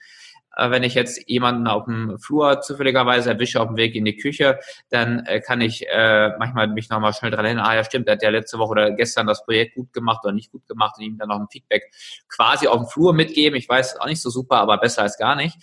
Äh, 0.57 0.71
wenn 0.71 0.83
ich 0.83 0.95
jetzt 0.95 1.29
jemanden 1.29 1.67
auf 1.67 1.85
dem 1.85 2.19
Flur 2.19 2.61
zufälligerweise 2.61 3.31
erwische 3.31 3.61
auf 3.61 3.69
dem 3.69 3.77
Weg 3.77 3.95
in 3.95 4.05
die 4.05 4.17
Küche, 4.17 4.59
dann 4.89 5.25
äh, 5.27 5.41
kann 5.41 5.61
ich 5.61 5.87
äh, 5.89 6.31
manchmal 6.39 6.69
mich 6.69 6.89
nochmal 6.89 7.13
schnell 7.13 7.31
dran 7.31 7.45
erinnern, 7.45 7.67
ah 7.67 7.75
ja 7.75 7.85
stimmt, 7.85 8.09
der 8.09 8.15
hat 8.15 8.23
ja 8.23 8.31
letzte 8.31 8.59
Woche 8.59 8.71
oder 8.71 8.91
gestern 8.93 9.27
das 9.27 9.45
Projekt 9.45 9.75
gut 9.75 9.93
gemacht 9.93 10.25
oder 10.25 10.33
nicht 10.33 10.51
gut 10.51 10.67
gemacht 10.67 10.97
und 10.99 11.05
ihm 11.05 11.19
dann 11.19 11.29
noch 11.29 11.39
ein 11.39 11.49
Feedback 11.51 11.91
quasi 12.29 12.67
auf 12.67 12.79
dem 12.79 12.87
Flur 12.87 13.13
mitgeben. 13.13 13.57
Ich 13.57 13.69
weiß 13.69 14.01
auch 14.01 14.07
nicht 14.07 14.23
so 14.23 14.31
super, 14.31 14.57
aber 14.57 14.79
besser 14.79 15.03
als 15.03 15.19
gar 15.19 15.37
nicht. 15.37 15.57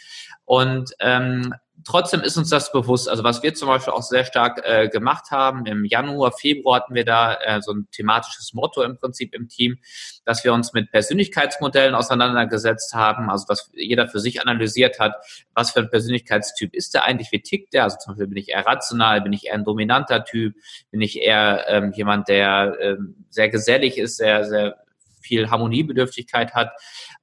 Und 0.45 0.91
ähm, 0.99 1.53
trotzdem 1.85 2.21
ist 2.21 2.37
uns 2.37 2.49
das 2.49 2.71
bewusst. 2.71 3.09
Also 3.09 3.23
was 3.23 3.43
wir 3.43 3.53
zum 3.53 3.67
Beispiel 3.67 3.93
auch 3.93 4.01
sehr 4.01 4.25
stark 4.25 4.61
äh, 4.63 4.89
gemacht 4.89 5.31
haben, 5.31 5.65
im 5.65 5.85
Januar, 5.85 6.31
Februar 6.31 6.77
hatten 6.77 6.93
wir 6.93 7.05
da 7.05 7.35
äh, 7.35 7.61
so 7.61 7.73
ein 7.73 7.87
thematisches 7.91 8.53
Motto 8.53 8.83
im 8.83 8.97
Prinzip 8.97 9.33
im 9.33 9.47
Team, 9.47 9.77
dass 10.25 10.43
wir 10.43 10.53
uns 10.53 10.73
mit 10.73 10.91
Persönlichkeitsmodellen 10.91 11.95
auseinandergesetzt 11.95 12.93
haben, 12.93 13.29
also 13.29 13.45
dass 13.47 13.71
jeder 13.73 14.07
für 14.07 14.19
sich 14.19 14.41
analysiert 14.41 14.99
hat, 14.99 15.15
was 15.53 15.71
für 15.71 15.79
ein 15.79 15.89
Persönlichkeitstyp 15.89 16.73
ist 16.73 16.93
der 16.93 17.03
eigentlich, 17.05 17.31
wie 17.31 17.41
tickt 17.41 17.73
der? 17.73 17.83
Also 17.83 17.97
zum 17.97 18.13
Beispiel 18.13 18.27
bin 18.27 18.37
ich 18.37 18.49
eher 18.49 18.65
rational, 18.65 19.21
bin 19.21 19.33
ich 19.33 19.47
eher 19.47 19.55
ein 19.55 19.65
dominanter 19.65 20.23
Typ, 20.23 20.55
bin 20.91 21.01
ich 21.01 21.21
eher 21.21 21.65
ähm, 21.67 21.91
jemand, 21.93 22.27
der 22.27 22.77
ähm, 22.79 23.25
sehr 23.29 23.49
gesellig 23.49 23.97
ist, 23.97 24.17
sehr, 24.17 24.45
sehr 24.45 24.77
viel 25.21 25.49
Harmoniebedürftigkeit 25.49 26.53
hat 26.53 26.73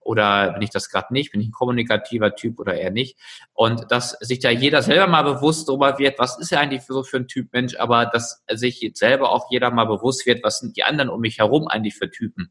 oder 0.01 0.53
bin 0.53 0.63
ich 0.63 0.71
das 0.71 0.91
gerade 0.91 1.13
nicht, 1.13 1.33
bin 1.33 1.41
ich 1.41 1.49
ein 1.49 1.53
kommunikativer 1.53 2.35
Typ 2.35 2.59
oder 2.59 2.75
eher 2.75 2.91
nicht. 2.91 3.17
Und 3.53 3.91
dass 3.91 4.13
sich 4.21 4.41
da 4.41 4.51
jeder 4.51 4.83
selber 4.83 5.07
mal 5.07 5.23
bewusst 5.23 5.69
darüber 5.69 5.99
wird, 5.99 6.19
was 6.19 6.39
ist 6.39 6.53
er 6.53 6.61
eigentlich 6.61 6.83
so 6.83 7.03
für 7.03 7.19
ein 7.19 7.29
Typ 7.29 7.53
Mensch, 7.53 7.77
aber 7.77 8.07
dass 8.07 8.43
sich 8.51 8.91
selber 8.95 9.31
auch 9.31 9.51
jeder 9.51 9.71
mal 9.71 9.85
bewusst 9.85 10.27
wird, 10.27 10.43
was 10.43 10.59
sind 10.59 10.77
die 10.77 10.85
anderen 10.85 11.11
um 11.11 11.21
mich 11.21 11.39
herum 11.39 11.69
eigentlich 11.69 11.95
für 11.95 12.11
Typen, 12.11 12.51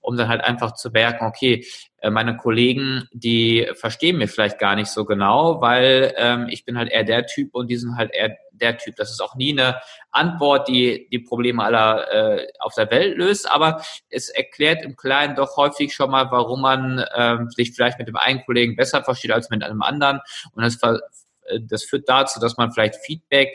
um 0.00 0.16
dann 0.16 0.28
halt 0.28 0.42
einfach 0.42 0.74
zu 0.74 0.90
merken, 0.90 1.26
okay, 1.26 1.64
äh, 2.00 2.10
meine 2.10 2.36
Kollegen, 2.36 3.08
die 3.12 3.68
verstehen 3.74 4.16
mir 4.16 4.28
vielleicht 4.28 4.58
gar 4.58 4.74
nicht 4.74 4.88
so 4.88 5.04
genau, 5.04 5.60
weil 5.60 6.14
ähm, 6.16 6.46
ich 6.48 6.64
bin 6.64 6.78
halt 6.78 6.90
eher 6.90 7.04
der 7.04 7.26
Typ 7.26 7.54
und 7.54 7.68
die 7.68 7.76
sind 7.76 7.96
halt 7.96 8.12
eher 8.14 8.36
der 8.52 8.78
Typ. 8.78 8.96
Das 8.96 9.10
ist 9.10 9.20
auch 9.20 9.34
nie 9.34 9.52
eine 9.52 9.80
Antwort, 10.10 10.68
die 10.68 11.08
die 11.10 11.18
Probleme 11.18 11.62
aller 11.62 12.40
äh, 12.40 12.46
auf 12.58 12.74
der 12.74 12.90
Welt 12.90 13.16
löst, 13.16 13.50
aber 13.50 13.82
es 14.08 14.28
erklärt 14.28 14.82
im 14.82 14.96
Kleinen 14.96 15.34
doch 15.34 15.56
häufig 15.56 15.94
schon 15.94 16.10
mal, 16.10 16.30
warum 16.30 16.62
man 16.62 16.89
ähm, 17.14 17.50
sich 17.50 17.72
vielleicht 17.74 17.98
mit 17.98 18.08
dem 18.08 18.16
einen 18.16 18.44
Kollegen 18.44 18.76
besser 18.76 19.04
versteht 19.04 19.30
als 19.32 19.50
mit 19.50 19.62
einem 19.62 19.82
anderen. 19.82 20.20
Und 20.52 20.62
das, 20.62 20.78
äh, 20.82 21.60
das 21.60 21.84
führt 21.84 22.08
dazu, 22.08 22.40
dass 22.40 22.56
man 22.56 22.72
vielleicht 22.72 22.96
Feedback 22.96 23.50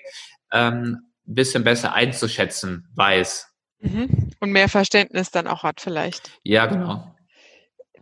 ähm, 0.52 1.02
ein 1.28 1.36
bisschen 1.36 1.64
besser 1.64 1.94
einzuschätzen 1.94 2.88
weiß. 2.96 3.48
Mhm. 3.80 4.32
Und 4.40 4.52
mehr 4.52 4.70
Verständnis 4.70 5.32
dann 5.32 5.48
auch 5.48 5.64
hat 5.64 5.82
vielleicht. 5.82 6.32
Ja, 6.44 6.66
genau. 6.66 7.12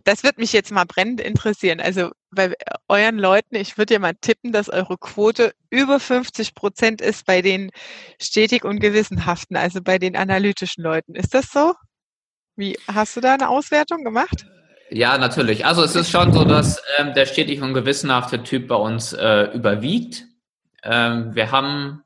Das 0.04 0.22
wird 0.22 0.36
mich 0.36 0.52
jetzt 0.52 0.70
mal 0.70 0.84
brennend 0.84 1.20
interessieren. 1.20 1.80
Also 1.80 2.10
bei 2.30 2.52
euren 2.88 3.16
Leuten, 3.16 3.56
ich 3.56 3.78
würde 3.78 3.94
ja 3.94 4.00
mal 4.00 4.14
tippen, 4.20 4.52
dass 4.52 4.68
eure 4.68 4.98
Quote 4.98 5.54
über 5.70 5.98
50 5.98 6.54
Prozent 6.54 7.00
ist 7.00 7.24
bei 7.24 7.40
den 7.40 7.70
stetig 8.20 8.64
und 8.64 8.80
gewissenhaften, 8.80 9.56
also 9.56 9.80
bei 9.82 9.98
den 9.98 10.14
analytischen 10.14 10.84
Leuten. 10.84 11.14
Ist 11.14 11.32
das 11.32 11.50
so? 11.50 11.74
Wie 12.56 12.78
hast 12.86 13.16
du 13.16 13.20
da 13.20 13.34
eine 13.34 13.48
Auswertung 13.48 14.04
gemacht? 14.04 14.46
Ja, 14.94 15.18
natürlich. 15.18 15.66
Also 15.66 15.82
es 15.82 15.96
ist 15.96 16.10
schon 16.10 16.32
so, 16.32 16.44
dass 16.44 16.80
ähm, 16.98 17.14
der 17.14 17.26
stetig 17.26 17.60
und 17.62 17.74
gewissenhafte 17.74 18.44
Typ 18.44 18.68
bei 18.68 18.76
uns 18.76 19.12
äh, 19.12 19.48
überwiegt. 19.52 20.24
Ähm, 20.84 21.34
wir 21.34 21.50
haben 21.50 22.04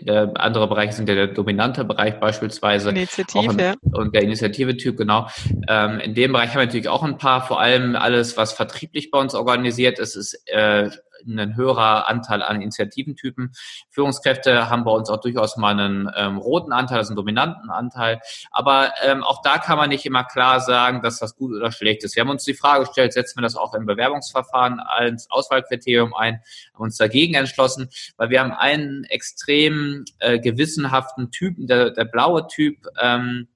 der 0.00 0.32
andere 0.34 0.68
Bereich 0.68 0.92
sind 0.92 1.08
ja 1.08 1.14
der 1.14 1.28
dominante 1.28 1.84
Bereich 1.84 2.20
beispielsweise. 2.20 2.90
Initiative. 2.90 3.50
Ein, 3.50 3.76
und 3.92 4.14
der 4.14 4.22
Initiative-Typ, 4.22 4.98
genau. 4.98 5.28
Ähm, 5.66 6.00
in 6.00 6.14
dem 6.14 6.32
Bereich 6.32 6.50
haben 6.50 6.58
wir 6.58 6.66
natürlich 6.66 6.88
auch 6.88 7.02
ein 7.02 7.16
paar, 7.16 7.46
vor 7.46 7.60
allem 7.60 7.96
alles, 7.96 8.36
was 8.36 8.52
vertrieblich 8.52 9.10
bei 9.10 9.18
uns 9.18 9.34
organisiert 9.34 9.98
ist, 9.98 10.14
ist 10.14 10.34
äh, 10.46 10.90
ein 11.26 11.56
höherer 11.56 12.08
Anteil 12.08 12.42
an 12.42 12.60
Initiativentypen. 12.60 13.52
Führungskräfte 13.90 14.70
haben 14.70 14.84
bei 14.84 14.90
uns 14.90 15.10
auch 15.10 15.20
durchaus 15.20 15.56
mal 15.56 15.78
einen 15.78 16.10
ähm, 16.16 16.38
roten 16.38 16.72
Anteil, 16.72 16.98
also 16.98 17.10
einen 17.10 17.16
dominanten 17.16 17.70
Anteil. 17.70 18.20
Aber 18.50 18.92
ähm, 19.02 19.22
auch 19.22 19.42
da 19.42 19.58
kann 19.58 19.78
man 19.78 19.90
nicht 19.90 20.06
immer 20.06 20.24
klar 20.24 20.60
sagen, 20.60 21.02
dass 21.02 21.18
das 21.18 21.36
gut 21.36 21.52
oder 21.54 21.72
schlecht 21.72 22.04
ist. 22.04 22.16
Wir 22.16 22.22
haben 22.22 22.30
uns 22.30 22.44
die 22.44 22.54
Frage 22.54 22.84
gestellt, 22.84 23.12
setzen 23.12 23.38
wir 23.38 23.42
das 23.42 23.56
auch 23.56 23.74
im 23.74 23.86
Bewerbungsverfahren 23.86 24.80
als 24.80 25.30
Auswahlkriterium 25.30 26.14
ein, 26.14 26.40
haben 26.74 26.82
uns 26.84 26.96
dagegen 26.96 27.34
entschlossen, 27.34 27.88
weil 28.16 28.30
wir 28.30 28.40
haben 28.40 28.52
einen 28.52 29.04
extrem 29.04 30.04
äh, 30.18 30.38
gewissenhaften 30.38 31.30
Typen, 31.30 31.66
der, 31.66 31.90
der 31.90 32.04
blaue 32.04 32.46
Typ, 32.46 32.86
ähm, 33.00 33.48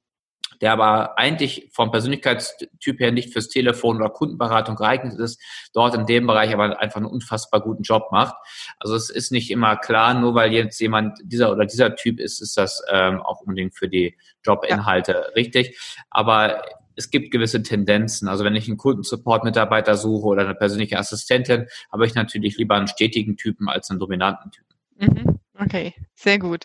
der 0.62 0.72
aber 0.72 1.18
eigentlich 1.18 1.68
vom 1.72 1.90
Persönlichkeitstyp 1.90 3.00
her 3.00 3.10
nicht 3.10 3.32
fürs 3.32 3.48
Telefon 3.48 3.96
oder 3.96 4.10
Kundenberatung 4.10 4.76
geeignet 4.76 5.18
ist, 5.18 5.42
dort 5.74 5.94
in 5.94 6.06
dem 6.06 6.26
Bereich 6.26 6.54
aber 6.54 6.80
einfach 6.80 6.98
einen 6.98 7.06
unfassbar 7.06 7.60
guten 7.60 7.82
Job 7.82 8.12
macht. 8.12 8.36
Also 8.78 8.94
es 8.94 9.10
ist 9.10 9.32
nicht 9.32 9.50
immer 9.50 9.76
klar, 9.76 10.14
nur 10.14 10.36
weil 10.36 10.52
jetzt 10.52 10.80
jemand 10.80 11.18
dieser 11.24 11.50
oder 11.50 11.66
dieser 11.66 11.96
Typ 11.96 12.20
ist, 12.20 12.40
ist 12.40 12.56
das 12.56 12.80
ähm, 12.90 13.20
auch 13.20 13.40
unbedingt 13.40 13.74
für 13.74 13.88
die 13.88 14.16
Jobinhalte 14.44 15.12
ja. 15.12 15.20
richtig. 15.34 15.78
Aber 16.10 16.62
es 16.94 17.10
gibt 17.10 17.32
gewisse 17.32 17.64
Tendenzen. 17.64 18.28
Also 18.28 18.44
wenn 18.44 18.54
ich 18.54 18.68
einen 18.68 18.76
Kundensupport-Mitarbeiter 18.76 19.96
suche 19.96 20.26
oder 20.26 20.42
eine 20.42 20.54
persönliche 20.54 20.96
Assistentin, 20.96 21.66
habe 21.90 22.06
ich 22.06 22.14
natürlich 22.14 22.56
lieber 22.56 22.76
einen 22.76 22.86
stetigen 22.86 23.36
Typen 23.36 23.68
als 23.68 23.90
einen 23.90 23.98
dominanten 23.98 24.52
Typen. 24.52 24.76
Mhm. 24.98 25.38
Okay, 25.64 25.94
sehr 26.14 26.38
gut. 26.38 26.64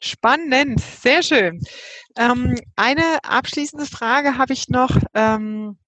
Spannend, 0.00 0.80
sehr 0.80 1.22
schön. 1.22 1.60
Ähm, 2.16 2.58
eine 2.76 3.18
abschließende 3.24 3.86
Frage 3.86 4.38
habe 4.38 4.54
ich 4.54 4.68
noch. 4.68 4.90
Ähm, 5.14 5.78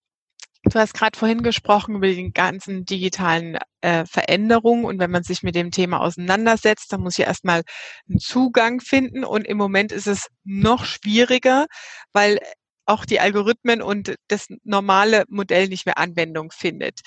du 0.65 0.79
hast 0.79 0.95
gerade 0.95 1.19
vorhin 1.19 1.43
gesprochen 1.43 1.97
über 1.97 2.09
die 2.09 2.33
ganzen 2.33 2.85
digitalen 2.85 3.59
äh, 3.81 4.05
Veränderungen 4.07 4.85
und 4.85 4.99
wenn 4.99 5.11
man 5.11 5.23
sich 5.23 5.43
mit 5.43 5.55
dem 5.55 5.71
Thema 5.71 6.01
auseinandersetzt, 6.01 6.93
dann 6.93 7.01
muss 7.01 7.19
ich 7.19 7.27
erstmal 7.27 7.63
einen 8.09 8.19
Zugang 8.19 8.81
finden 8.81 9.25
und 9.25 9.47
im 9.47 9.57
Moment 9.57 9.93
ist 9.93 10.07
es 10.07 10.29
noch 10.45 10.85
schwieriger, 10.85 11.67
weil 12.13 12.39
auch 12.87 13.05
die 13.05 13.21
Algorithmen 13.21 13.83
und 13.83 14.15
das 14.29 14.47
normale 14.63 15.25
Modell 15.29 15.69
nicht 15.69 15.87
mehr 15.87 15.99
Anwendung 15.99 16.51
findet. 16.51 17.01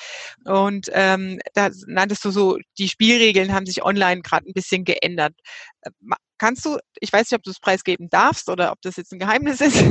Und 0.45 0.89
ähm, 0.93 1.39
da 1.53 1.69
nanntest 1.85 2.25
du 2.25 2.31
so, 2.31 2.57
die 2.77 2.89
Spielregeln 2.89 3.53
haben 3.53 3.65
sich 3.65 3.83
online 3.83 4.21
gerade 4.21 4.47
ein 4.49 4.53
bisschen 4.53 4.83
geändert. 4.83 5.33
Äh, 5.81 5.91
kannst 6.37 6.65
du, 6.65 6.77
ich 6.99 7.11
weiß 7.11 7.29
nicht, 7.31 7.37
ob 7.37 7.43
du 7.43 7.51
es 7.51 7.59
preisgeben 7.59 8.09
darfst 8.09 8.49
oder 8.49 8.71
ob 8.71 8.81
das 8.81 8.95
jetzt 8.97 9.11
ein 9.11 9.19
Geheimnis 9.19 9.61
ist, 9.61 9.83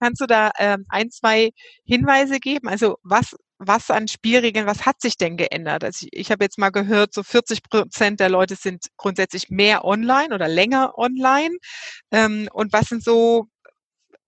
kannst 0.00 0.20
du 0.20 0.26
da 0.26 0.50
ähm, 0.58 0.84
ein, 0.88 1.10
zwei 1.10 1.50
Hinweise 1.84 2.38
geben? 2.38 2.68
Also 2.68 2.96
was, 3.02 3.34
was 3.58 3.90
an 3.90 4.08
Spielregeln, 4.08 4.66
was 4.66 4.86
hat 4.86 5.00
sich 5.00 5.16
denn 5.16 5.36
geändert? 5.36 5.84
Also 5.84 6.06
ich, 6.06 6.20
ich 6.20 6.30
habe 6.30 6.44
jetzt 6.44 6.58
mal 6.58 6.70
gehört, 6.70 7.14
so 7.14 7.22
40 7.22 7.62
Prozent 7.62 8.20
der 8.20 8.28
Leute 8.28 8.56
sind 8.56 8.86
grundsätzlich 8.96 9.48
mehr 9.48 9.84
online 9.84 10.34
oder 10.34 10.48
länger 10.48 10.98
online. 10.98 11.56
Ähm, 12.10 12.48
und 12.52 12.72
was 12.72 12.86
sind 12.86 13.02
so 13.02 13.46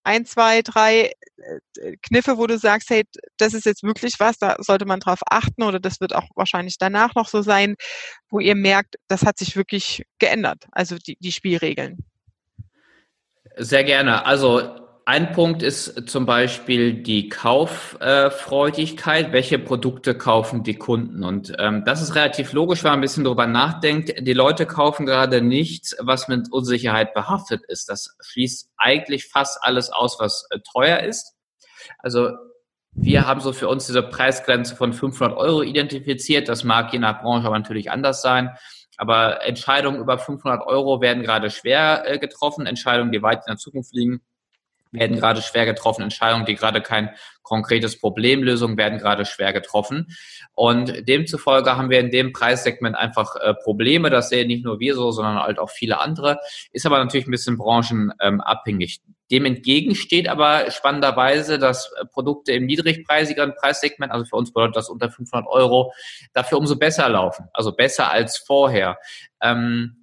ein, 0.08 0.24
zwei, 0.24 0.62
drei 0.62 1.12
äh, 1.36 1.96
Kniffe, 2.02 2.38
wo 2.38 2.46
du 2.46 2.58
sagst, 2.58 2.88
hey, 2.88 3.04
das 3.36 3.52
ist 3.52 3.66
jetzt 3.66 3.82
wirklich 3.82 4.14
was, 4.18 4.38
da 4.38 4.56
sollte 4.58 4.86
man 4.86 5.00
drauf 5.00 5.20
achten 5.28 5.62
oder 5.62 5.78
das 5.78 6.00
wird 6.00 6.14
auch 6.14 6.24
wahrscheinlich 6.34 6.78
danach 6.78 7.14
noch 7.14 7.28
so 7.28 7.42
sein, 7.42 7.76
wo 8.30 8.40
ihr 8.40 8.54
merkt, 8.54 8.96
das 9.08 9.26
hat 9.26 9.38
sich 9.38 9.54
wirklich 9.54 10.04
geändert, 10.18 10.64
also 10.72 10.96
die, 10.96 11.18
die 11.20 11.32
Spielregeln? 11.32 11.98
Sehr 13.56 13.84
gerne. 13.84 14.24
Also 14.24 14.87
ein 15.08 15.32
Punkt 15.32 15.62
ist 15.62 16.10
zum 16.10 16.26
Beispiel 16.26 16.92
die 16.92 17.30
Kauffreudigkeit. 17.30 19.32
Welche 19.32 19.58
Produkte 19.58 20.14
kaufen 20.14 20.64
die 20.64 20.74
Kunden? 20.74 21.24
Und 21.24 21.54
ähm, 21.58 21.82
das 21.86 22.02
ist 22.02 22.14
relativ 22.14 22.52
logisch, 22.52 22.84
wenn 22.84 22.90
man 22.90 22.98
ein 22.98 23.00
bisschen 23.00 23.24
darüber 23.24 23.46
nachdenkt. 23.46 24.12
Die 24.20 24.34
Leute 24.34 24.66
kaufen 24.66 25.06
gerade 25.06 25.40
nichts, 25.40 25.96
was 25.98 26.28
mit 26.28 26.52
Unsicherheit 26.52 27.14
behaftet 27.14 27.62
ist. 27.68 27.88
Das 27.88 28.18
schließt 28.20 28.68
eigentlich 28.76 29.28
fast 29.28 29.58
alles 29.62 29.88
aus, 29.88 30.20
was 30.20 30.46
äh, 30.50 30.58
teuer 30.74 31.00
ist. 31.00 31.34
Also 32.00 32.32
wir 32.92 33.26
haben 33.26 33.40
so 33.40 33.54
für 33.54 33.68
uns 33.68 33.86
diese 33.86 34.02
Preisgrenze 34.02 34.76
von 34.76 34.92
500 34.92 35.38
Euro 35.38 35.62
identifiziert. 35.62 36.50
Das 36.50 36.64
mag 36.64 36.92
je 36.92 36.98
nach 36.98 37.22
Branche 37.22 37.46
aber 37.46 37.58
natürlich 37.58 37.90
anders 37.90 38.20
sein. 38.20 38.50
Aber 38.98 39.42
Entscheidungen 39.42 40.00
über 40.00 40.18
500 40.18 40.66
Euro 40.66 41.00
werden 41.00 41.22
gerade 41.22 41.48
schwer 41.48 42.02
äh, 42.04 42.18
getroffen. 42.18 42.66
Entscheidungen, 42.66 43.10
die 43.10 43.22
weit 43.22 43.38
in 43.46 43.52
der 43.52 43.56
Zukunft 43.56 43.94
liegen, 43.94 44.20
werden 44.92 45.18
gerade 45.18 45.42
schwer 45.42 45.66
getroffen, 45.66 46.02
Entscheidungen, 46.02 46.46
die 46.46 46.54
gerade 46.54 46.80
kein 46.80 47.10
konkretes 47.42 47.98
Problemlösung 47.98 48.76
werden 48.76 48.98
gerade 48.98 49.24
schwer 49.24 49.52
getroffen. 49.52 50.06
Und 50.54 51.08
demzufolge 51.08 51.76
haben 51.76 51.88
wir 51.88 51.98
in 51.98 52.10
dem 52.10 52.32
Preissegment 52.32 52.94
einfach 52.96 53.36
äh, 53.36 53.54
Probleme. 53.54 54.10
Das 54.10 54.28
sehen 54.28 54.48
nicht 54.48 54.64
nur 54.64 54.80
wir 54.80 54.94
so, 54.94 55.10
sondern 55.10 55.38
halt 55.38 55.58
auch 55.58 55.70
viele 55.70 55.98
andere. 55.98 56.38
Ist 56.72 56.84
aber 56.84 56.98
natürlich 56.98 57.26
ein 57.26 57.30
bisschen 57.30 57.56
branchenabhängig. 57.56 59.00
Dem 59.30 59.44
entgegen 59.44 59.94
steht 59.94 60.28
aber 60.28 60.70
spannenderweise, 60.70 61.58
dass 61.58 61.90
äh, 61.92 62.04
Produkte 62.06 62.52
im 62.52 62.66
niedrigpreisigeren 62.66 63.54
Preissegment, 63.54 64.12
also 64.12 64.24
für 64.26 64.36
uns 64.36 64.52
bedeutet 64.52 64.76
das 64.76 64.90
unter 64.90 65.10
500 65.10 65.48
Euro, 65.48 65.92
dafür 66.34 66.58
umso 66.58 66.76
besser 66.76 67.08
laufen. 67.08 67.46
Also 67.54 67.72
besser 67.72 68.10
als 68.10 68.38
vorher. 68.38 68.98
Ähm, 69.42 69.97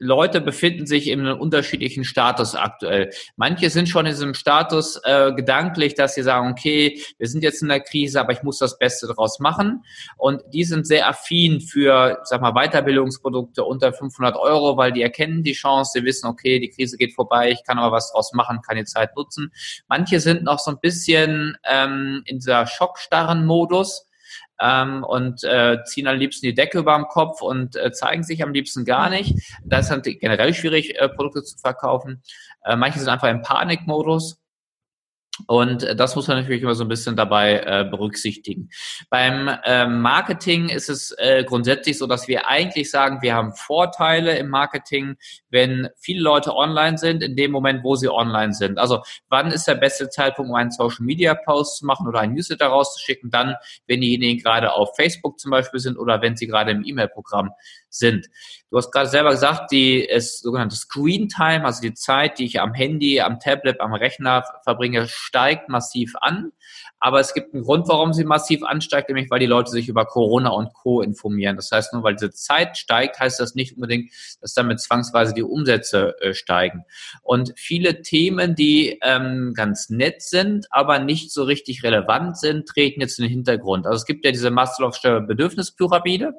Leute 0.00 0.40
befinden 0.40 0.86
sich 0.86 1.08
in 1.08 1.20
einem 1.20 1.38
unterschiedlichen 1.38 2.04
Status 2.04 2.54
aktuell. 2.54 3.10
Manche 3.36 3.68
sind 3.68 3.86
schon 3.86 4.06
in 4.06 4.12
diesem 4.12 4.32
Status 4.32 4.98
äh, 5.04 5.32
gedanklich, 5.34 5.94
dass 5.94 6.14
sie 6.14 6.22
sagen, 6.22 6.50
okay, 6.50 7.00
wir 7.18 7.28
sind 7.28 7.44
jetzt 7.44 7.60
in 7.60 7.68
der 7.68 7.80
Krise, 7.80 8.18
aber 8.18 8.32
ich 8.32 8.42
muss 8.42 8.58
das 8.58 8.78
Beste 8.78 9.06
daraus 9.06 9.40
machen. 9.40 9.84
Und 10.16 10.42
die 10.54 10.64
sind 10.64 10.86
sehr 10.86 11.06
affin 11.06 11.60
für, 11.60 12.18
sag 12.24 12.40
mal, 12.40 12.54
Weiterbildungsprodukte 12.54 13.62
unter 13.62 13.92
500 13.92 14.36
Euro, 14.36 14.78
weil 14.78 14.90
die 14.92 15.02
erkennen 15.02 15.42
die 15.42 15.52
Chance, 15.52 15.92
sie 15.94 16.04
wissen, 16.04 16.26
okay, 16.26 16.58
die 16.58 16.70
Krise 16.70 16.96
geht 16.96 17.12
vorbei, 17.14 17.50
ich 17.50 17.62
kann 17.64 17.78
aber 17.78 17.94
was 17.94 18.10
draus 18.10 18.32
machen, 18.32 18.62
kann 18.62 18.78
die 18.78 18.84
Zeit 18.84 19.14
nutzen. 19.16 19.52
Manche 19.86 20.18
sind 20.18 20.44
noch 20.44 20.60
so 20.60 20.70
ein 20.70 20.80
bisschen 20.80 21.58
ähm, 21.64 22.22
in 22.24 22.38
dieser 22.38 22.66
schockstarren 22.66 23.44
Modus 23.44 24.06
ähm, 24.60 25.04
und 25.04 25.42
äh, 25.44 25.82
ziehen 25.84 26.06
am 26.06 26.16
liebsten 26.16 26.46
die 26.46 26.54
Decke 26.54 26.78
über 26.78 26.96
dem 26.96 27.06
Kopf 27.08 27.42
und 27.42 27.76
äh, 27.76 27.92
zeigen 27.92 28.22
sich 28.22 28.42
am 28.42 28.52
liebsten 28.52 28.84
gar 28.84 29.10
nicht. 29.10 29.34
Da 29.64 29.78
ist 29.78 29.92
generell 30.02 30.54
schwierig, 30.54 30.98
äh, 31.00 31.08
Produkte 31.08 31.42
zu 31.42 31.58
verkaufen. 31.58 32.22
Äh, 32.64 32.76
manche 32.76 32.98
sind 32.98 33.08
einfach 33.08 33.28
im 33.28 33.42
Panikmodus. 33.42 34.39
Und 35.46 35.86
das 35.96 36.16
muss 36.16 36.28
man 36.28 36.38
natürlich 36.38 36.62
immer 36.62 36.74
so 36.74 36.84
ein 36.84 36.88
bisschen 36.88 37.16
dabei 37.16 37.60
äh, 37.60 37.84
berücksichtigen. 37.88 38.70
Beim 39.08 39.48
äh, 39.64 39.86
Marketing 39.86 40.68
ist 40.68 40.88
es 40.88 41.12
äh, 41.18 41.44
grundsätzlich 41.44 41.98
so, 41.98 42.06
dass 42.06 42.28
wir 42.28 42.48
eigentlich 42.48 42.90
sagen, 42.90 43.22
wir 43.22 43.34
haben 43.34 43.54
Vorteile 43.54 44.36
im 44.36 44.48
Marketing, 44.48 45.16
wenn 45.50 45.88
viele 45.98 46.20
Leute 46.20 46.54
online 46.54 46.98
sind, 46.98 47.22
in 47.22 47.36
dem 47.36 47.52
Moment, 47.52 47.84
wo 47.84 47.96
sie 47.96 48.08
online 48.08 48.52
sind. 48.52 48.78
Also 48.78 49.02
wann 49.28 49.50
ist 49.50 49.66
der 49.66 49.76
beste 49.76 50.08
Zeitpunkt, 50.08 50.50
um 50.50 50.56
einen 50.56 50.70
Social 50.70 51.04
Media 51.04 51.34
Post 51.34 51.78
zu 51.78 51.86
machen 51.86 52.06
oder 52.06 52.20
ein 52.20 52.34
Newsletter 52.34 52.66
rauszuschicken? 52.66 53.30
Dann, 53.30 53.54
wenn 53.86 54.00
diejenigen 54.00 54.42
gerade 54.42 54.72
auf 54.72 54.94
Facebook 54.96 55.38
zum 55.38 55.50
Beispiel 55.50 55.80
sind 55.80 55.96
oder 55.96 56.20
wenn 56.22 56.36
sie 56.36 56.46
gerade 56.46 56.72
im 56.72 56.84
E-Mail-Programm 56.84 57.50
sind. 57.90 58.26
Du 58.70 58.76
hast 58.76 58.92
gerade 58.92 59.08
selber 59.08 59.30
gesagt, 59.30 59.72
die 59.72 60.00
ist 60.04 60.42
sogenannte 60.42 60.76
Screen 60.76 61.28
Time, 61.28 61.64
also 61.64 61.80
die 61.82 61.94
Zeit, 61.94 62.38
die 62.38 62.44
ich 62.44 62.60
am 62.60 62.72
Handy, 62.72 63.20
am 63.20 63.40
Tablet, 63.40 63.80
am 63.80 63.92
Rechner 63.92 64.44
verbringe, 64.62 65.08
steigt 65.08 65.68
massiv 65.68 66.14
an. 66.20 66.52
Aber 67.00 67.18
es 67.18 67.32
gibt 67.32 67.54
einen 67.54 67.64
Grund, 67.64 67.88
warum 67.88 68.12
sie 68.12 68.24
massiv 68.24 68.62
ansteigt, 68.62 69.08
nämlich 69.08 69.30
weil 69.30 69.40
die 69.40 69.46
Leute 69.46 69.70
sich 69.70 69.88
über 69.88 70.04
Corona 70.04 70.50
und 70.50 70.72
Co. 70.74 71.00
informieren. 71.00 71.56
Das 71.56 71.70
heißt, 71.72 71.94
nur 71.94 72.02
weil 72.02 72.14
diese 72.14 72.30
Zeit 72.30 72.76
steigt, 72.76 73.18
heißt 73.18 73.40
das 73.40 73.54
nicht 73.54 73.74
unbedingt, 73.74 74.12
dass 74.42 74.52
damit 74.52 74.80
zwangsweise 74.80 75.32
die 75.32 75.42
Umsätze 75.42 76.14
äh, 76.20 76.34
steigen. 76.34 76.84
Und 77.22 77.54
viele 77.56 78.02
Themen, 78.02 78.54
die 78.54 78.98
ähm, 79.02 79.54
ganz 79.56 79.88
nett 79.88 80.20
sind, 80.20 80.66
aber 80.70 80.98
nicht 80.98 81.32
so 81.32 81.44
richtig 81.44 81.82
relevant 81.82 82.38
sind, 82.38 82.68
treten 82.68 83.00
jetzt 83.00 83.18
in 83.18 83.24
den 83.24 83.32
Hintergrund. 83.32 83.86
Also 83.86 83.96
es 83.96 84.04
gibt 84.04 84.24
ja 84.26 84.30
diese 84.30 84.50
Maslow'sche 84.50 85.22
Bedürfnispyramide 85.22 86.34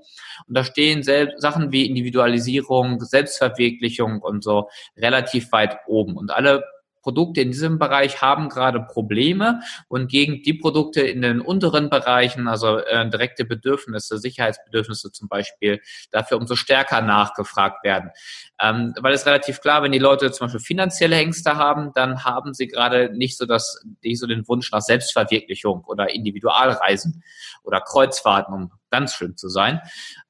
und 0.47 0.58
da 0.58 0.64
stehen 0.64 1.02
Sachen 1.42 1.72
wie 1.72 1.88
Individualisierung, 1.88 3.00
Selbstverwirklichung 3.02 4.22
und 4.22 4.44
so 4.44 4.70
relativ 4.96 5.52
weit 5.52 5.80
oben. 5.88 6.16
Und 6.16 6.32
alle 6.32 6.64
Produkte 7.02 7.42
in 7.42 7.52
diesem 7.52 7.80
Bereich 7.80 8.22
haben 8.22 8.50
gerade 8.50 8.82
Probleme 8.82 9.62
und 9.88 10.10
gegen 10.10 10.44
die 10.44 10.54
Produkte 10.54 11.02
in 11.02 11.22
den 11.22 11.42
unteren 11.42 11.89
Bereichen, 11.89 12.48
also 12.48 12.78
äh, 12.78 13.10
direkte 13.10 13.46
Bedürfnisse, 13.46 14.18
Sicherheitsbedürfnisse 14.18 15.12
zum 15.12 15.28
Beispiel, 15.28 15.82
dafür 16.12 16.38
umso 16.38 16.56
stärker 16.56 17.02
nachgefragt 17.02 17.84
werden. 17.84 18.12
Ähm, 18.60 18.94
weil 19.00 19.14
es 19.14 19.26
relativ 19.26 19.62
klar, 19.62 19.84
wenn 19.84 19.92
die 19.92 20.00
Leute 20.00 20.32
zum 20.32 20.46
Beispiel 20.46 20.62
finanzielle 20.62 21.16
Ängste 21.16 21.58
haben, 21.58 21.92
dann 21.96 22.24
haben 22.24 22.54
sie 22.54 22.68
gerade 22.68 23.10
nicht 23.14 23.38
so 23.38 23.46
das, 23.46 23.84
nicht 24.04 24.20
so 24.20 24.28
den 24.28 24.48
Wunsch 24.48 24.72
nach 24.72 24.82
Selbstverwirklichung 24.82 25.84
oder 25.86 26.14
Individualreisen 26.14 27.24
oder 27.64 27.82
Kreuzfahrten, 27.82 28.54
um 28.54 28.72
ganz 28.89 29.16
schön 29.16 29.36
zu 29.38 29.50
sein. 29.50 29.82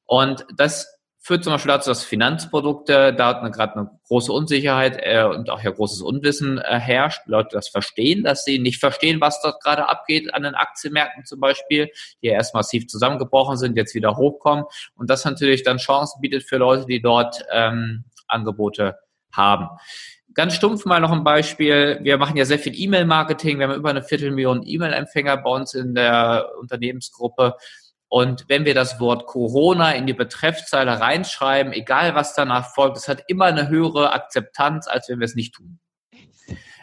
Und 0.05 0.45
das 0.55 1.00
führt 1.23 1.43
zum 1.43 1.53
Beispiel 1.53 1.71
dazu, 1.71 1.91
dass 1.91 2.03
Finanzprodukte, 2.03 3.13
da 3.13 3.27
hat 3.27 3.53
gerade 3.53 3.75
eine 3.75 3.91
große 4.07 4.33
Unsicherheit 4.33 4.97
äh, 5.01 5.23
und 5.23 5.51
auch 5.51 5.61
ja 5.61 5.69
großes 5.69 6.01
Unwissen 6.01 6.57
äh, 6.57 6.79
herrscht. 6.79 7.21
Leute 7.27 7.49
das 7.51 7.69
verstehen, 7.69 8.23
dass 8.23 8.43
sie 8.43 8.57
nicht 8.57 8.79
verstehen, 8.79 9.21
was 9.21 9.39
dort 9.41 9.61
gerade 9.63 9.87
abgeht 9.87 10.33
an 10.33 10.41
den 10.41 10.55
Aktienmärkten 10.55 11.23
zum 11.23 11.39
Beispiel, 11.39 11.91
die 12.23 12.27
ja 12.27 12.33
erst 12.33 12.55
massiv 12.55 12.87
zusammengebrochen 12.87 13.55
sind, 13.55 13.77
jetzt 13.77 13.93
wieder 13.93 14.17
hochkommen. 14.17 14.65
Und 14.95 15.11
das 15.11 15.23
natürlich 15.23 15.61
dann 15.61 15.77
Chancen 15.77 16.21
bietet 16.21 16.43
für 16.43 16.57
Leute, 16.57 16.87
die 16.87 17.01
dort 17.01 17.45
ähm, 17.51 18.05
Angebote 18.27 18.97
haben. 19.31 19.69
Ganz 20.33 20.55
stumpf 20.55 20.85
mal 20.85 21.01
noch 21.01 21.11
ein 21.11 21.23
Beispiel. 21.23 21.99
Wir 22.01 22.17
machen 22.17 22.37
ja 22.37 22.45
sehr 22.45 22.57
viel 22.57 22.73
E-Mail-Marketing. 22.73 23.59
Wir 23.59 23.67
haben 23.67 23.75
über 23.75 23.89
eine 23.89 24.01
Viertelmillion 24.01 24.63
E-Mail-Empfänger 24.65 25.37
bei 25.37 25.49
uns 25.51 25.73
in 25.75 25.93
der 25.93 26.47
Unternehmensgruppe. 26.59 27.55
Und 28.13 28.43
wenn 28.49 28.65
wir 28.65 28.73
das 28.73 28.99
Wort 28.99 29.25
Corona 29.25 29.93
in 29.93 30.05
die 30.05 30.13
Betreffzeile 30.13 30.99
reinschreiben, 30.99 31.71
egal 31.71 32.13
was 32.13 32.35
danach 32.35 32.75
folgt, 32.75 32.97
es 32.97 33.07
hat 33.07 33.23
immer 33.29 33.45
eine 33.45 33.69
höhere 33.69 34.11
Akzeptanz, 34.11 34.89
als 34.89 35.07
wenn 35.07 35.21
wir 35.21 35.25
es 35.25 35.35
nicht 35.35 35.55
tun. 35.55 35.79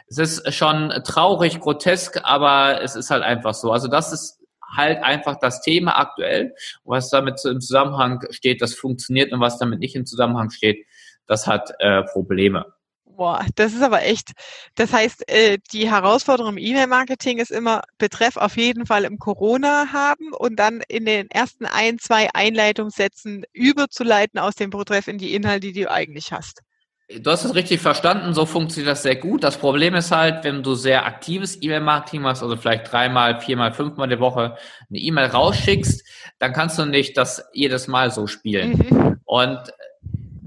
Es 0.09 0.17
ist 0.17 0.55
schon 0.55 0.89
traurig, 1.05 1.61
grotesk, 1.61 2.19
aber 2.23 2.81
es 2.81 2.97
ist 2.97 3.11
halt 3.11 3.25
einfach 3.25 3.53
so. 3.53 3.71
Also 3.73 3.89
das 3.89 4.11
ist 4.11 4.41
halt 4.75 5.03
einfach 5.03 5.39
das 5.39 5.61
Thema 5.61 5.99
aktuell. 5.99 6.55
was 6.85 7.11
damit 7.11 7.45
im 7.45 7.61
Zusammenhang 7.61 8.25
steht, 8.31 8.63
das 8.63 8.73
funktioniert 8.73 9.31
und 9.31 9.41
was 9.41 9.59
damit 9.59 9.81
nicht 9.81 9.97
im 9.97 10.07
Zusammenhang 10.07 10.49
steht, 10.49 10.87
das 11.27 11.47
hat 11.47 11.75
äh, 11.79 12.05
Probleme. 12.05 12.73
Boah, 13.19 13.45
das 13.57 13.73
ist 13.73 13.83
aber 13.83 14.05
echt. 14.05 14.31
Das 14.77 14.93
heißt, 14.93 15.29
äh, 15.29 15.59
die 15.73 15.91
Herausforderung 15.91 16.53
im 16.53 16.65
E-Mail-Marketing 16.65 17.39
ist 17.39 17.51
immer, 17.51 17.83
Betreff 17.99 18.37
auf 18.37 18.57
jeden 18.57 18.87
Fall 18.87 19.03
im 19.03 19.19
Corona 19.19 19.93
haben 19.93 20.33
und 20.33 20.55
dann 20.55 20.83
in 20.87 21.05
den 21.05 21.29
ersten 21.29 21.67
ein, 21.67 21.99
zwei 21.99 22.29
Einleitungssätzen 22.33 23.45
überzuleiten 23.53 24.39
aus 24.39 24.55
dem 24.55 24.71
Betreff 24.71 25.09
in 25.09 25.19
die 25.19 25.35
Inhalte, 25.35 25.73
die 25.73 25.83
du 25.83 25.91
eigentlich 25.91 26.31
hast. 26.31 26.61
Du 27.09 27.29
hast 27.29 27.45
es 27.45 27.57
richtig 27.57 27.81
verstanden, 27.81 28.35
so 28.35 28.47
funktioniert 28.47 28.93
das 28.93 29.03
sehr 29.03 29.17
gut. 29.17 29.43
Das 29.43 29.57
Problem 29.57 29.97
ist 29.97 30.13
halt, 30.13 30.45
wenn 30.45 30.63
du 30.63 30.77
sehr 30.77 31.05
aktives 31.05 31.61
E-Mail-Marketing 31.61 32.23
machst, 32.23 32.45
also 32.45 32.57
vielleicht 32.57 32.93
dreimal, 32.93 33.41
viermal, 33.41 33.73
fünfmal 33.73 34.09
die 34.09 34.21
Woche 34.21 34.57
eine 34.89 34.99
E-Mail 35.01 35.27
rausschickst, 35.27 36.07
dann 36.39 36.53
kannst 36.53 36.79
du 36.79 36.85
nicht 36.85 37.17
das 37.17 37.45
jedes 37.53 37.89
Mal 37.89 38.13
so 38.13 38.29
spielen. 38.29 38.87
Mhm. 38.89 39.21
Und 39.25 39.59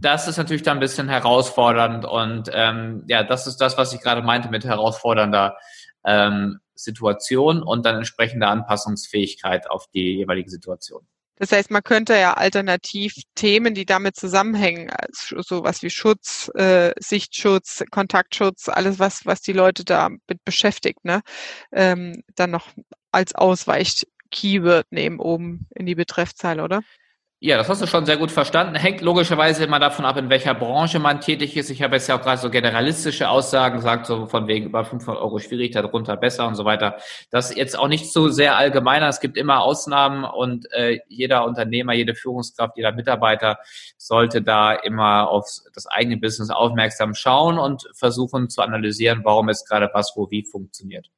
das 0.02 0.28
ist 0.28 0.38
natürlich 0.38 0.64
dann 0.64 0.78
ein 0.78 0.82
bisschen 0.82 1.08
herausfordernd 1.08 2.06
und 2.06 2.49
ähm, 2.54 3.04
ja, 3.08 3.24
das 3.24 3.47
ist 3.47 3.58
das, 3.58 3.78
was 3.78 3.93
ich 3.93 4.02
gerade 4.02 4.24
meinte 4.24 4.49
mit 4.49 4.66
herausfordernder 4.66 5.58
ähm, 6.04 6.60
Situation 6.74 7.62
und 7.62 7.86
dann 7.86 7.97
entsprechender 7.97 8.49
Anpassungsfähigkeit 8.49 9.70
auf 9.70 9.88
die 9.93 10.18
jeweilige 10.18 10.49
Situation. 10.49 11.06
Das 11.36 11.52
heißt, 11.52 11.72
man 11.72 11.84
könnte 11.84 12.14
ja 12.14 12.34
alternativ 12.34 13.16
Themen, 13.34 13.74
die 13.74 13.86
damit 13.86 14.16
zusammenhängen, 14.16 14.91
also 14.91 15.41
sowas 15.41 15.82
wie 15.82 15.89
Schutz, 15.89 16.52
äh, 16.56 16.91
Sichtschutz, 16.99 17.84
Kontaktschutz, 17.89 18.70
alles 18.70 18.99
was, 18.99 19.26
was 19.26 19.41
die 19.41 19.54
Leute 19.54 19.84
damit 19.84 20.22
beschäftigt, 20.45 21.04
ne, 21.04 21.22
ähm, 21.72 22.24
dann 22.36 22.52
noch 22.52 22.68
als 23.12 23.34
Ausweich-Keyword 23.34 24.91
nehmen 24.91 25.20
oben 25.20 25.68
in 25.76 25.86
die 25.86 25.95
Betreffzeile, 25.95 26.64
oder? 26.64 26.82
Ja, 27.44 27.58
das 27.58 27.70
hast 27.70 27.82
du 27.82 27.88
schon 27.88 28.06
sehr 28.06 28.18
gut 28.18 28.30
verstanden. 28.30 28.76
Hängt 28.76 29.02
logischerweise 29.02 29.64
immer 29.64 29.80
davon 29.80 30.06
ab, 30.06 30.16
in 30.16 30.30
welcher 30.30 30.54
Branche 30.54 31.00
man 31.00 31.22
tätig 31.22 31.58
ist. 31.58 31.72
Ich 31.72 31.82
habe 31.82 31.96
jetzt 31.96 32.08
ja 32.08 32.16
auch 32.16 32.22
gerade 32.22 32.39
so 32.39 32.52
generalistische 32.52 33.30
Aussagen 33.30 33.78
gesagt, 33.78 34.06
so 34.06 34.28
von 34.28 34.46
wegen 34.46 34.68
über 34.68 34.86
500 34.86 35.20
Euro 35.20 35.39
schwierig, 35.39 35.72
darunter 35.72 36.18
besser 36.18 36.48
und 36.48 36.54
so 36.54 36.66
weiter. 36.66 36.98
Das 37.32 37.56
jetzt 37.56 37.80
auch 37.80 37.88
nicht 37.88 38.12
so 38.12 38.30
sehr 38.30 38.58
allgemeiner. 38.58 39.08
Es 39.08 39.20
gibt 39.20 39.38
immer 39.38 39.62
Ausnahmen 39.62 40.24
und 40.24 40.72
äh, 40.72 41.00
jeder 41.08 41.46
Unternehmer, 41.46 41.94
jede 41.94 42.14
Führungskraft, 42.14 42.78
jeder 42.78 42.92
Mitarbeiter 42.92 43.58
sollte 43.98 44.44
da 44.44 44.74
immer 44.74 45.28
auf 45.28 45.48
das 45.74 45.88
eigene 45.88 46.18
Business 46.18 46.52
aufmerksam 46.52 47.16
schauen 47.16 47.58
und 47.58 47.89
versuchen 47.96 48.50
zu 48.50 48.62
analysieren, 48.62 49.22
warum 49.24 49.50
es 49.50 49.66
gerade 49.66 49.89
was, 49.96 50.14
wo, 50.16 50.30
wie 50.30 50.46
funktioniert. 50.46 51.10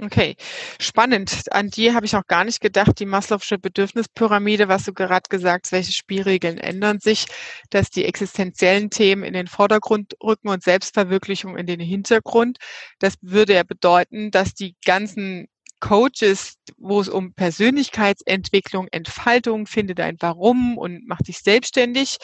Okay, 0.00 0.36
spannend. 0.80 1.42
An 1.50 1.70
die 1.70 1.92
habe 1.92 2.06
ich 2.06 2.14
auch 2.14 2.26
gar 2.28 2.44
nicht 2.44 2.60
gedacht, 2.60 3.00
die 3.00 3.06
Maslow'sche 3.06 3.58
Bedürfnispyramide, 3.58 4.68
was 4.68 4.84
du 4.84 4.92
gerade 4.92 5.24
gesagt 5.28 5.66
hast, 5.66 5.72
welche 5.72 5.90
Spielregeln 5.92 6.56
ändern 6.58 7.00
sich, 7.00 7.26
dass 7.70 7.90
die 7.90 8.04
existenziellen 8.04 8.90
Themen 8.90 9.24
in 9.24 9.32
den 9.32 9.48
Vordergrund 9.48 10.14
rücken 10.22 10.50
und 10.50 10.62
Selbstverwirklichung 10.62 11.56
in 11.56 11.66
den 11.66 11.80
Hintergrund. 11.80 12.58
Das 13.00 13.14
würde 13.22 13.54
ja 13.54 13.64
bedeuten, 13.64 14.30
dass 14.30 14.54
die 14.54 14.76
ganzen 14.84 15.48
Coaches, 15.80 16.54
wo 16.76 17.00
es 17.00 17.08
um 17.08 17.34
Persönlichkeitsentwicklung, 17.34 18.86
Entfaltung, 18.92 19.66
finde 19.66 19.96
dein 19.96 20.16
Warum 20.20 20.78
und 20.78 21.06
mach 21.08 21.18
dich 21.18 21.38
selbstständig, 21.38 22.18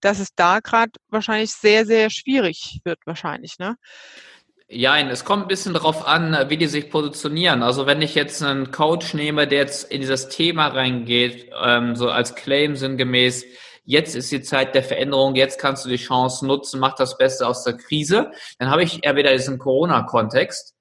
dass 0.00 0.18
es 0.18 0.34
da 0.34 0.58
gerade 0.58 0.92
wahrscheinlich 1.08 1.52
sehr, 1.52 1.86
sehr 1.86 2.10
schwierig 2.10 2.80
wird, 2.84 2.98
wahrscheinlich, 3.06 3.58
ne? 3.58 3.76
Ja, 4.72 4.96
es 4.98 5.24
kommt 5.24 5.42
ein 5.42 5.48
bisschen 5.48 5.74
darauf 5.74 6.06
an, 6.06 6.48
wie 6.48 6.56
die 6.56 6.68
sich 6.68 6.90
positionieren. 6.90 7.64
Also 7.64 7.86
wenn 7.86 8.00
ich 8.02 8.14
jetzt 8.14 8.40
einen 8.40 8.70
Coach 8.70 9.14
nehme, 9.14 9.48
der 9.48 9.58
jetzt 9.58 9.90
in 9.90 10.00
dieses 10.00 10.28
Thema 10.28 10.68
reingeht, 10.68 11.50
ähm, 11.60 11.96
so 11.96 12.08
als 12.08 12.36
Claim 12.36 12.76
sinngemäß, 12.76 13.44
jetzt 13.84 14.14
ist 14.14 14.30
die 14.30 14.42
Zeit 14.42 14.76
der 14.76 14.84
Veränderung, 14.84 15.34
jetzt 15.34 15.58
kannst 15.58 15.84
du 15.84 15.88
die 15.88 15.96
Chance 15.96 16.46
nutzen, 16.46 16.78
mach 16.78 16.94
das 16.94 17.18
Beste 17.18 17.48
aus 17.48 17.64
der 17.64 17.76
Krise, 17.78 18.30
dann 18.60 18.70
habe 18.70 18.84
ich 18.84 19.04
eher 19.04 19.16
wieder 19.16 19.32
diesen 19.32 19.58
Corona-Kontext, 19.58 20.76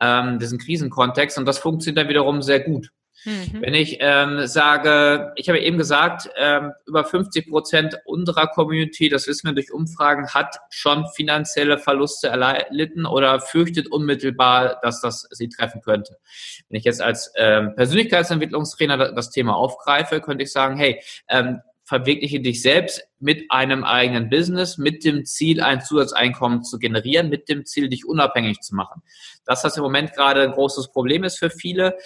ähm, 0.00 0.38
diesen 0.38 0.58
Krisenkontext 0.58 1.38
und 1.38 1.46
das 1.46 1.58
funktioniert 1.58 1.96
dann 1.96 2.08
wiederum 2.10 2.42
sehr 2.42 2.60
gut. 2.60 2.90
Mhm. 3.24 3.60
Wenn 3.60 3.74
ich 3.74 3.98
ähm, 4.00 4.46
sage, 4.46 5.32
ich 5.36 5.48
habe 5.48 5.60
eben 5.60 5.78
gesagt, 5.78 6.30
ähm, 6.36 6.72
über 6.86 7.04
50 7.04 7.48
Prozent 7.48 7.98
unserer 8.04 8.46
Community, 8.46 9.08
das 9.08 9.26
wissen 9.26 9.48
wir 9.48 9.54
durch 9.54 9.72
Umfragen, 9.72 10.28
hat 10.28 10.56
schon 10.70 11.06
finanzielle 11.08 11.78
Verluste 11.78 12.28
erlitten 12.28 13.06
oder 13.06 13.40
fürchtet 13.40 13.88
unmittelbar, 13.88 14.80
dass 14.82 15.00
das 15.00 15.26
sie 15.30 15.48
treffen 15.48 15.82
könnte. 15.82 16.16
Wenn 16.68 16.78
ich 16.78 16.84
jetzt 16.84 17.02
als 17.02 17.32
ähm, 17.36 17.74
Persönlichkeitsentwicklungstrainer 17.76 19.12
das 19.12 19.30
Thema 19.30 19.54
aufgreife, 19.54 20.20
könnte 20.20 20.44
ich 20.44 20.52
sagen, 20.52 20.76
hey, 20.76 21.02
ähm, 21.28 21.60
verwirkliche 21.90 22.38
dich 22.38 22.62
selbst 22.62 23.02
mit 23.18 23.50
einem 23.50 23.82
eigenen 23.82 24.30
Business, 24.30 24.78
mit 24.78 25.04
dem 25.04 25.24
Ziel, 25.24 25.60
ein 25.60 25.80
Zusatzeinkommen 25.80 26.62
zu 26.62 26.78
generieren, 26.78 27.28
mit 27.28 27.48
dem 27.48 27.66
Ziel, 27.66 27.88
dich 27.88 28.06
unabhängig 28.06 28.60
zu 28.60 28.76
machen. 28.76 29.02
Das, 29.44 29.64
was 29.64 29.76
im 29.76 29.82
Moment 29.82 30.12
gerade 30.12 30.42
ein 30.42 30.52
großes 30.52 30.92
Problem 30.92 31.24
ist 31.24 31.40
für 31.40 31.50
viele, 31.50 31.98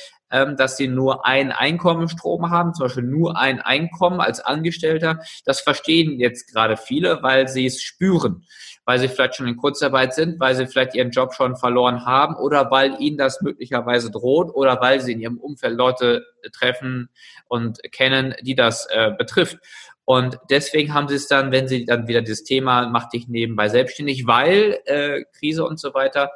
dass 0.57 0.77
sie 0.77 0.89
nur 0.89 1.27
ein 1.27 1.53
Einkommensstrom 1.53 2.51
haben, 2.51 2.75
zum 2.75 2.87
Beispiel 2.87 3.05
nur 3.05 3.39
ein 3.39 3.61
Einkommen 3.61 4.21
als 4.21 4.41
Angestellter. 4.41 5.21
Das 5.45 5.61
verstehen 5.61 6.19
jetzt 6.19 6.53
gerade 6.53 6.77
viele, 6.77 7.23
weil 7.23 7.49
sie 7.49 7.67
es 7.67 7.83
spüren 7.83 8.45
weil 8.87 8.99
sie 8.99 9.09
vielleicht 9.09 9.37
schon 9.37 9.49
in 9.49 9.57
Kurzarbeit 9.57 10.15
sind, 10.15 10.39
weil 10.41 10.55
sie 10.55 10.67
vielleicht 10.67 10.95
ihren 10.95 11.11
Job 11.11 11.35
schon 11.35 11.57
verloren 11.57 12.05
haben 12.05 12.37
oder 12.37 12.71
weil 12.71 13.01
ihnen 13.01 13.17
das 13.17 13.41
möglicherweise 13.41 14.11
droht 14.11 14.55
oder 14.55 14.81
weil 14.81 15.01
sie 15.01 15.13
in 15.13 15.21
ihrem 15.21 15.39
Umfeld 15.39 15.77
Leute 15.77 16.25
treffen 16.53 17.09
und 17.49 17.81
kennen, 17.93 18.35
die 18.43 18.55
das 18.55 18.87
äh, 18.91 19.13
betrifft. 19.17 19.59
Und 20.05 20.39
deswegen 20.51 20.93
haben 20.93 21.09
sie 21.09 21.15
es 21.15 21.29
dann, 21.29 21.51
wenn 21.51 21.67
sie 21.67 21.87
dann 21.87 22.09
wieder 22.09 22.21
das 22.21 22.45
Thema 22.45 22.89
mach 22.89 23.09
dich 23.09 23.27
nebenbei 23.27 23.71
selbstständig, 23.71 24.27
weil 24.27 24.79
äh, 24.85 25.25
Krise 25.39 25.65
und 25.65 25.81
so 25.81 25.95
weiter 25.95 26.31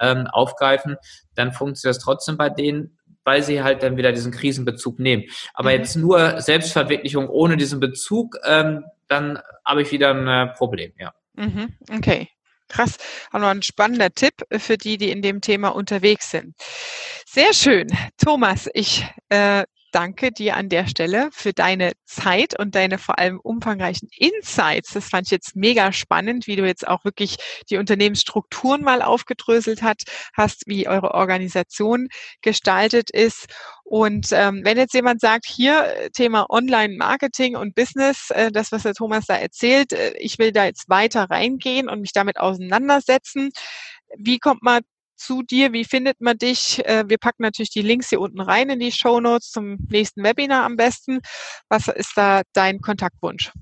ähm, 0.00 0.26
aufgreifen, 0.26 0.96
dann 1.36 1.52
funktioniert 1.52 1.96
das 1.96 2.02
trotzdem 2.02 2.36
bei 2.36 2.50
denen, 2.50 2.98
weil 3.24 3.42
sie 3.42 3.62
halt 3.62 3.82
dann 3.82 3.96
wieder 3.96 4.12
diesen 4.12 4.32
Krisenbezug 4.32 4.98
nehmen. 4.98 5.24
Aber 5.54 5.70
mhm. 5.70 5.76
jetzt 5.76 5.96
nur 5.96 6.40
Selbstverwirklichung 6.40 7.28
ohne 7.28 7.56
diesen 7.56 7.80
Bezug, 7.80 8.38
ähm, 8.44 8.84
dann 9.08 9.38
habe 9.64 9.82
ich 9.82 9.92
wieder 9.92 10.10
ein 10.14 10.26
äh, 10.26 10.52
Problem, 10.54 10.92
ja. 10.98 11.12
Mhm. 11.34 11.74
Okay. 11.94 12.28
Krass. 12.68 12.96
Auch 13.32 13.38
noch 13.38 13.48
ein 13.48 13.62
spannender 13.62 14.10
Tipp 14.14 14.32
für 14.50 14.78
die, 14.78 14.96
die 14.96 15.10
in 15.10 15.20
dem 15.20 15.42
Thema 15.42 15.68
unterwegs 15.68 16.30
sind. 16.30 16.54
Sehr 17.26 17.52
schön. 17.52 17.88
Thomas, 18.16 18.68
ich 18.72 19.06
äh, 19.28 19.64
danke 19.92 20.32
dir 20.32 20.56
an 20.56 20.68
der 20.68 20.86
Stelle 20.88 21.28
für 21.32 21.52
deine 21.52 21.92
Zeit 22.04 22.58
und 22.58 22.74
deine 22.74 22.98
vor 22.98 23.18
allem 23.18 23.38
umfangreichen 23.40 24.08
Insights. 24.16 24.92
Das 24.92 25.08
fand 25.08 25.28
ich 25.28 25.30
jetzt 25.30 25.54
mega 25.54 25.92
spannend, 25.92 26.46
wie 26.46 26.56
du 26.56 26.66
jetzt 26.66 26.86
auch 26.86 27.04
wirklich 27.04 27.36
die 27.70 27.76
Unternehmensstrukturen 27.76 28.82
mal 28.82 29.02
aufgedröselt 29.02 29.82
hat, 29.82 30.02
hast, 30.34 30.64
wie 30.66 30.88
eure 30.88 31.14
Organisation 31.14 32.08
gestaltet 32.40 33.10
ist. 33.10 33.46
Und 33.84 34.28
ähm, 34.32 34.62
wenn 34.64 34.78
jetzt 34.78 34.94
jemand 34.94 35.20
sagt, 35.20 35.46
hier 35.46 36.08
Thema 36.14 36.46
Online-Marketing 36.48 37.56
und 37.56 37.74
Business, 37.74 38.30
äh, 38.30 38.50
das, 38.50 38.72
was 38.72 38.84
der 38.84 38.94
Thomas 38.94 39.26
da 39.26 39.36
erzählt, 39.36 39.92
äh, 39.92 40.14
ich 40.18 40.38
will 40.38 40.52
da 40.52 40.64
jetzt 40.64 40.88
weiter 40.88 41.24
reingehen 41.30 41.88
und 41.88 42.00
mich 42.00 42.12
damit 42.12 42.38
auseinandersetzen, 42.38 43.50
wie 44.16 44.38
kommt 44.38 44.62
man 44.62 44.82
zu 45.16 45.42
dir? 45.42 45.72
Wie 45.72 45.84
findet 45.84 46.20
man 46.20 46.38
dich? 46.38 46.84
Äh, 46.84 47.04
wir 47.08 47.18
packen 47.18 47.42
natürlich 47.42 47.70
die 47.70 47.82
Links 47.82 48.10
hier 48.10 48.20
unten 48.20 48.40
rein 48.40 48.70
in 48.70 48.80
die 48.80 48.92
Show 48.92 49.20
Notes 49.20 49.50
zum 49.50 49.78
nächsten 49.88 50.22
Webinar 50.22 50.64
am 50.64 50.76
besten. 50.76 51.20
Was 51.68 51.88
ist 51.88 52.12
da 52.16 52.42
dein 52.52 52.80
Kontaktwunsch? 52.80 53.52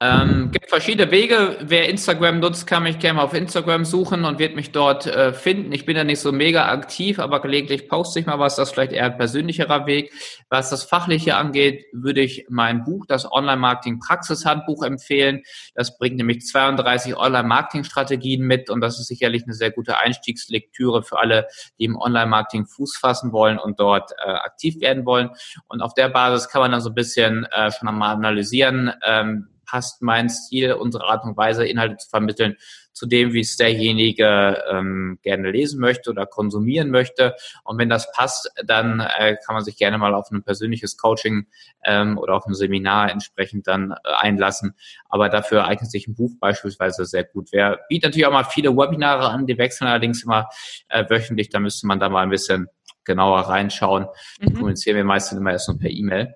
Ähm, 0.00 0.52
gibt 0.52 0.68
verschiedene 0.68 1.10
Wege. 1.10 1.58
Wer 1.60 1.88
Instagram 1.88 2.38
nutzt, 2.38 2.68
kann 2.68 2.84
mich 2.84 3.00
gerne 3.00 3.16
mal 3.16 3.24
auf 3.24 3.34
Instagram 3.34 3.84
suchen 3.84 4.24
und 4.24 4.38
wird 4.38 4.54
mich 4.54 4.70
dort 4.70 5.06
äh, 5.06 5.32
finden. 5.32 5.72
Ich 5.72 5.86
bin 5.86 5.96
da 5.96 6.04
nicht 6.04 6.20
so 6.20 6.30
mega 6.30 6.68
aktiv, 6.68 7.18
aber 7.18 7.40
gelegentlich 7.40 7.88
poste 7.88 8.20
ich 8.20 8.26
mal 8.26 8.38
was. 8.38 8.54
Das 8.54 8.68
ist 8.68 8.74
vielleicht 8.74 8.92
eher 8.92 9.06
ein 9.06 9.18
persönlicherer 9.18 9.86
Weg. 9.86 10.12
Was 10.50 10.70
das 10.70 10.84
Fachliche 10.84 11.36
angeht, 11.36 11.86
würde 11.92 12.20
ich 12.20 12.46
mein 12.48 12.84
Buch, 12.84 13.06
das 13.08 13.30
Online-Marketing-Praxishandbuch 13.30 14.84
empfehlen. 14.84 15.42
Das 15.74 15.98
bringt 15.98 16.16
nämlich 16.16 16.46
32 16.46 17.16
Online-Marketing-Strategien 17.16 18.42
mit 18.42 18.70
und 18.70 18.80
das 18.80 19.00
ist 19.00 19.08
sicherlich 19.08 19.42
eine 19.44 19.54
sehr 19.54 19.72
gute 19.72 19.98
Einstiegslektüre 19.98 21.02
für 21.02 21.18
alle, 21.18 21.48
die 21.80 21.86
im 21.86 21.96
Online-Marketing 21.96 22.66
Fuß 22.66 22.98
fassen 22.98 23.32
wollen 23.32 23.58
und 23.58 23.80
dort 23.80 24.12
äh, 24.24 24.30
aktiv 24.30 24.80
werden 24.80 25.04
wollen. 25.06 25.30
Und 25.66 25.80
auf 25.80 25.94
der 25.94 26.08
Basis 26.08 26.48
kann 26.48 26.60
man 26.60 26.70
dann 26.70 26.82
so 26.82 26.90
ein 26.90 26.94
bisschen 26.94 27.46
äh, 27.46 27.72
schon 27.72 27.88
einmal 27.88 28.14
analysieren, 28.14 28.92
ähm, 29.04 29.48
passt 29.68 30.02
mein 30.02 30.28
Stil, 30.28 30.72
unsere 30.72 31.04
Art 31.04 31.24
und 31.24 31.36
Weise, 31.36 31.66
Inhalte 31.66 31.96
zu 31.98 32.08
vermitteln, 32.08 32.56
zu 32.92 33.06
dem, 33.06 33.32
wie 33.32 33.40
es 33.40 33.56
derjenige 33.56 34.62
ähm, 34.68 35.18
gerne 35.22 35.50
lesen 35.50 35.78
möchte 35.80 36.10
oder 36.10 36.26
konsumieren 36.26 36.90
möchte. 36.90 37.36
Und 37.64 37.78
wenn 37.78 37.88
das 37.88 38.10
passt, 38.12 38.50
dann 38.66 39.00
äh, 39.00 39.36
kann 39.46 39.54
man 39.54 39.62
sich 39.62 39.76
gerne 39.76 39.98
mal 39.98 40.14
auf 40.14 40.30
ein 40.32 40.42
persönliches 40.42 40.96
Coaching 40.96 41.46
ähm, 41.84 42.18
oder 42.18 42.34
auf 42.34 42.46
ein 42.46 42.54
Seminar 42.54 43.10
entsprechend 43.10 43.68
dann 43.68 43.92
äh, 43.92 43.96
einlassen. 44.18 44.74
Aber 45.08 45.28
dafür 45.28 45.66
eignet 45.66 45.90
sich 45.90 46.08
ein 46.08 46.16
Buch 46.16 46.32
beispielsweise 46.40 47.04
sehr 47.04 47.24
gut. 47.24 47.50
Wer 47.52 47.78
bietet 47.88 48.10
natürlich 48.10 48.26
auch 48.26 48.32
mal 48.32 48.44
viele 48.44 48.76
Webinare 48.76 49.28
an, 49.28 49.46
die 49.46 49.58
wechseln 49.58 49.86
allerdings 49.86 50.24
immer 50.24 50.48
äh, 50.88 51.04
wöchentlich. 51.08 51.50
Da 51.50 51.60
müsste 51.60 51.86
man 51.86 52.00
da 52.00 52.08
mal 52.08 52.22
ein 52.22 52.30
bisschen 52.30 52.66
genauer 53.04 53.40
reinschauen. 53.40 54.06
Mhm. 54.40 54.54
Kommunizieren 54.54 54.96
wir 54.96 55.04
meistens 55.04 55.38
immer 55.38 55.52
erst 55.52 55.68
nur 55.68 55.78
per 55.78 55.90
E-Mail. 55.90 56.34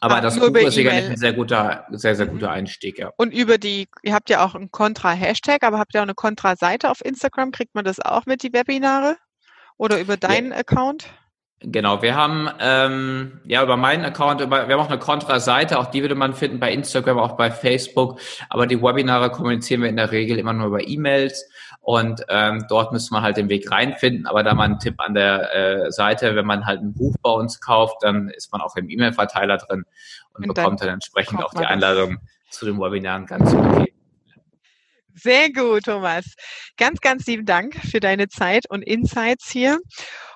Aber 0.00 0.16
ah, 0.16 0.20
das 0.22 0.38
Buch 0.38 0.48
ist 0.54 0.74
sicherlich 0.74 1.10
ein 1.10 1.16
sehr 1.16 1.34
guter, 1.34 1.86
sehr, 1.90 2.16
sehr 2.16 2.26
guter 2.26 2.50
Einstieg, 2.50 2.98
ja. 2.98 3.12
Und 3.18 3.34
über 3.34 3.58
die, 3.58 3.86
ihr 4.02 4.14
habt 4.14 4.30
ja 4.30 4.44
auch 4.44 4.54
einen 4.54 4.70
Contra-Hashtag, 4.70 5.62
aber 5.62 5.78
habt 5.78 5.94
ihr 5.94 6.00
auch 6.00 6.04
eine 6.04 6.14
Contra-Seite 6.14 6.90
auf 6.90 7.04
Instagram? 7.04 7.50
Kriegt 7.50 7.74
man 7.74 7.84
das 7.84 8.00
auch 8.00 8.24
mit, 8.24 8.42
die 8.42 8.52
Webinare? 8.52 9.16
Oder 9.76 10.00
über 10.00 10.16
deinen 10.16 10.52
ja. 10.52 10.58
Account? 10.58 11.10
Genau, 11.62 12.00
wir 12.00 12.14
haben 12.14 12.48
ähm, 12.58 13.40
ja 13.44 13.62
über 13.62 13.76
meinen 13.76 14.02
Account, 14.02 14.40
über, 14.40 14.66
wir 14.66 14.74
haben 14.74 14.82
auch 14.82 14.90
eine 14.90 14.98
Contra-Seite, 14.98 15.78
auch 15.78 15.86
die 15.86 16.00
würde 16.00 16.14
man 16.14 16.32
finden 16.32 16.58
bei 16.58 16.72
Instagram, 16.72 17.18
auch 17.18 17.36
bei 17.36 17.50
Facebook. 17.50 18.18
Aber 18.48 18.66
die 18.66 18.80
Webinare 18.80 19.30
kommunizieren 19.30 19.82
wir 19.82 19.90
in 19.90 19.96
der 19.96 20.10
Regel 20.10 20.38
immer 20.38 20.54
nur 20.54 20.68
über 20.68 20.88
E-Mails 20.88 21.46
und 21.82 22.24
ähm, 22.30 22.64
dort 22.70 22.92
müsste 22.92 23.12
man 23.12 23.22
halt 23.22 23.36
den 23.36 23.50
Weg 23.50 23.70
reinfinden. 23.70 24.26
Aber 24.26 24.42
da 24.42 24.54
mal 24.54 24.64
ein 24.64 24.78
Tipp 24.78 24.94
an 24.98 25.12
der 25.12 25.54
äh, 25.54 25.92
Seite, 25.92 26.34
wenn 26.34 26.46
man 26.46 26.64
halt 26.64 26.80
ein 26.80 26.94
Buch 26.94 27.14
bei 27.20 27.30
uns 27.30 27.60
kauft, 27.60 27.96
dann 28.00 28.30
ist 28.30 28.50
man 28.52 28.62
auch 28.62 28.76
im 28.76 28.88
E-Mail-Verteiler 28.88 29.58
drin 29.58 29.84
und, 30.32 30.48
und 30.48 30.54
bekommt 30.54 30.80
dann, 30.80 30.86
dann 30.86 30.94
entsprechend 30.94 31.44
auch 31.44 31.52
die 31.52 31.66
Einladung 31.66 32.20
zu 32.48 32.64
den 32.64 32.80
Webinaren 32.80 33.26
ganz 33.26 33.52
okay. 33.52 33.92
Sehr 35.14 35.52
gut, 35.52 35.84
Thomas. 35.84 36.24
Ganz, 36.78 37.00
ganz 37.00 37.26
lieben 37.26 37.44
Dank 37.44 37.74
für 37.74 38.00
deine 38.00 38.28
Zeit 38.28 38.64
und 38.70 38.80
Insights 38.80 39.50
hier. 39.50 39.78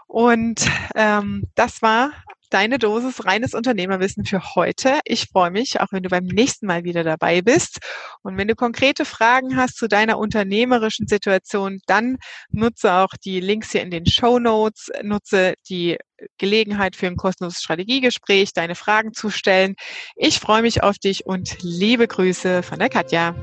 Und 0.06 0.68
ähm, 0.94 1.44
das 1.54 1.82
war 1.82 2.12
deine 2.54 2.78
Dosis 2.78 3.24
reines 3.24 3.52
Unternehmerwissen 3.52 4.24
für 4.24 4.54
heute. 4.54 5.00
Ich 5.04 5.26
freue 5.26 5.50
mich, 5.50 5.80
auch 5.80 5.88
wenn 5.90 6.04
du 6.04 6.08
beim 6.08 6.24
nächsten 6.24 6.66
Mal 6.66 6.84
wieder 6.84 7.02
dabei 7.02 7.42
bist. 7.42 7.80
Und 8.22 8.36
wenn 8.36 8.46
du 8.46 8.54
konkrete 8.54 9.04
Fragen 9.04 9.56
hast 9.56 9.76
zu 9.76 9.88
deiner 9.88 10.18
unternehmerischen 10.18 11.08
Situation, 11.08 11.80
dann 11.86 12.16
nutze 12.50 12.92
auch 12.92 13.14
die 13.24 13.40
Links 13.40 13.72
hier 13.72 13.82
in 13.82 13.90
den 13.90 14.06
Show 14.06 14.38
Notes, 14.38 14.88
nutze 15.02 15.54
die 15.68 15.98
Gelegenheit 16.38 16.94
für 16.94 17.08
ein 17.08 17.16
kostenloses 17.16 17.60
Strategiegespräch, 17.60 18.52
deine 18.52 18.76
Fragen 18.76 19.12
zu 19.14 19.30
stellen. 19.30 19.74
Ich 20.14 20.38
freue 20.38 20.62
mich 20.62 20.80
auf 20.80 20.98
dich 20.98 21.26
und 21.26 21.56
liebe 21.60 22.06
Grüße 22.06 22.62
von 22.62 22.78
der 22.78 22.88
Katja. 22.88 23.34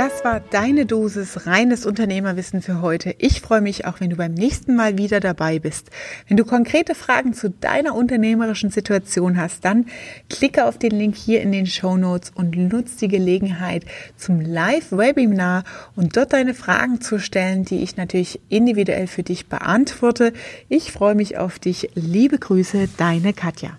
Das 0.00 0.24
war 0.24 0.40
deine 0.40 0.86
Dosis 0.86 1.46
reines 1.46 1.84
Unternehmerwissen 1.84 2.62
für 2.62 2.80
heute. 2.80 3.14
Ich 3.18 3.42
freue 3.42 3.60
mich 3.60 3.84
auch, 3.84 4.00
wenn 4.00 4.08
du 4.08 4.16
beim 4.16 4.32
nächsten 4.32 4.74
Mal 4.74 4.96
wieder 4.96 5.20
dabei 5.20 5.58
bist. 5.58 5.90
Wenn 6.26 6.38
du 6.38 6.46
konkrete 6.46 6.94
Fragen 6.94 7.34
zu 7.34 7.50
deiner 7.50 7.94
unternehmerischen 7.94 8.70
Situation 8.70 9.36
hast, 9.36 9.62
dann 9.66 9.84
klicke 10.30 10.64
auf 10.64 10.78
den 10.78 10.92
Link 10.92 11.16
hier 11.16 11.42
in 11.42 11.52
den 11.52 11.66
Show 11.66 11.98
Notes 11.98 12.32
und 12.34 12.56
nutze 12.56 12.96
die 13.00 13.08
Gelegenheit 13.08 13.84
zum 14.16 14.40
Live-Webinar 14.40 15.64
und 15.96 16.16
dort 16.16 16.32
deine 16.32 16.54
Fragen 16.54 17.02
zu 17.02 17.18
stellen, 17.18 17.66
die 17.66 17.82
ich 17.82 17.98
natürlich 17.98 18.40
individuell 18.48 19.06
für 19.06 19.22
dich 19.22 19.48
beantworte. 19.48 20.32
Ich 20.70 20.92
freue 20.92 21.14
mich 21.14 21.36
auf 21.36 21.58
dich. 21.58 21.90
Liebe 21.94 22.38
Grüße, 22.38 22.88
deine 22.96 23.34
Katja. 23.34 23.76